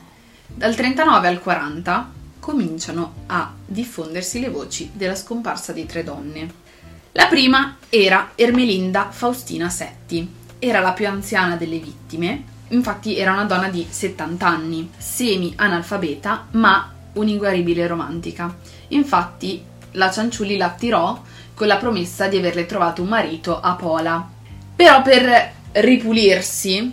Dal 0.46 0.74
39 0.74 1.28
al 1.28 1.40
40 1.40 2.12
cominciano 2.40 3.12
a 3.26 3.52
diffondersi 3.64 4.40
le 4.40 4.50
voci 4.50 4.90
della 4.92 5.14
scomparsa 5.14 5.72
di 5.72 5.86
tre 5.86 6.04
donne. 6.04 6.64
La 7.12 7.26
prima 7.26 7.76
era 7.88 8.32
Ermelinda 8.34 9.08
Faustina 9.10 9.68
Setti, 9.68 10.28
era 10.58 10.80
la 10.80 10.92
più 10.92 11.08
anziana 11.08 11.56
delle 11.56 11.78
vittime, 11.78 12.44
infatti 12.68 13.16
era 13.16 13.32
una 13.32 13.44
donna 13.44 13.68
di 13.68 13.86
70 13.88 14.46
anni, 14.46 14.90
semi-analfabeta 14.96 16.48
ma 16.52 16.92
un'inguaribile 17.14 17.86
romantica. 17.86 18.54
Infatti 18.88 19.62
la 19.92 20.10
Cianciulli 20.10 20.56
l'attirò 20.56 21.20
con 21.56 21.66
la 21.66 21.78
promessa 21.78 22.28
di 22.28 22.36
averle 22.36 22.66
trovato 22.66 23.00
un 23.00 23.08
marito 23.08 23.58
a 23.58 23.74
Pola. 23.76 24.28
Però 24.76 25.00
per 25.00 25.52
ripulirsi 25.72 26.92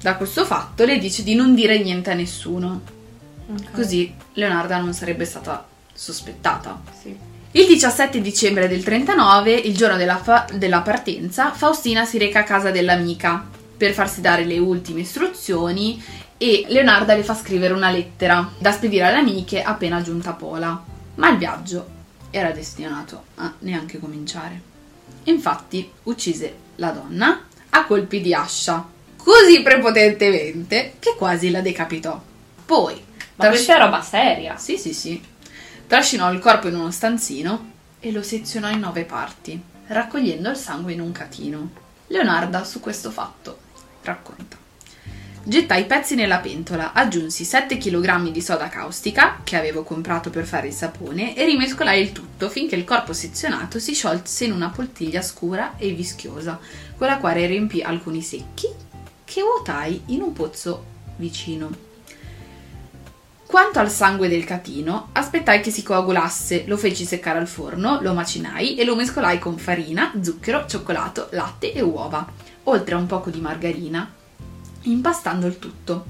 da 0.00 0.16
questo 0.16 0.44
fatto 0.44 0.84
le 0.84 0.98
dice 0.98 1.22
di 1.22 1.36
non 1.36 1.54
dire 1.54 1.78
niente 1.78 2.10
a 2.10 2.14
nessuno. 2.14 2.80
Ok. 3.46 3.70
Così 3.70 4.12
Leonarda 4.32 4.78
non 4.78 4.92
sarebbe 4.92 5.24
stata 5.24 5.64
sospettata. 5.92 6.82
Sì. 7.00 7.16
Il 7.52 7.66
17 7.66 8.20
dicembre 8.20 8.66
del 8.66 8.82
39, 8.82 9.52
il 9.52 9.76
giorno 9.76 9.96
della, 9.96 10.16
fa- 10.16 10.46
della 10.52 10.80
partenza, 10.80 11.52
Faustina 11.52 12.04
si 12.04 12.18
reca 12.18 12.40
a 12.40 12.42
casa 12.44 12.72
dell'amica 12.72 13.46
per 13.76 13.92
farsi 13.92 14.20
dare 14.20 14.44
le 14.44 14.58
ultime 14.58 15.02
istruzioni 15.02 16.02
e 16.36 16.64
Leonarda 16.66 17.14
le 17.14 17.22
fa 17.22 17.36
scrivere 17.36 17.74
una 17.74 17.92
lettera 17.92 18.50
da 18.58 18.72
spedire 18.72 19.04
alle 19.04 19.18
amiche 19.18 19.62
appena 19.62 20.02
giunta 20.02 20.30
a 20.30 20.34
Pola. 20.34 20.82
Ma 21.14 21.30
il 21.30 21.38
viaggio 21.38 21.94
era 22.34 22.50
destinato 22.50 23.26
a 23.36 23.52
neanche 23.60 24.00
cominciare. 24.00 24.60
Infatti 25.24 25.88
uccise 26.04 26.52
la 26.76 26.90
donna 26.90 27.46
a 27.70 27.84
colpi 27.84 28.20
di 28.20 28.34
ascia, 28.34 28.84
così 29.16 29.62
prepotentemente 29.62 30.94
che 30.98 31.14
quasi 31.16 31.50
la 31.50 31.60
decapitò. 31.60 32.20
Poi, 32.66 33.00
Ma 33.36 33.48
questa 33.48 33.76
è 33.76 33.78
roba 33.78 34.02
seria. 34.02 34.56
sì, 34.56 34.76
sì, 34.76 34.92
sì. 34.92 35.22
Trascinò 35.86 36.32
il 36.32 36.40
corpo 36.40 36.66
in 36.66 36.74
uno 36.74 36.90
stanzino 36.90 37.70
e 38.00 38.10
lo 38.10 38.22
sezionò 38.22 38.68
in 38.68 38.80
nove 38.80 39.04
parti, 39.04 39.60
raccogliendo 39.86 40.50
il 40.50 40.56
sangue 40.56 40.92
in 40.92 41.00
un 41.00 41.12
catino. 41.12 41.70
Leonarda 42.08 42.64
su 42.64 42.80
questo 42.80 43.12
fatto 43.12 43.58
racconta. 44.02 44.56
Gettai 45.46 45.82
i 45.82 45.84
pezzi 45.84 46.14
nella 46.14 46.38
pentola, 46.38 46.94
aggiunsi 46.94 47.44
7 47.44 47.76
kg 47.76 48.30
di 48.30 48.40
soda 48.40 48.70
caustica, 48.70 49.40
che 49.44 49.58
avevo 49.58 49.82
comprato 49.82 50.30
per 50.30 50.46
fare 50.46 50.68
il 50.68 50.72
sapone, 50.72 51.36
e 51.36 51.44
rimescolai 51.44 52.00
il 52.00 52.12
tutto 52.12 52.48
finché 52.48 52.76
il 52.76 52.84
corpo 52.84 53.12
sezionato 53.12 53.78
si 53.78 53.92
sciolse 53.92 54.46
in 54.46 54.52
una 54.52 54.70
poltiglia 54.70 55.20
scura 55.20 55.74
e 55.76 55.90
vischiosa, 55.90 56.58
con 56.96 57.08
la 57.08 57.18
quale 57.18 57.44
riempì 57.44 57.82
alcuni 57.82 58.22
secchi 58.22 58.68
che 59.22 59.42
vuotai 59.42 60.04
in 60.06 60.22
un 60.22 60.32
pozzo 60.32 60.84
vicino. 61.16 61.70
Quanto 63.44 63.78
al 63.80 63.90
sangue 63.90 64.28
del 64.28 64.44
catino, 64.44 65.10
aspettai 65.12 65.60
che 65.60 65.70
si 65.70 65.82
coagulasse, 65.82 66.64
lo 66.66 66.78
feci 66.78 67.04
seccare 67.04 67.38
al 67.38 67.48
forno, 67.48 68.00
lo 68.00 68.14
macinai 68.14 68.76
e 68.76 68.84
lo 68.84 68.96
mescolai 68.96 69.38
con 69.38 69.58
farina, 69.58 70.10
zucchero, 70.22 70.64
cioccolato, 70.66 71.28
latte 71.32 71.74
e 71.74 71.82
uova, 71.82 72.26
oltre 72.62 72.94
a 72.94 72.98
un 72.98 73.06
poco 73.06 73.28
di 73.28 73.40
margarina, 73.40 74.10
impastando 74.84 75.46
il 75.46 75.58
tutto. 75.58 76.06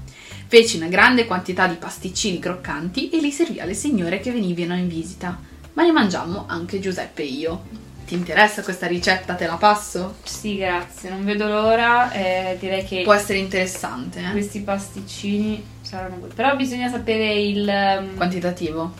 Feci 0.47 0.77
una 0.77 0.87
grande 0.87 1.25
quantità 1.25 1.67
di 1.67 1.75
pasticcini 1.75 2.39
croccanti 2.39 3.09
e 3.09 3.19
li 3.19 3.31
servì 3.31 3.59
alle 3.59 3.73
signore 3.73 4.19
che 4.19 4.31
venivano 4.31 4.79
in 4.79 4.87
visita, 4.87 5.37
ma 5.73 5.83
li 5.83 5.91
mangiammo 5.91 6.45
anche 6.47 6.79
Giuseppe 6.79 7.23
e 7.23 7.25
io. 7.25 7.61
Ti 8.05 8.13
interessa 8.13 8.61
questa 8.61 8.85
ricetta? 8.85 9.33
Te 9.33 9.47
la 9.47 9.55
passo? 9.55 10.17
Sì, 10.23 10.57
grazie, 10.57 11.09
non 11.09 11.25
vedo 11.25 11.47
l'ora. 11.47 12.11
eh, 12.11 12.55
direi 12.59 12.85
che 12.85 13.01
Può 13.01 13.13
essere 13.13 13.39
interessante, 13.39 14.19
eh? 14.19 14.29
questi 14.31 14.59
pasticcini 14.59 15.63
saranno 15.81 16.17
buoni. 16.17 16.33
Però 16.35 16.55
bisogna 16.55 16.87
sapere 16.89 17.33
il. 17.33 17.67
ehm, 17.67 18.15
Quantitativo. 18.15 18.93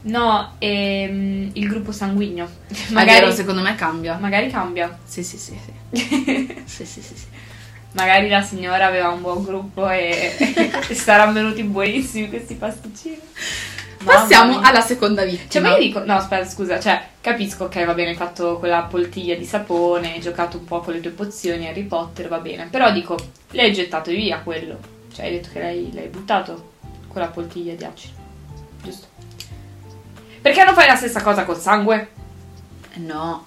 No, 0.00 0.54
ehm, 0.58 1.50
il 1.52 1.68
gruppo 1.68 1.92
sanguigno. 1.92 2.48
Magari 2.90 3.20
Magari, 3.20 3.32
secondo 3.32 3.60
me 3.62 3.74
cambia. 3.76 4.16
magari 4.16 4.50
cambia. 4.50 4.98
Sì, 5.04 5.22
sì, 5.22 5.38
sì, 5.38 5.56
sì. 5.92 6.62
sì, 6.66 6.84
sì, 6.84 7.00
sì, 7.00 7.14
sì. 7.14 7.26
Magari 7.92 8.28
la 8.28 8.42
signora 8.42 8.86
aveva 8.86 9.08
un 9.08 9.22
buon 9.22 9.42
gruppo 9.42 9.88
e, 9.88 10.36
e 10.88 10.94
saranno 10.94 11.32
venuti 11.32 11.62
buonissimi 11.62 12.28
questi 12.28 12.54
pasticcini. 12.54 13.20
Mamma 14.00 14.20
Passiamo 14.20 14.58
mia. 14.58 14.68
alla 14.68 14.80
seconda 14.80 15.24
vittima. 15.24 15.48
Cioè, 15.48 15.62
ma 15.62 15.70
io 15.70 15.78
dico, 15.78 16.04
no, 16.04 16.14
aspetta, 16.14 16.48
scusa, 16.48 16.78
cioè, 16.78 17.02
capisco, 17.20 17.64
ok, 17.64 17.84
va 17.84 17.94
bene, 17.94 18.10
hai 18.10 18.16
fatto 18.16 18.58
quella 18.58 18.82
poltiglia 18.82 19.34
di 19.34 19.44
sapone, 19.44 20.14
hai 20.14 20.20
giocato 20.20 20.58
un 20.58 20.64
po' 20.64 20.80
con 20.80 20.94
le 20.94 21.00
tue 21.00 21.10
pozioni, 21.10 21.66
Harry 21.66 21.82
Potter, 21.82 22.28
va 22.28 22.38
bene, 22.38 22.68
però 22.70 22.92
dico, 22.92 23.16
lei 23.50 23.66
hai 23.66 23.72
gettato 23.72 24.10
via 24.10 24.38
quello, 24.38 24.78
cioè, 25.12 25.24
hai 25.26 25.32
detto 25.32 25.48
che 25.52 25.58
l'hai, 25.58 25.90
l'hai 25.92 26.06
buttato, 26.06 26.72
quella 27.08 27.26
poltiglia 27.26 27.74
di 27.74 27.84
acido, 27.84 28.14
giusto? 28.82 29.06
Perché 30.40 30.62
non 30.62 30.74
fai 30.74 30.86
la 30.86 30.94
stessa 30.94 31.20
cosa 31.20 31.44
col 31.44 31.58
sangue? 31.58 32.08
No, 32.94 33.44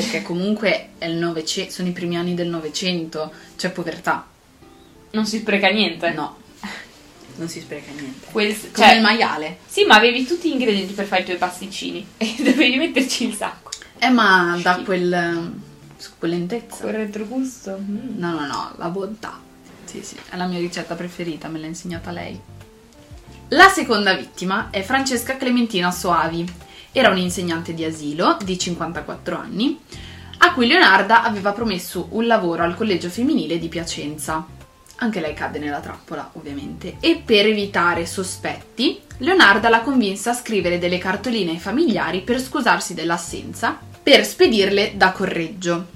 perché 0.00 0.20
comunque 0.20 0.88
è 0.98 1.06
il 1.06 1.14
Novecento, 1.16 1.72
sono 1.72 1.88
i 1.88 1.92
primi 1.92 2.18
anni 2.18 2.34
del 2.34 2.48
Novecento, 2.48 3.32
c'è 3.56 3.70
povertà. 3.70 4.26
Non 5.12 5.24
si 5.24 5.38
spreca 5.38 5.70
niente. 5.70 6.10
No, 6.10 6.36
non 7.36 7.48
si 7.48 7.60
spreca 7.60 7.90
niente. 7.92 8.26
Quel- 8.30 8.54
Come 8.58 8.72
cioè, 8.74 8.94
il 8.96 9.00
maiale. 9.00 9.56
sì, 9.66 9.84
ma 9.84 9.94
avevi 9.94 10.26
tutti 10.26 10.50
gli 10.50 10.52
ingredienti 10.52 10.92
per 10.92 11.06
fare 11.06 11.22
i 11.22 11.24
tuoi 11.24 11.38
pasticcini 11.38 12.06
e 12.18 12.34
dovevi 12.40 12.76
metterci 12.76 13.26
il 13.26 13.34
sacco. 13.34 13.70
Eh, 13.98 14.10
ma 14.10 14.58
da 14.60 14.72
Schifo. 14.74 14.84
quel... 14.84 15.52
succulentezza. 15.96 16.82
Quel 16.82 16.94
retrogusto. 16.94 17.78
mm. 17.80 18.18
No, 18.18 18.32
no, 18.32 18.46
no, 18.46 18.74
la 18.76 18.88
bontà. 18.88 19.40
Sì, 19.86 20.02
sì, 20.02 20.16
è 20.28 20.36
la 20.36 20.44
mia 20.46 20.58
ricetta 20.58 20.94
preferita, 20.94 21.48
me 21.48 21.58
l'ha 21.58 21.66
insegnata 21.68 22.10
lei. 22.10 22.38
La 23.48 23.68
seconda 23.70 24.12
vittima 24.12 24.68
è 24.68 24.82
Francesca 24.82 25.38
Clementina 25.38 25.90
Soavi. 25.90 26.64
Era 26.98 27.10
un'insegnante 27.10 27.74
di 27.74 27.84
asilo 27.84 28.38
di 28.42 28.58
54 28.58 29.36
anni 29.36 29.78
a 30.38 30.54
cui 30.54 30.66
Leonarda 30.66 31.24
aveva 31.24 31.52
promesso 31.52 32.08
un 32.12 32.26
lavoro 32.26 32.62
al 32.62 32.74
collegio 32.74 33.10
femminile 33.10 33.58
di 33.58 33.68
Piacenza. 33.68 34.46
Anche 34.96 35.20
lei 35.20 35.34
cadde 35.34 35.58
nella 35.58 35.80
trappola, 35.80 36.30
ovviamente. 36.32 36.96
E 37.00 37.20
per 37.22 37.44
evitare 37.44 38.06
sospetti, 38.06 38.98
Leonarda 39.18 39.68
la 39.68 39.82
convinse 39.82 40.30
a 40.30 40.32
scrivere 40.32 40.78
delle 40.78 40.96
cartoline 40.96 41.50
ai 41.50 41.58
familiari 41.58 42.22
per 42.22 42.40
scusarsi 42.40 42.94
dell'assenza, 42.94 43.78
per 44.02 44.24
spedirle 44.24 44.92
da 44.96 45.12
Correggio, 45.12 45.88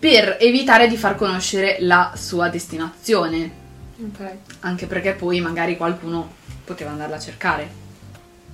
per 0.00 0.36
evitare 0.40 0.88
di 0.88 0.96
far 0.96 1.14
conoscere 1.14 1.76
la 1.78 2.10
sua 2.16 2.48
destinazione, 2.48 3.52
Ok. 4.02 4.30
anche 4.62 4.86
perché 4.86 5.12
poi 5.12 5.38
magari 5.40 5.76
qualcuno 5.76 6.28
poteva 6.64 6.90
andarla 6.90 7.14
a 7.14 7.20
cercare. 7.20 7.88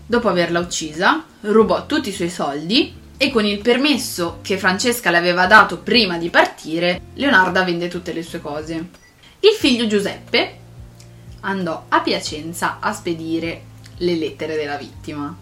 Dopo 0.09 0.29
averla 0.29 0.61
uccisa, 0.61 1.25
rubò 1.41 1.85
tutti 1.87 2.11
i 2.11 2.13
suoi 2.13 2.31
soldi 2.31 2.95
e 3.17 3.31
con 3.33 3.45
il 3.45 3.59
permesso 3.61 4.39
che 4.41 4.57
Francesca 4.57 5.11
le 5.11 5.17
aveva 5.17 5.47
dato 5.47 5.79
prima 5.79 6.17
di 6.17 6.31
partire, 6.31 7.01
Leonarda 7.15 7.65
vende 7.65 7.89
tutte 7.89 8.13
le 8.13 8.23
sue 8.23 8.41
cose. 8.41 8.75
Il 9.41 9.57
figlio 9.59 9.87
Giuseppe 9.89 10.59
andò 11.41 11.87
a 11.89 12.01
Piacenza 12.01 12.77
a 12.79 12.93
spedire 12.93 13.63
le 13.99 14.15
lettere 14.15 14.55
della 14.57 14.77
vittima. 14.77 15.35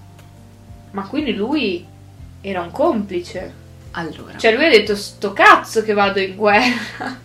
Ma 0.93 1.07
quindi 1.09 1.35
lui 1.35 1.85
era 2.41 2.63
un 2.63 2.71
complice. 2.71 3.63
Allora, 3.93 4.39
Cioè 4.39 4.55
lui 4.55 4.65
ha 4.65 4.71
detto 4.71 4.97
sto 4.97 5.33
cazzo 5.33 5.83
che 5.83 5.93
vado 5.93 6.21
in 6.21 6.37
guerra. 6.37 7.21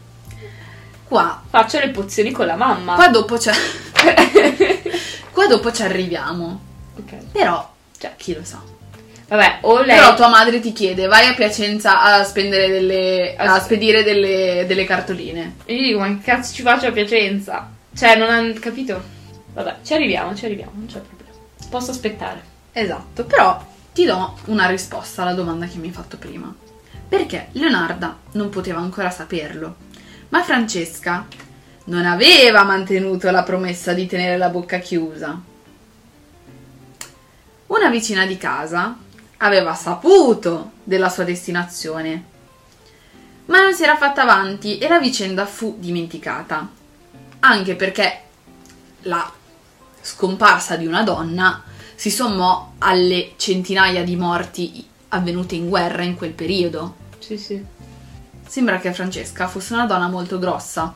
qua, 1.07 1.41
Faccio 1.49 1.79
le 1.79 1.89
pozioni 1.89 2.31
con 2.31 2.45
la 2.45 2.55
mamma. 2.55 2.95
qua 2.95 3.07
dopo 3.07 3.37
c'è... 3.37 3.53
qua 5.31 5.47
dopo 5.47 5.71
ci 5.71 5.81
arriviamo. 5.83 6.67
Ok. 6.99 7.31
Però, 7.31 7.73
Cioè, 7.97 8.13
chi 8.17 8.33
lo 8.33 8.43
sa. 8.43 8.61
vabbè, 9.27 9.59
o 9.61 9.81
lei... 9.81 9.97
Però 9.97 10.15
tua 10.15 10.29
madre 10.29 10.59
ti 10.59 10.71
chiede, 10.73 11.07
vai 11.07 11.27
a 11.27 11.33
Piacenza 11.33 12.01
a 12.01 12.23
spendere 12.23 12.69
delle. 12.69 13.35
a 13.37 13.59
spedire 13.59 14.03
delle, 14.03 14.65
delle 14.67 14.85
cartoline. 14.85 15.55
E 15.65 15.75
io 15.75 15.81
dico, 15.83 15.99
ma 15.99 16.07
che 16.07 16.21
cazzo 16.23 16.53
ci 16.53 16.61
faccio 16.61 16.87
a 16.87 16.91
Piacenza? 16.91 17.69
Cioè, 17.95 18.15
non 18.17 18.29
hanno 18.29 18.53
capito? 18.59 19.01
Vabbè, 19.53 19.77
ci 19.83 19.93
arriviamo, 19.93 20.35
ci 20.35 20.45
arriviamo, 20.45 20.71
non 20.75 20.85
c'è 20.85 20.99
problema. 20.99 21.33
Posso 21.69 21.91
aspettare. 21.91 22.41
Esatto, 22.71 23.25
però 23.25 23.61
ti 23.93 24.05
do 24.05 24.37
una 24.45 24.67
risposta 24.67 25.23
alla 25.23 25.33
domanda 25.33 25.65
che 25.65 25.77
mi 25.77 25.87
hai 25.87 25.93
fatto 25.93 26.17
prima. 26.17 26.53
Perché 27.07 27.47
Leonarda 27.53 28.17
non 28.33 28.49
poteva 28.49 28.79
ancora 28.79 29.09
saperlo, 29.09 29.75
ma 30.29 30.43
Francesca 30.43 31.25
non 31.85 32.05
aveva 32.05 32.63
mantenuto 32.63 33.31
la 33.31 33.41
promessa 33.43 33.93
di 33.93 34.05
tenere 34.05 34.37
la 34.37 34.49
bocca 34.49 34.77
chiusa. 34.77 35.41
Una 37.69 37.89
vicina 37.89 38.25
di 38.25 38.35
casa 38.37 38.97
aveva 39.37 39.75
saputo 39.75 40.71
della 40.83 41.07
sua 41.07 41.23
destinazione, 41.23 42.23
ma 43.45 43.61
non 43.61 43.75
si 43.75 43.83
era 43.83 43.95
fatta 43.95 44.23
avanti 44.23 44.79
e 44.79 44.87
la 44.87 44.99
vicenda 44.99 45.45
fu 45.45 45.75
dimenticata, 45.77 46.67
anche 47.41 47.75
perché 47.75 48.21
la 49.03 49.31
scomparsa 50.01 50.77
di 50.77 50.87
una 50.87 51.03
donna 51.03 51.61
si 51.93 52.09
sommò 52.09 52.73
alle 52.79 53.33
centinaia 53.37 54.03
di 54.03 54.15
morti 54.15 54.87
avvenute 55.09 55.53
in 55.53 55.69
guerra 55.69 56.01
in 56.01 56.15
quel 56.15 56.31
periodo. 56.33 56.95
Sì, 57.19 57.37
sì. 57.37 57.63
Sembra 58.47 58.79
che 58.79 58.91
Francesca 58.93 59.47
fosse 59.47 59.73
una 59.73 59.85
donna 59.85 60.07
molto 60.07 60.39
grossa, 60.39 60.91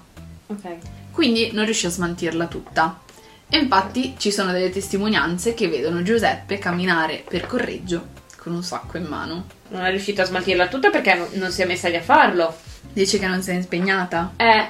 Ok. 0.48 0.78
quindi 1.12 1.52
non 1.52 1.66
riuscì 1.66 1.86
a 1.86 1.92
smantirla 1.92 2.48
tutta 2.48 3.00
E 3.54 3.60
infatti 3.60 4.16
ci 4.18 4.32
sono 4.32 4.52
delle 4.52 4.72
testimonianze 4.72 5.54
che 5.54 5.68
vedono 5.68 6.02
Giuseppe 6.02 6.58
camminare 6.58 7.24
per 7.30 7.46
Correggio 7.46 8.08
con 8.36 8.52
un 8.52 8.64
sacco 8.64 8.98
in 8.98 9.04
mano. 9.04 9.46
Non 9.68 9.84
è 9.84 9.92
riuscito 9.92 10.24
a 10.24 10.26
smaltirla 10.26 10.68
tutta 10.70 10.90
perché 10.90 11.28
non, 11.34 11.52
si 11.52 11.62
è 11.62 11.68
messa 11.68 11.88
lì 11.88 11.96
a 11.96 12.02
farlo. 12.02 12.58
Dice 12.92 13.20
che 13.20 13.28
non 13.28 13.44
si 13.44 13.52
è 13.52 13.54
impegnata. 13.54 14.34
Eh, 14.38 14.66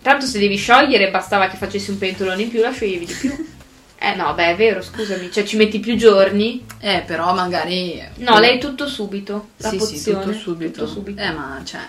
tanto 0.00 0.26
se 0.26 0.38
devi 0.38 0.54
sciogliere 0.54 1.10
bastava 1.10 1.48
che 1.48 1.56
facessi 1.56 1.90
un 1.90 1.98
pentolone 1.98 2.42
in 2.42 2.50
più, 2.50 2.60
la 2.60 2.70
scioglievi 2.70 3.04
di 3.04 3.14
più. 3.14 3.46
Eh 4.02 4.14
no, 4.14 4.32
beh, 4.32 4.52
è 4.52 4.56
vero, 4.56 4.80
scusami, 4.80 5.30
cioè 5.30 5.44
ci 5.44 5.58
metti 5.58 5.78
più 5.78 5.94
giorni. 5.96 6.64
Eh, 6.78 7.02
però 7.04 7.34
magari... 7.34 8.02
No, 8.18 8.38
lei 8.38 8.58
tutto 8.58 8.86
subito, 8.86 9.48
la 9.56 9.68
sì, 9.68 9.76
pozione. 9.76 9.98
sì, 9.98 10.10
tutto 10.12 10.32
subito. 10.32 10.70
tutto 10.70 10.86
subito. 10.86 11.20
Eh, 11.20 11.32
ma 11.32 11.60
cioè, 11.64 11.80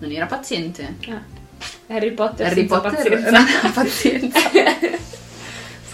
non 0.00 0.10
era 0.10 0.26
paziente. 0.26 0.96
Eh, 0.98 1.94
Harry 1.94 2.10
Potter 2.10 2.46
Harry 2.46 2.64
Potter 2.64 2.90
pazienza. 2.90 3.70
pazienza. 3.70 5.06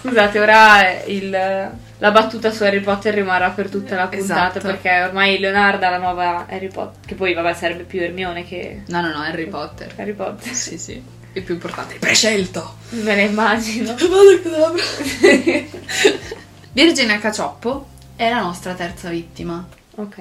Scusate, 0.05 0.39
ora 0.39 1.03
il- 1.05 1.71
la 1.97 2.11
battuta 2.11 2.51
su 2.51 2.63
Harry 2.63 2.81
Potter 2.81 3.13
rimarrà 3.13 3.49
per 3.51 3.69
tutta 3.69 3.95
la 3.95 4.07
puntata 4.07 4.57
Esatto. 4.57 4.67
perché 4.67 5.01
ormai 5.03 5.39
Leonardo 5.39 5.85
è 5.85 5.89
la 5.89 5.97
nuova 5.97 6.45
Harry 6.49 6.67
Potter, 6.69 6.99
che 7.05 7.15
poi 7.15 7.33
vabbè 7.33 7.53
sarebbe 7.53 7.83
più 7.83 8.01
Hermione 8.01 8.45
che 8.45 8.83
No, 8.87 9.01
no, 9.01 9.09
no, 9.09 9.19
Harry 9.21 9.47
Potter. 9.47 9.93
Harry 9.97 10.13
Potter. 10.13 10.53
Sì, 10.53 10.77
sì. 10.77 11.01
Il 11.33 11.43
più 11.43 11.53
importante. 11.55 11.95
Prescelto. 11.99 12.75
Me 12.89 13.15
ne 13.15 13.23
immagino. 13.23 13.95
Virginia 16.73 17.19
Cacioppo 17.19 17.87
è 18.15 18.29
la 18.29 18.41
nostra 18.41 18.73
terza 18.73 19.09
vittima. 19.09 19.65
ok. 19.95 20.15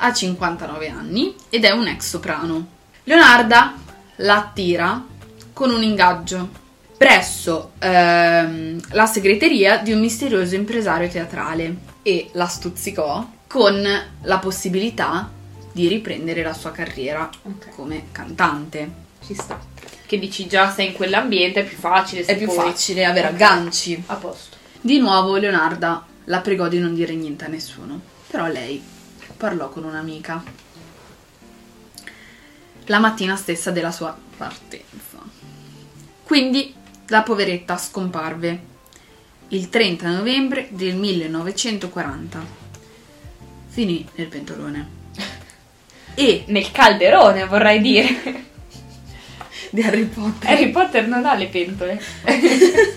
Ha 0.00 0.12
59 0.12 0.88
anni 0.88 1.34
ed 1.50 1.64
è 1.64 1.70
un 1.70 1.88
ex 1.88 2.08
soprano. 2.08 2.66
Leonarda 3.04 3.74
la 4.16 4.36
attira 4.36 5.04
con 5.52 5.70
un 5.72 5.82
ingaggio 5.82 6.66
presso 6.98 7.72
ehm, 7.78 8.80
la 8.90 9.06
segreteria 9.06 9.78
di 9.78 9.92
un 9.92 10.00
misterioso 10.00 10.56
impresario 10.56 11.08
teatrale 11.08 11.76
e 12.02 12.30
la 12.32 12.46
stuzzicò 12.46 13.26
con 13.46 13.82
la 14.22 14.38
possibilità 14.38 15.30
di 15.72 15.86
riprendere 15.86 16.42
la 16.42 16.52
sua 16.52 16.72
carriera 16.72 17.30
Ok. 17.44 17.68
come 17.74 18.06
cantante. 18.10 18.90
Ci 19.24 19.34
sta. 19.34 19.58
Che 20.06 20.18
dici 20.18 20.46
già 20.48 20.70
sei 20.72 20.88
in 20.88 20.92
quell'ambiente, 20.94 21.60
è 21.60 21.64
più 21.64 21.76
facile. 21.76 22.24
È 22.24 22.36
più 22.36 22.46
poi- 22.46 22.56
facile 22.56 23.04
avere 23.04 23.28
Ok. 23.28 23.32
agganci. 23.34 24.02
A 24.06 24.14
posto. 24.16 24.56
Di 24.80 24.98
nuovo 24.98 25.36
Leonarda 25.36 26.04
la 26.24 26.40
pregò 26.40 26.66
di 26.66 26.78
non 26.80 26.94
dire 26.94 27.14
niente 27.14 27.44
a 27.44 27.48
nessuno, 27.48 28.00
però 28.26 28.46
lei 28.48 28.82
parlò 29.36 29.68
con 29.68 29.84
un'amica. 29.84 30.42
La 32.86 32.98
mattina 32.98 33.36
stessa 33.36 33.70
della 33.70 33.92
sua 33.92 34.16
partenza. 34.36 35.18
Quindi 36.24 36.74
la 37.08 37.22
poveretta 37.22 37.76
scomparve 37.76 38.76
il 39.48 39.68
30 39.68 40.10
novembre 40.10 40.68
del 40.70 40.94
1940. 40.96 42.66
Finì 43.68 44.06
nel 44.14 44.26
pentolone. 44.26 44.96
E 46.14 46.44
Nel 46.48 46.72
calderone, 46.72 47.46
vorrei 47.46 47.80
dire. 47.80 48.46
di 49.70 49.82
Harry 49.82 50.04
Potter. 50.06 50.50
Harry 50.50 50.70
Potter 50.70 51.06
non 51.06 51.24
ha 51.24 51.34
le 51.34 51.46
pentole. 51.46 52.02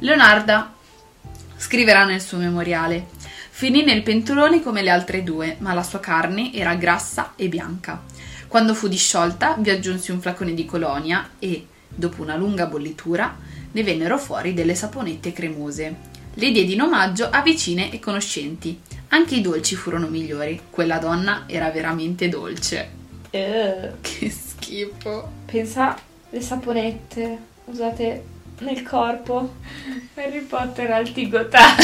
Leonarda 0.00 0.74
scriverà 1.56 2.04
nel 2.04 2.20
suo 2.20 2.38
memoriale: 2.38 3.06
Finì 3.50 3.84
nel 3.84 4.02
pentolone 4.02 4.60
come 4.62 4.82
le 4.82 4.90
altre 4.90 5.22
due, 5.22 5.56
ma 5.60 5.72
la 5.74 5.84
sua 5.84 6.00
carne 6.00 6.52
era 6.52 6.74
grassa 6.74 7.34
e 7.36 7.48
bianca. 7.48 8.02
Quando 8.48 8.74
fu 8.74 8.88
disciolta, 8.88 9.54
vi 9.58 9.70
aggiunsi 9.70 10.10
un 10.10 10.20
flacone 10.20 10.54
di 10.54 10.64
colonia 10.64 11.30
e, 11.38 11.68
dopo 11.94 12.22
una 12.22 12.36
lunga 12.36 12.66
bollitura, 12.66 13.36
ne 13.72 13.82
vennero 13.82 14.18
fuori 14.18 14.54
delle 14.54 14.74
saponette 14.74 15.32
cremose. 15.32 16.10
Le 16.34 16.50
diedi 16.50 16.72
in 16.74 16.82
omaggio 16.82 17.28
a 17.30 17.42
vicine 17.42 17.92
e 17.92 17.98
conoscenti. 17.98 18.78
Anche 19.08 19.34
i 19.36 19.40
dolci 19.42 19.74
furono 19.74 20.06
migliori. 20.08 20.58
Quella 20.70 20.98
donna 20.98 21.44
era 21.46 21.70
veramente 21.70 22.28
dolce. 22.28 22.88
Eh, 23.30 23.90
Che 24.00 24.30
schifo. 24.30 25.30
pensa 25.46 25.98
le 26.30 26.40
saponette 26.40 27.38
usate 27.66 28.24
nel 28.60 28.82
corpo. 28.82 29.54
Harry 30.14 30.40
Potter 30.40 30.90
al 30.90 31.12
tigotà. 31.12 31.60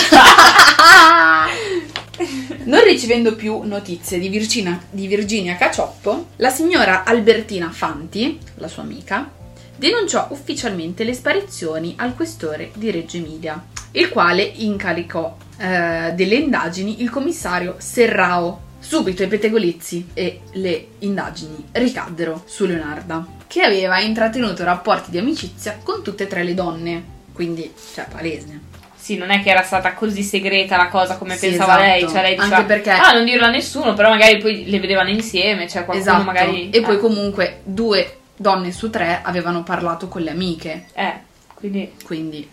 Non 2.65 2.83
ricevendo 2.83 3.37
più 3.37 3.61
notizie 3.63 4.19
di 4.19 4.29
Virginia, 4.29 4.81
di 4.91 5.07
Virginia 5.07 5.57
Cacioppo, 5.57 6.31
la 6.37 6.51
signora 6.51 7.05
Albertina 7.05 7.71
Fanti, 7.71 8.39
la 8.57 8.67
sua 8.69 8.83
amica, 8.83 9.31
denunciò 9.79 10.27
ufficialmente 10.31 11.05
le 11.05 11.15
sparizioni 11.15 11.95
al 11.99 12.15
questore 12.15 12.71
di 12.75 12.91
Reggio 12.91 13.17
Emilia, 13.17 13.63
il 13.93 14.09
quale 14.11 14.43
incaricò 14.43 15.37
eh, 15.59 16.13
delle 16.15 16.35
indagini 16.35 17.01
il 17.03 17.11
commissario 17.11 17.77
Serrao. 17.79 18.67
Subito 18.81 19.25
i 19.25 19.27
pettegolezzi 19.27 20.11
e 20.15 20.41
le 20.53 20.87
indagini 21.01 21.67
ricaddero 21.73 22.45
su 22.47 22.65
Leonarda, 22.65 23.27
che 23.49 23.63
aveva 23.63 23.99
intrattenuto 23.99 24.63
rapporti 24.63 25.11
di 25.11 25.19
amicizia 25.19 25.79
con 25.83 26.03
tutte 26.05 26.25
e 26.25 26.27
tre 26.29 26.45
le 26.45 26.55
donne, 26.55 27.05
quindi, 27.33 27.71
cioè, 27.93 28.07
palese. 28.09 28.61
Sì, 28.95 29.17
non 29.17 29.31
è 29.31 29.43
che 29.43 29.51
era 29.51 29.63
stata 29.63 29.95
così 29.95 30.23
segreta 30.23 30.77
la 30.77 30.89
cosa 30.89 31.17
come 31.17 31.37
Sì, 31.37 31.49
pensava 31.49 31.73
esatto. 31.73 31.87
lei. 31.87 32.01
Cioè, 32.09 32.23
lei 32.23 32.35
diceva, 32.37 32.57
Anche 32.57 32.67
perché- 32.69 32.91
ah, 32.91 33.13
non 33.13 33.25
dirlo 33.25 33.47
a 33.47 33.51
nessuno, 33.51 33.95
però 33.95 34.11
magari 34.11 34.39
poi 34.39 34.69
le 34.71 34.79
vedevano 34.79 35.09
insieme. 35.11 35.69
Cioè, 35.69 35.85
qualcuno 35.85 35.99
Esatto. 36.11 36.25
magari. 36.25 36.71
E 36.71 36.81
poi 36.81 36.95
eh, 36.97 36.99
comunque 36.99 37.61
due 37.65 38.18
donne 38.39 38.73
su 38.73 38.89
tre 38.89 39.21
avevano 39.23 39.63
parlato 39.63 40.09
con 40.09 40.23
le 40.23 40.31
amiche, 40.31 40.87
Eh, 40.95 41.21
quindi. 41.55 41.93
quindi... 42.05 42.49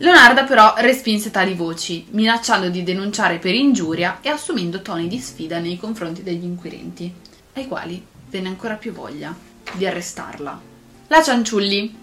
Leonarda 0.00 0.44
però 0.44 0.74
respinse 0.76 1.30
tali 1.30 1.54
voci, 1.54 2.06
minacciando 2.10 2.68
di 2.68 2.84
denunciare 2.84 3.38
per 3.38 3.54
ingiuria 3.54 4.18
e 4.20 4.28
assumendo 4.28 4.80
toni 4.80 5.08
di 5.08 5.18
sfida 5.18 5.58
nei 5.58 5.76
confronti 5.76 6.22
degli 6.22 6.44
inquirenti, 6.44 7.12
ai 7.54 7.66
quali 7.66 8.04
venne 8.30 8.48
ancora 8.48 8.74
più 8.74 8.92
voglia 8.92 9.34
di 9.72 9.86
arrestarla. 9.86 10.60
La 11.08 11.22
Cianciulli 11.22 11.96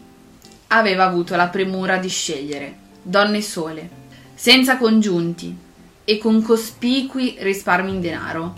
aveva 0.68 1.06
avuto 1.06 1.36
la 1.36 1.48
premura 1.48 1.98
di 1.98 2.10
scegliere 2.10 2.78
donne 3.02 3.42
sole, 3.42 3.90
senza 4.34 4.78
congiunti 4.78 5.56
e 6.04 6.18
con 6.18 6.42
cospicui 6.42 7.38
risparmi 7.40 7.92
in 7.92 8.02
denaro, 8.02 8.54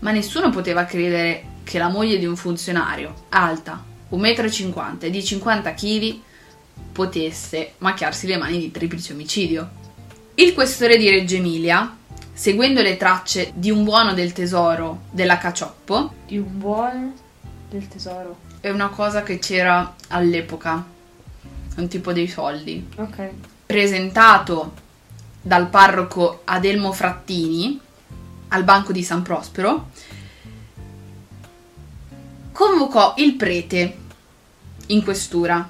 ma 0.00 0.10
nessuno 0.10 0.50
poteva 0.50 0.84
credere 0.84 1.44
che 1.62 1.78
la 1.78 1.88
moglie 1.88 2.18
di 2.18 2.26
un 2.26 2.34
funzionario, 2.34 3.26
alta, 3.28 3.90
1,50 4.12 4.74
m 4.76 4.96
e 5.00 5.10
di 5.10 5.24
50 5.24 5.74
kg, 5.74 6.20
potesse 6.92 7.72
macchiarsi 7.78 8.26
le 8.26 8.36
mani 8.36 8.58
di 8.58 8.70
triplice 8.70 9.12
omicidio. 9.12 9.70
Il 10.34 10.54
questore 10.54 10.96
di 10.96 11.08
Reggio 11.10 11.36
Emilia, 11.36 11.96
seguendo 12.32 12.80
le 12.82 12.96
tracce 12.96 13.52
di 13.54 13.70
un 13.70 13.84
buono 13.84 14.14
del 14.14 14.32
tesoro 14.32 15.02
della 15.10 15.38
Cacioppo, 15.38 16.12
Di 16.26 16.38
un 16.38 16.58
buon 16.58 17.12
del 17.70 17.88
tesoro. 17.88 18.36
è 18.60 18.70
una 18.70 18.88
cosa 18.88 19.22
che 19.22 19.38
c'era 19.38 19.94
all'epoca, 20.08 20.84
un 21.76 21.88
tipo 21.88 22.12
dei 22.12 22.28
soldi, 22.28 22.86
Ok. 22.96 23.30
presentato 23.66 24.74
dal 25.40 25.68
parroco 25.68 26.42
Adelmo 26.44 26.92
Frattini 26.92 27.78
al 28.48 28.64
banco 28.64 28.92
di 28.92 29.02
San 29.02 29.22
Prospero, 29.22 29.88
convocò 32.52 33.14
il 33.16 33.34
prete 33.34 33.96
in 34.86 35.02
questura 35.02 35.68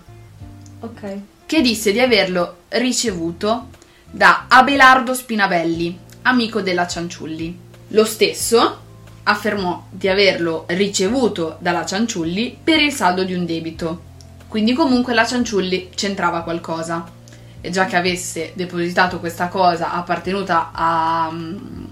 Ok. 0.80 1.18
che 1.46 1.60
disse 1.60 1.92
di 1.92 2.00
averlo 2.00 2.56
ricevuto 2.70 3.68
da 4.10 4.46
Abelardo 4.48 5.14
Spinabelli, 5.14 5.98
amico 6.22 6.60
della 6.60 6.86
Cianciulli. 6.86 7.58
Lo 7.88 8.04
stesso 8.04 8.80
affermò 9.24 9.86
di 9.90 10.08
averlo 10.08 10.64
ricevuto 10.68 11.56
dalla 11.60 11.86
Cianciulli 11.86 12.58
per 12.62 12.80
il 12.80 12.92
saldo 12.92 13.24
di 13.24 13.34
un 13.34 13.46
debito. 13.46 14.10
Quindi 14.48 14.74
comunque 14.74 15.14
la 15.14 15.26
Cianciulli 15.26 15.90
c'entrava 15.94 16.42
qualcosa. 16.42 17.20
E 17.60 17.70
già 17.70 17.84
che 17.86 17.96
avesse 17.96 18.52
depositato 18.54 19.20
questa 19.20 19.48
cosa 19.48 19.92
appartenuta 19.92 20.70
a 20.72 21.30
mm, 21.30 21.84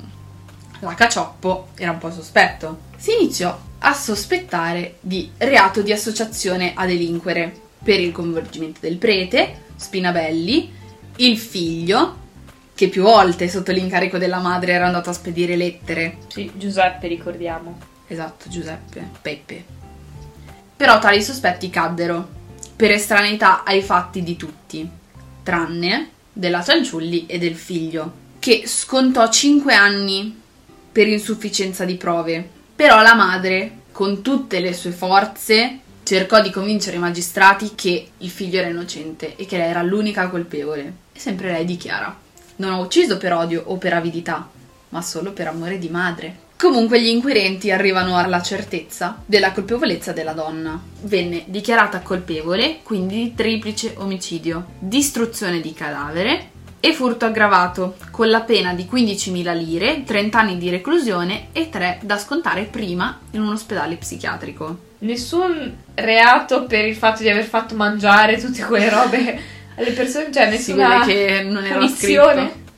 la 0.81 0.95
Cacioppo, 0.95 1.69
era 1.77 1.93
un 1.93 1.99
po' 1.99 2.11
sospetto. 2.11 2.81
Si 2.97 3.13
iniziò 3.15 3.57
a 3.81 3.95
sospettare 3.95 4.97
di 5.01 5.31
reato 5.39 5.83
di 5.83 5.93
associazione 5.93 6.73
a 6.75 6.87
delinquere 6.87 7.55
per 7.83 7.99
il 8.01 8.13
coinvolgimento 8.13 8.81
del 8.83 8.97
prete, 8.97 9.63
Spinabelli, 9.77 10.73
il 11.17 11.39
figlio, 11.39 12.19
che 12.75 12.89
più 12.89 13.03
volte 13.03 13.49
sotto 13.49 13.73
l'incarico 13.73 14.19
della 14.19 14.39
madre 14.39 14.73
era 14.73 14.87
andato 14.87 15.11
a 15.11 15.15
spedire 15.15 15.57
lettere. 15.57 16.19
Sì, 16.29 16.51
Giuseppe, 16.55 17.09
ricordiamo. 17.09 17.79
Esatto, 18.07 18.49
Giuseppe, 18.49 19.09
Peppe. 19.21 19.65
Però 20.77 20.99
tali 20.99 21.23
sospetti 21.23 21.71
caddero 21.71 22.29
per 22.77 22.91
estraneità 22.91 23.65
ai 23.65 23.83
fatti 23.83 24.23
di 24.23 24.37
tutti, 24.37 24.89
tranne 25.43 26.11
della 26.33 26.63
Cianciulli 26.63 27.27
e 27.27 27.39
del 27.39 27.55
figlio, 27.55 28.13
che 28.39 28.63
scontò 28.67 29.29
5 29.29 29.75
anni 29.75 30.39
per 30.91 31.07
insufficienza 31.07 31.85
di 31.85 31.97
prove. 31.97 32.49
Però 32.81 33.03
la 33.03 33.15
madre, 33.15 33.73
con 33.93 34.23
tutte 34.23 34.59
le 34.59 34.73
sue 34.73 34.91
forze, 34.91 35.81
cercò 36.03 36.41
di 36.41 36.49
convincere 36.49 36.97
i 36.97 36.99
magistrati 36.99 37.73
che 37.75 38.13
il 38.17 38.31
figlio 38.31 38.59
era 38.59 38.71
innocente 38.71 39.37
e 39.37 39.45
che 39.45 39.59
lei 39.59 39.69
era 39.69 39.83
l'unica 39.83 40.31
colpevole. 40.31 40.95
E 41.13 41.19
sempre 41.21 41.53
lei 41.53 41.67
dichiara: 41.67 42.17
Non 42.57 42.73
ho 42.73 42.81
ucciso 42.81 43.19
per 43.19 43.35
odio 43.35 43.65
o 43.67 43.77
per 43.77 43.93
avidità, 43.93 44.49
ma 44.89 45.03
solo 45.03 45.33
per 45.33 45.49
amore 45.49 45.79
di 45.79 45.91
madre. 45.91 46.35
Comunque 46.57 47.03
gli 47.03 47.09
inquirenti 47.09 47.71
arrivano 47.71 48.17
alla 48.17 48.41
certezza 48.41 49.23
della 49.27 49.53
colpevolezza 49.53 50.13
della 50.13 50.33
donna. 50.33 50.83
Venne 51.03 51.45
dichiarata 51.49 52.01
colpevole 52.01 52.79
quindi 52.83 53.17
di 53.17 53.35
triplice 53.35 53.93
omicidio, 53.99 54.65
distruzione 54.79 55.61
di 55.61 55.75
cadavere 55.75 56.49
e 56.81 56.95
furto 56.95 57.27
aggravato, 57.27 57.97
con 58.11 58.29
la 58.31 58.41
pena 58.41 58.73
di 58.73 58.89
15.000 58.91 59.55
lire, 59.57 60.03
30 60.05 60.39
anni 60.39 60.57
di 60.57 60.71
reclusione 60.71 61.49
e 61.53 61.69
3 61.69 62.01
da 62.03 62.17
scontare 62.17 62.63
prima 62.65 63.19
in 63.33 63.43
un 63.43 63.53
ospedale 63.53 63.97
psichiatrico. 63.97 64.89
Nessun 65.01 65.77
reato 65.95 66.65
per 66.65 66.87
il 66.87 66.97
fatto 66.97 67.23
di 67.23 67.29
aver 67.29 67.45
fatto 67.45 67.75
mangiare 67.75 68.39
tutte 68.41 68.63
quelle 68.65 68.89
robe 68.89 69.41
alle 69.77 69.93
persone, 69.93 70.33
cioè 70.33 70.45
Si 70.45 70.73
nessuna 70.73 71.05
vede 71.05 71.13
che 71.13 71.43
non 71.45 71.65
era 71.65 71.79
punizione. 71.79 72.49
scritto. 72.49 72.69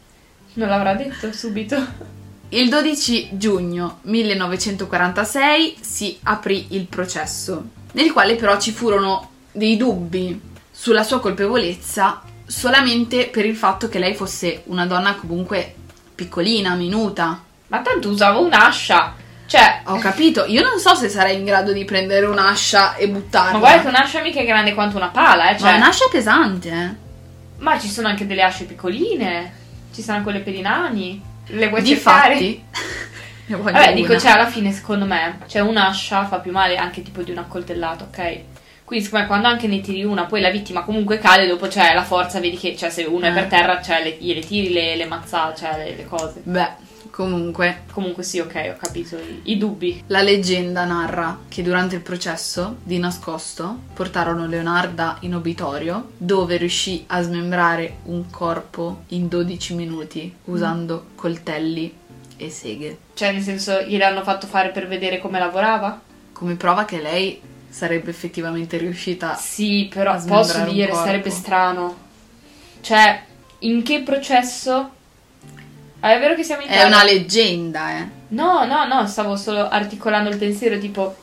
Non 0.55 0.69
l'avrà 0.69 0.95
detto 0.95 1.33
subito. 1.33 2.11
Il 2.51 2.69
12 2.69 3.31
giugno 3.33 4.01
1946 4.03 5.77
si 5.81 6.19
aprì 6.25 6.67
il 6.71 6.85
processo, 6.87 7.65
nel 7.93 8.13
quale 8.13 8.35
però 8.35 8.59
ci 8.61 8.73
furono 8.73 9.31
dei 9.53 9.77
dubbi 9.77 10.39
sulla 10.71 11.03
sua 11.03 11.21
colpevolezza 11.21 12.23
solamente 12.47 13.29
per 13.29 13.45
il 13.45 13.57
fatto 13.57 13.89
che 13.89 13.99
lei 13.99 14.15
fosse 14.15 14.63
una 14.67 14.87
donna 14.87 15.15
comunque 15.15 15.75
piccolina, 16.15 16.75
minuta. 16.75 17.43
Ma 17.69 17.81
tanto 17.81 18.09
usava 18.09 18.39
un'ascia. 18.39 19.15
Cioè, 19.47 19.83
Ho 19.85 19.99
capito, 19.99 20.45
io 20.47 20.63
non 20.63 20.79
so 20.79 20.95
se 20.95 21.09
sarei 21.09 21.37
in 21.37 21.45
grado 21.45 21.73
di 21.73 21.85
prendere 21.85 22.27
un'ascia 22.27 22.95
e 22.95 23.09
buttarla. 23.09 23.53
ma 23.53 23.59
guarda 23.59 23.83
che 23.83 23.89
un'ascia 23.89 24.21
mica 24.23 24.41
è 24.41 24.47
grande 24.47 24.73
quanto 24.75 24.97
una 24.97 25.09
pala, 25.09 25.51
eh. 25.51 25.53
Ma 25.53 25.59
Cioè, 25.59 25.75
un'ascia 25.77 26.09
pesante, 26.11 26.69
eh. 26.71 26.95
Ma 27.59 27.79
ci 27.79 27.89
sono 27.89 28.09
anche 28.09 28.27
delle 28.27 28.43
asce 28.43 28.65
piccoline. 28.65 29.53
Ci 29.93 30.03
sono 30.03 30.23
quelle 30.23 30.41
per 30.41 30.55
i 30.55 30.61
nani. 30.63 31.23
Le 31.47 31.69
vuoi 31.69 31.85
cercare? 31.85 32.39
Difatti, 32.39 32.65
voglio 33.57 33.73
Vabbè, 33.73 33.95
dico, 33.95 34.19
cioè, 34.19 34.31
alla 34.33 34.47
fine, 34.47 34.73
secondo 34.73 35.05
me, 35.05 35.39
cioè, 35.49 35.61
un'ascia 35.61 36.27
fa 36.27 36.39
più 36.39 36.53
male 36.53 36.77
anche 36.77 37.03
tipo 37.03 37.23
di 37.23 37.31
un 37.31 37.39
accoltellato, 37.39 38.05
ok? 38.05 38.41
Quindi, 38.85 39.05
siccome 39.07 39.27
quando 39.27 39.49
anche 39.49 39.67
ne 39.67 39.81
tiri 39.81 40.05
una, 40.05 40.25
poi 40.27 40.41
la 40.41 40.51
vittima 40.51 40.83
comunque 40.83 41.19
cade, 41.19 41.47
dopo 41.47 41.67
c'è 41.67 41.95
la 41.95 42.03
forza, 42.05 42.41
vedi 42.41 42.57
che, 42.59 42.77
cioè, 42.77 42.91
se 42.91 43.05
uno 43.05 43.25
è 43.27 43.31
Eh. 43.31 43.33
per 43.33 43.47
terra, 43.47 43.81
cioè, 43.81 44.03
le, 44.03 44.17
gliele 44.19 44.41
tiri 44.41 44.73
le, 44.73 44.97
le 44.97 45.07
mazzate, 45.07 45.57
cioè, 45.59 45.77
le, 45.79 45.97
le 45.97 46.05
cose. 46.07 46.41
Beh, 46.45 46.91
comunque, 47.11 47.83
Comunque 47.93 48.23
sì, 48.23 48.39
ok, 48.41 48.73
ho 48.75 48.77
capito 48.79 49.17
i, 49.17 49.41
i 49.45 49.57
dubbi. 49.59 50.03
La 50.09 50.21
leggenda 50.23 50.85
narra 50.85 51.39
che 51.49 51.63
durante 51.63 51.95
il 51.95 52.01
processo, 52.03 52.77
di 52.83 52.99
nascosto, 52.99 53.79
portarono 53.95 54.47
Leonarda 54.47 55.17
in 55.21 55.35
obitorio, 55.35 56.11
dove 56.17 56.57
riuscì 56.57 57.05
a 57.09 57.23
smembrare 57.23 57.99
un 58.05 58.29
corpo 58.31 59.05
in 59.09 59.29
12 59.29 59.75
minuti 59.75 60.35
usando 60.47 61.07
coltelli 61.15 61.95
e 62.37 62.51
seghe, 62.51 62.99
Cioè, 63.15 63.33
nel 63.33 63.43
senso, 63.43 63.83
gliel'hanno 63.83 64.23
fatto 64.23 64.47
fare 64.47 64.71
per 64.71 64.89
vedere 64.89 65.19
come 65.19 65.39
lavorava? 65.39 66.01
come 66.33 66.57
prova 66.57 66.85
che 66.85 67.01
lei 67.01 67.41
sarebbe 67.73 68.11
effettivamente 68.11 68.77
riuscita 68.77 69.35
Sì, 69.35 69.89
però 69.93 70.13
a 70.13 70.23
posso 70.23 70.63
dire, 70.65 70.93
sarebbe 70.93 71.31
strano. 71.31 71.97
Cioè, 72.83 73.23
in 73.61 73.83
che 73.83 74.03
processo... 74.03 74.91
Ah, 76.01 76.13
è 76.15 76.19
vero 76.19 76.35
che 76.35 76.43
siamo 76.43 76.63
in 76.63 76.69
È 76.69 76.73
Italia? 76.73 76.95
una 76.95 77.05
leggenda, 77.05 77.99
eh. 77.99 78.09
No, 78.29 78.67
no, 78.67 78.87
no, 78.87 79.07
stavo 79.07 79.37
solo 79.37 79.69
articolando 79.69 80.29
il 80.29 80.37
pensiero, 80.37 80.79
tipo, 80.79 81.17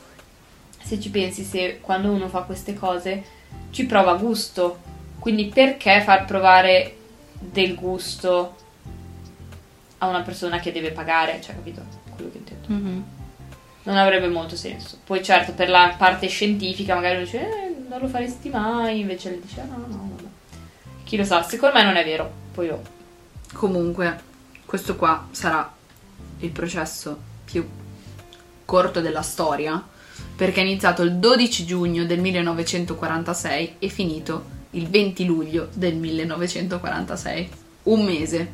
se 0.82 1.00
ci 1.00 1.12
pensi, 1.12 1.44
se 1.44 1.80
quando 1.82 2.10
uno 2.12 2.30
fa 2.30 2.42
queste 2.42 2.74
cose 2.74 3.24
ci 3.70 3.86
prova 3.86 4.16
gusto, 4.16 4.80
quindi 5.20 5.46
perché 5.48 6.02
far 6.02 6.26
provare 6.26 6.96
del 7.40 7.76
gusto 7.76 8.56
a 10.00 10.08
una 10.08 10.22
persona 10.22 10.60
che 10.60 10.72
deve 10.72 10.92
pagare? 10.92 11.40
Cioè, 11.42 11.54
capito? 11.56 11.84
Quello 12.16 12.32
che 12.32 12.38
intendo. 12.38 12.68
Mhm. 12.74 13.04
Non 13.84 13.98
avrebbe 13.98 14.28
molto 14.28 14.56
senso. 14.56 14.98
Poi 15.04 15.24
certo, 15.24 15.54
per 15.54 15.70
la 15.70 15.96
parte 15.98 16.28
scientifica 16.28 16.96
magari 16.96 17.16
uno 17.16 17.24
dice, 17.24 17.40
eh, 17.40 17.76
non 17.88 18.00
lo 18.00 18.08
faresti 18.08 18.50
mai, 18.50 19.00
invece 19.00 19.32
le 19.32 19.42
dice, 19.42 19.62
ah, 19.62 19.66
no, 19.66 19.86
no, 19.88 20.10
vabbè. 20.16 20.28
Chi 21.04 21.18
lo 21.18 21.24
sa, 21.24 21.44
secondo 21.44 21.78
me 21.78 21.84
non 21.84 21.96
è 21.96 22.04
vero. 22.04 22.32
Poi 22.54 22.66
io... 22.68 22.82
Comunque, 23.54 24.20
questo 24.66 24.96
qua 24.96 25.28
sarà 25.32 25.74
il 26.40 26.50
processo 26.52 27.18
più 27.46 27.68
corto 28.66 29.02
della 29.02 29.24
storia, 29.24 29.84
perché 30.36 30.62
è 30.62 30.64
iniziato 30.64 31.02
il 31.02 31.16
12 31.16 31.66
giugno 31.66 32.06
del 32.06 32.20
1946 32.20 33.76
e 33.80 33.88
finito 33.90 34.58
il 34.72 34.88
20 34.88 35.26
luglio 35.26 35.70
del 35.74 35.96
1946. 35.96 37.50
Un 37.84 38.04
mese. 38.06 38.52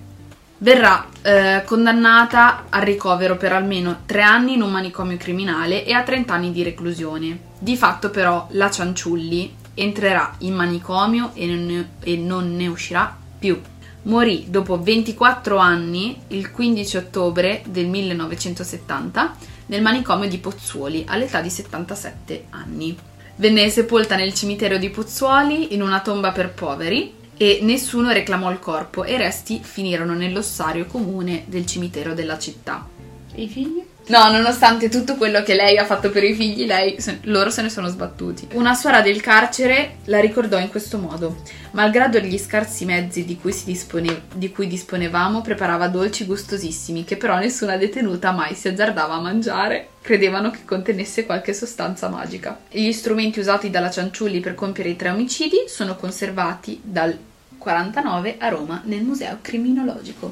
Verrà 0.66 1.08
eh, 1.22 1.62
condannata 1.64 2.66
al 2.70 2.82
ricovero 2.82 3.38
per 3.38 3.52
almeno 3.52 4.00
tre 4.08 4.24
anni 4.24 4.56
in 4.56 4.64
un 4.64 4.72
manicomio 4.72 5.16
criminale 5.16 5.86
e 5.86 5.94
a 5.94 6.02
30 6.02 6.34
anni 6.34 6.52
di 6.52 6.64
reclusione. 6.64 7.40
Di 7.60 7.78
fatto 7.78 8.10
però 8.10 8.48
la 8.54 8.72
Cianciulli 8.72 9.54
entrerà 9.76 10.34
in 10.40 10.56
manicomio 10.56 11.30
e 11.36 11.46
non 11.46 11.66
ne, 11.68 11.90
e 12.00 12.18
non 12.18 12.56
ne 12.56 12.66
uscirà 12.66 13.16
più. 13.38 13.62
Morì 14.06 14.46
dopo 14.48 14.82
24 14.82 15.58
anni 15.58 16.20
il 16.30 16.50
15 16.50 16.98
ottobre 16.98 17.62
del 17.68 17.86
1970 17.86 19.36
nel 19.68 19.84
manicomio 19.84 20.28
di 20.28 20.40
Pozzuoli 20.40 21.04
all'età 21.08 21.42
di 21.42 21.52
77 21.52 22.46
anni. 22.50 22.98
Venne 23.36 23.70
sepolta 23.70 24.16
nel 24.16 24.34
cimitero 24.34 24.78
di 24.78 24.90
Pozzuoli 24.90 25.76
in 25.76 25.84
una 25.84 26.00
tomba 26.00 26.32
per 26.32 26.54
poveri 26.54 27.24
e 27.38 27.60
nessuno 27.62 28.12
reclamò 28.12 28.52
il 28.52 28.60
corpo 28.60 29.04
e 29.04 29.14
i 29.14 29.18
resti 29.18 29.60
finirono 29.62 30.14
nell'ossario 30.14 30.86
comune 30.86 31.44
del 31.48 31.66
cimitero 31.66 32.14
della 32.14 32.38
città. 32.38 32.88
E 33.34 33.42
i 33.42 33.48
figli? 33.48 33.84
No, 34.08 34.30
nonostante 34.30 34.88
tutto 34.88 35.16
quello 35.16 35.42
che 35.42 35.56
lei 35.56 35.80
ha 35.80 35.86
fatto 35.86 36.12
per 36.12 36.24
i 36.24 36.36
figli, 36.36 36.68
lei- 36.68 37.02
se- 37.02 37.22
loro 37.24 37.50
se 37.50 37.64
ne 37.64 37.70
sono 37.70 37.88
sbattuti. 37.88 38.50
Una 38.54 38.76
suora 38.76 39.02
del 39.02 39.20
carcere 39.20 39.96
la 40.06 40.20
ricordò 40.20 40.60
in 40.60 40.70
questo 40.70 41.00
modo. 41.00 41.38
Malgrado 41.72 42.20
gli 42.20 42.38
scarsi 42.38 42.86
mezzi 42.86 43.26
di 43.26 43.36
cui, 43.36 43.52
dispone- 43.66 44.22
di 44.36 44.52
cui 44.52 44.68
disponevamo, 44.68 45.42
preparava 45.42 45.88
dolci 45.88 46.26
gustosissimi 46.26 47.04
che 47.04 47.18
però 47.18 47.40
nessuna 47.40 47.78
detenuta 47.78 48.32
mai 48.32 48.54
si 48.54 48.68
azzardava 48.68 49.16
a 49.16 49.22
mangiare. 49.22 49.88
Credevano 50.02 50.52
che 50.52 50.66
contenesse 50.66 51.26
qualche 51.26 51.56
sostanza 51.56 52.08
magica. 52.08 52.60
Gli 52.70 52.92
strumenti 52.92 53.40
usati 53.40 53.72
dalla 53.72 53.90
Cianciulli 53.90 54.40
per 54.40 54.54
compiere 54.54 54.92
i 54.92 54.96
tre 54.96 55.10
omicidi 55.10 55.64
sono 55.68 55.96
conservati 55.96 56.80
dal 56.84 57.18
49 57.58 58.36
a 58.38 58.50
Roma 58.50 58.82
nel 58.86 59.02
Museo 59.02 59.40
Criminologico. 59.42 60.32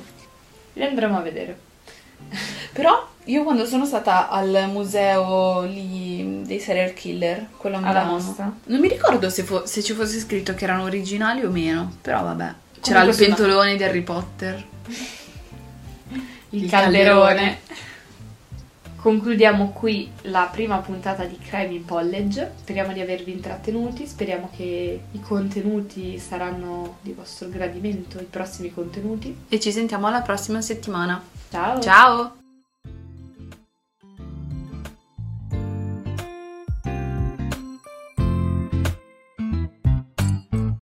Li 0.73 0.83
andremo 0.83 1.17
a 1.17 1.21
vedere. 1.21 1.71
Però 2.73 3.07
io 3.25 3.43
quando 3.43 3.65
sono 3.65 3.85
stata 3.85 4.29
al 4.29 4.67
museo 4.71 5.61
lì 5.63 6.41
dei 6.45 6.59
serial 6.59 6.93
killer, 6.93 7.47
quello 7.57 7.77
a 7.77 7.79
Milano, 7.79 8.57
non 8.65 8.79
mi 8.79 8.87
ricordo 8.87 9.29
se, 9.29 9.43
fo- 9.43 9.65
se 9.65 9.81
ci 9.83 9.93
fosse 9.93 10.19
scritto 10.19 10.53
che 10.55 10.63
erano 10.65 10.83
originali 10.83 11.43
o 11.45 11.49
meno, 11.49 11.91
però 12.01 12.23
vabbè. 12.23 12.53
C'era 12.81 12.99
Comunque 13.01 13.25
il 13.25 13.33
sono- 13.35 13.47
pentolone 13.47 13.75
di 13.77 13.83
Harry 13.83 14.01
Potter. 14.01 14.65
Il, 16.53 16.63
Il 16.65 16.69
calderone. 16.69 17.25
calderone. 17.25 17.57
Concludiamo 18.97 19.71
qui 19.71 20.09
la 20.23 20.47
prima 20.49 20.77
puntata 20.77 21.25
di 21.25 21.37
Crime 21.37 21.73
in 21.73 21.85
College. 21.85 22.53
Speriamo 22.61 22.93
di 22.93 23.01
avervi 23.01 23.31
intrattenuti, 23.33 24.05
speriamo 24.07 24.49
che 24.55 25.01
i 25.11 25.19
contenuti 25.19 26.17
saranno 26.19 26.97
di 27.01 27.11
vostro 27.11 27.49
gradimento, 27.49 28.19
i 28.19 28.27
prossimi 28.29 28.71
contenuti. 28.73 29.35
E 29.49 29.59
ci 29.59 29.73
sentiamo 29.73 30.07
alla 30.07 30.21
prossima 30.21 30.61
settimana. 30.61 31.21
Ciao! 31.53 31.79
Ciao! 31.79 32.42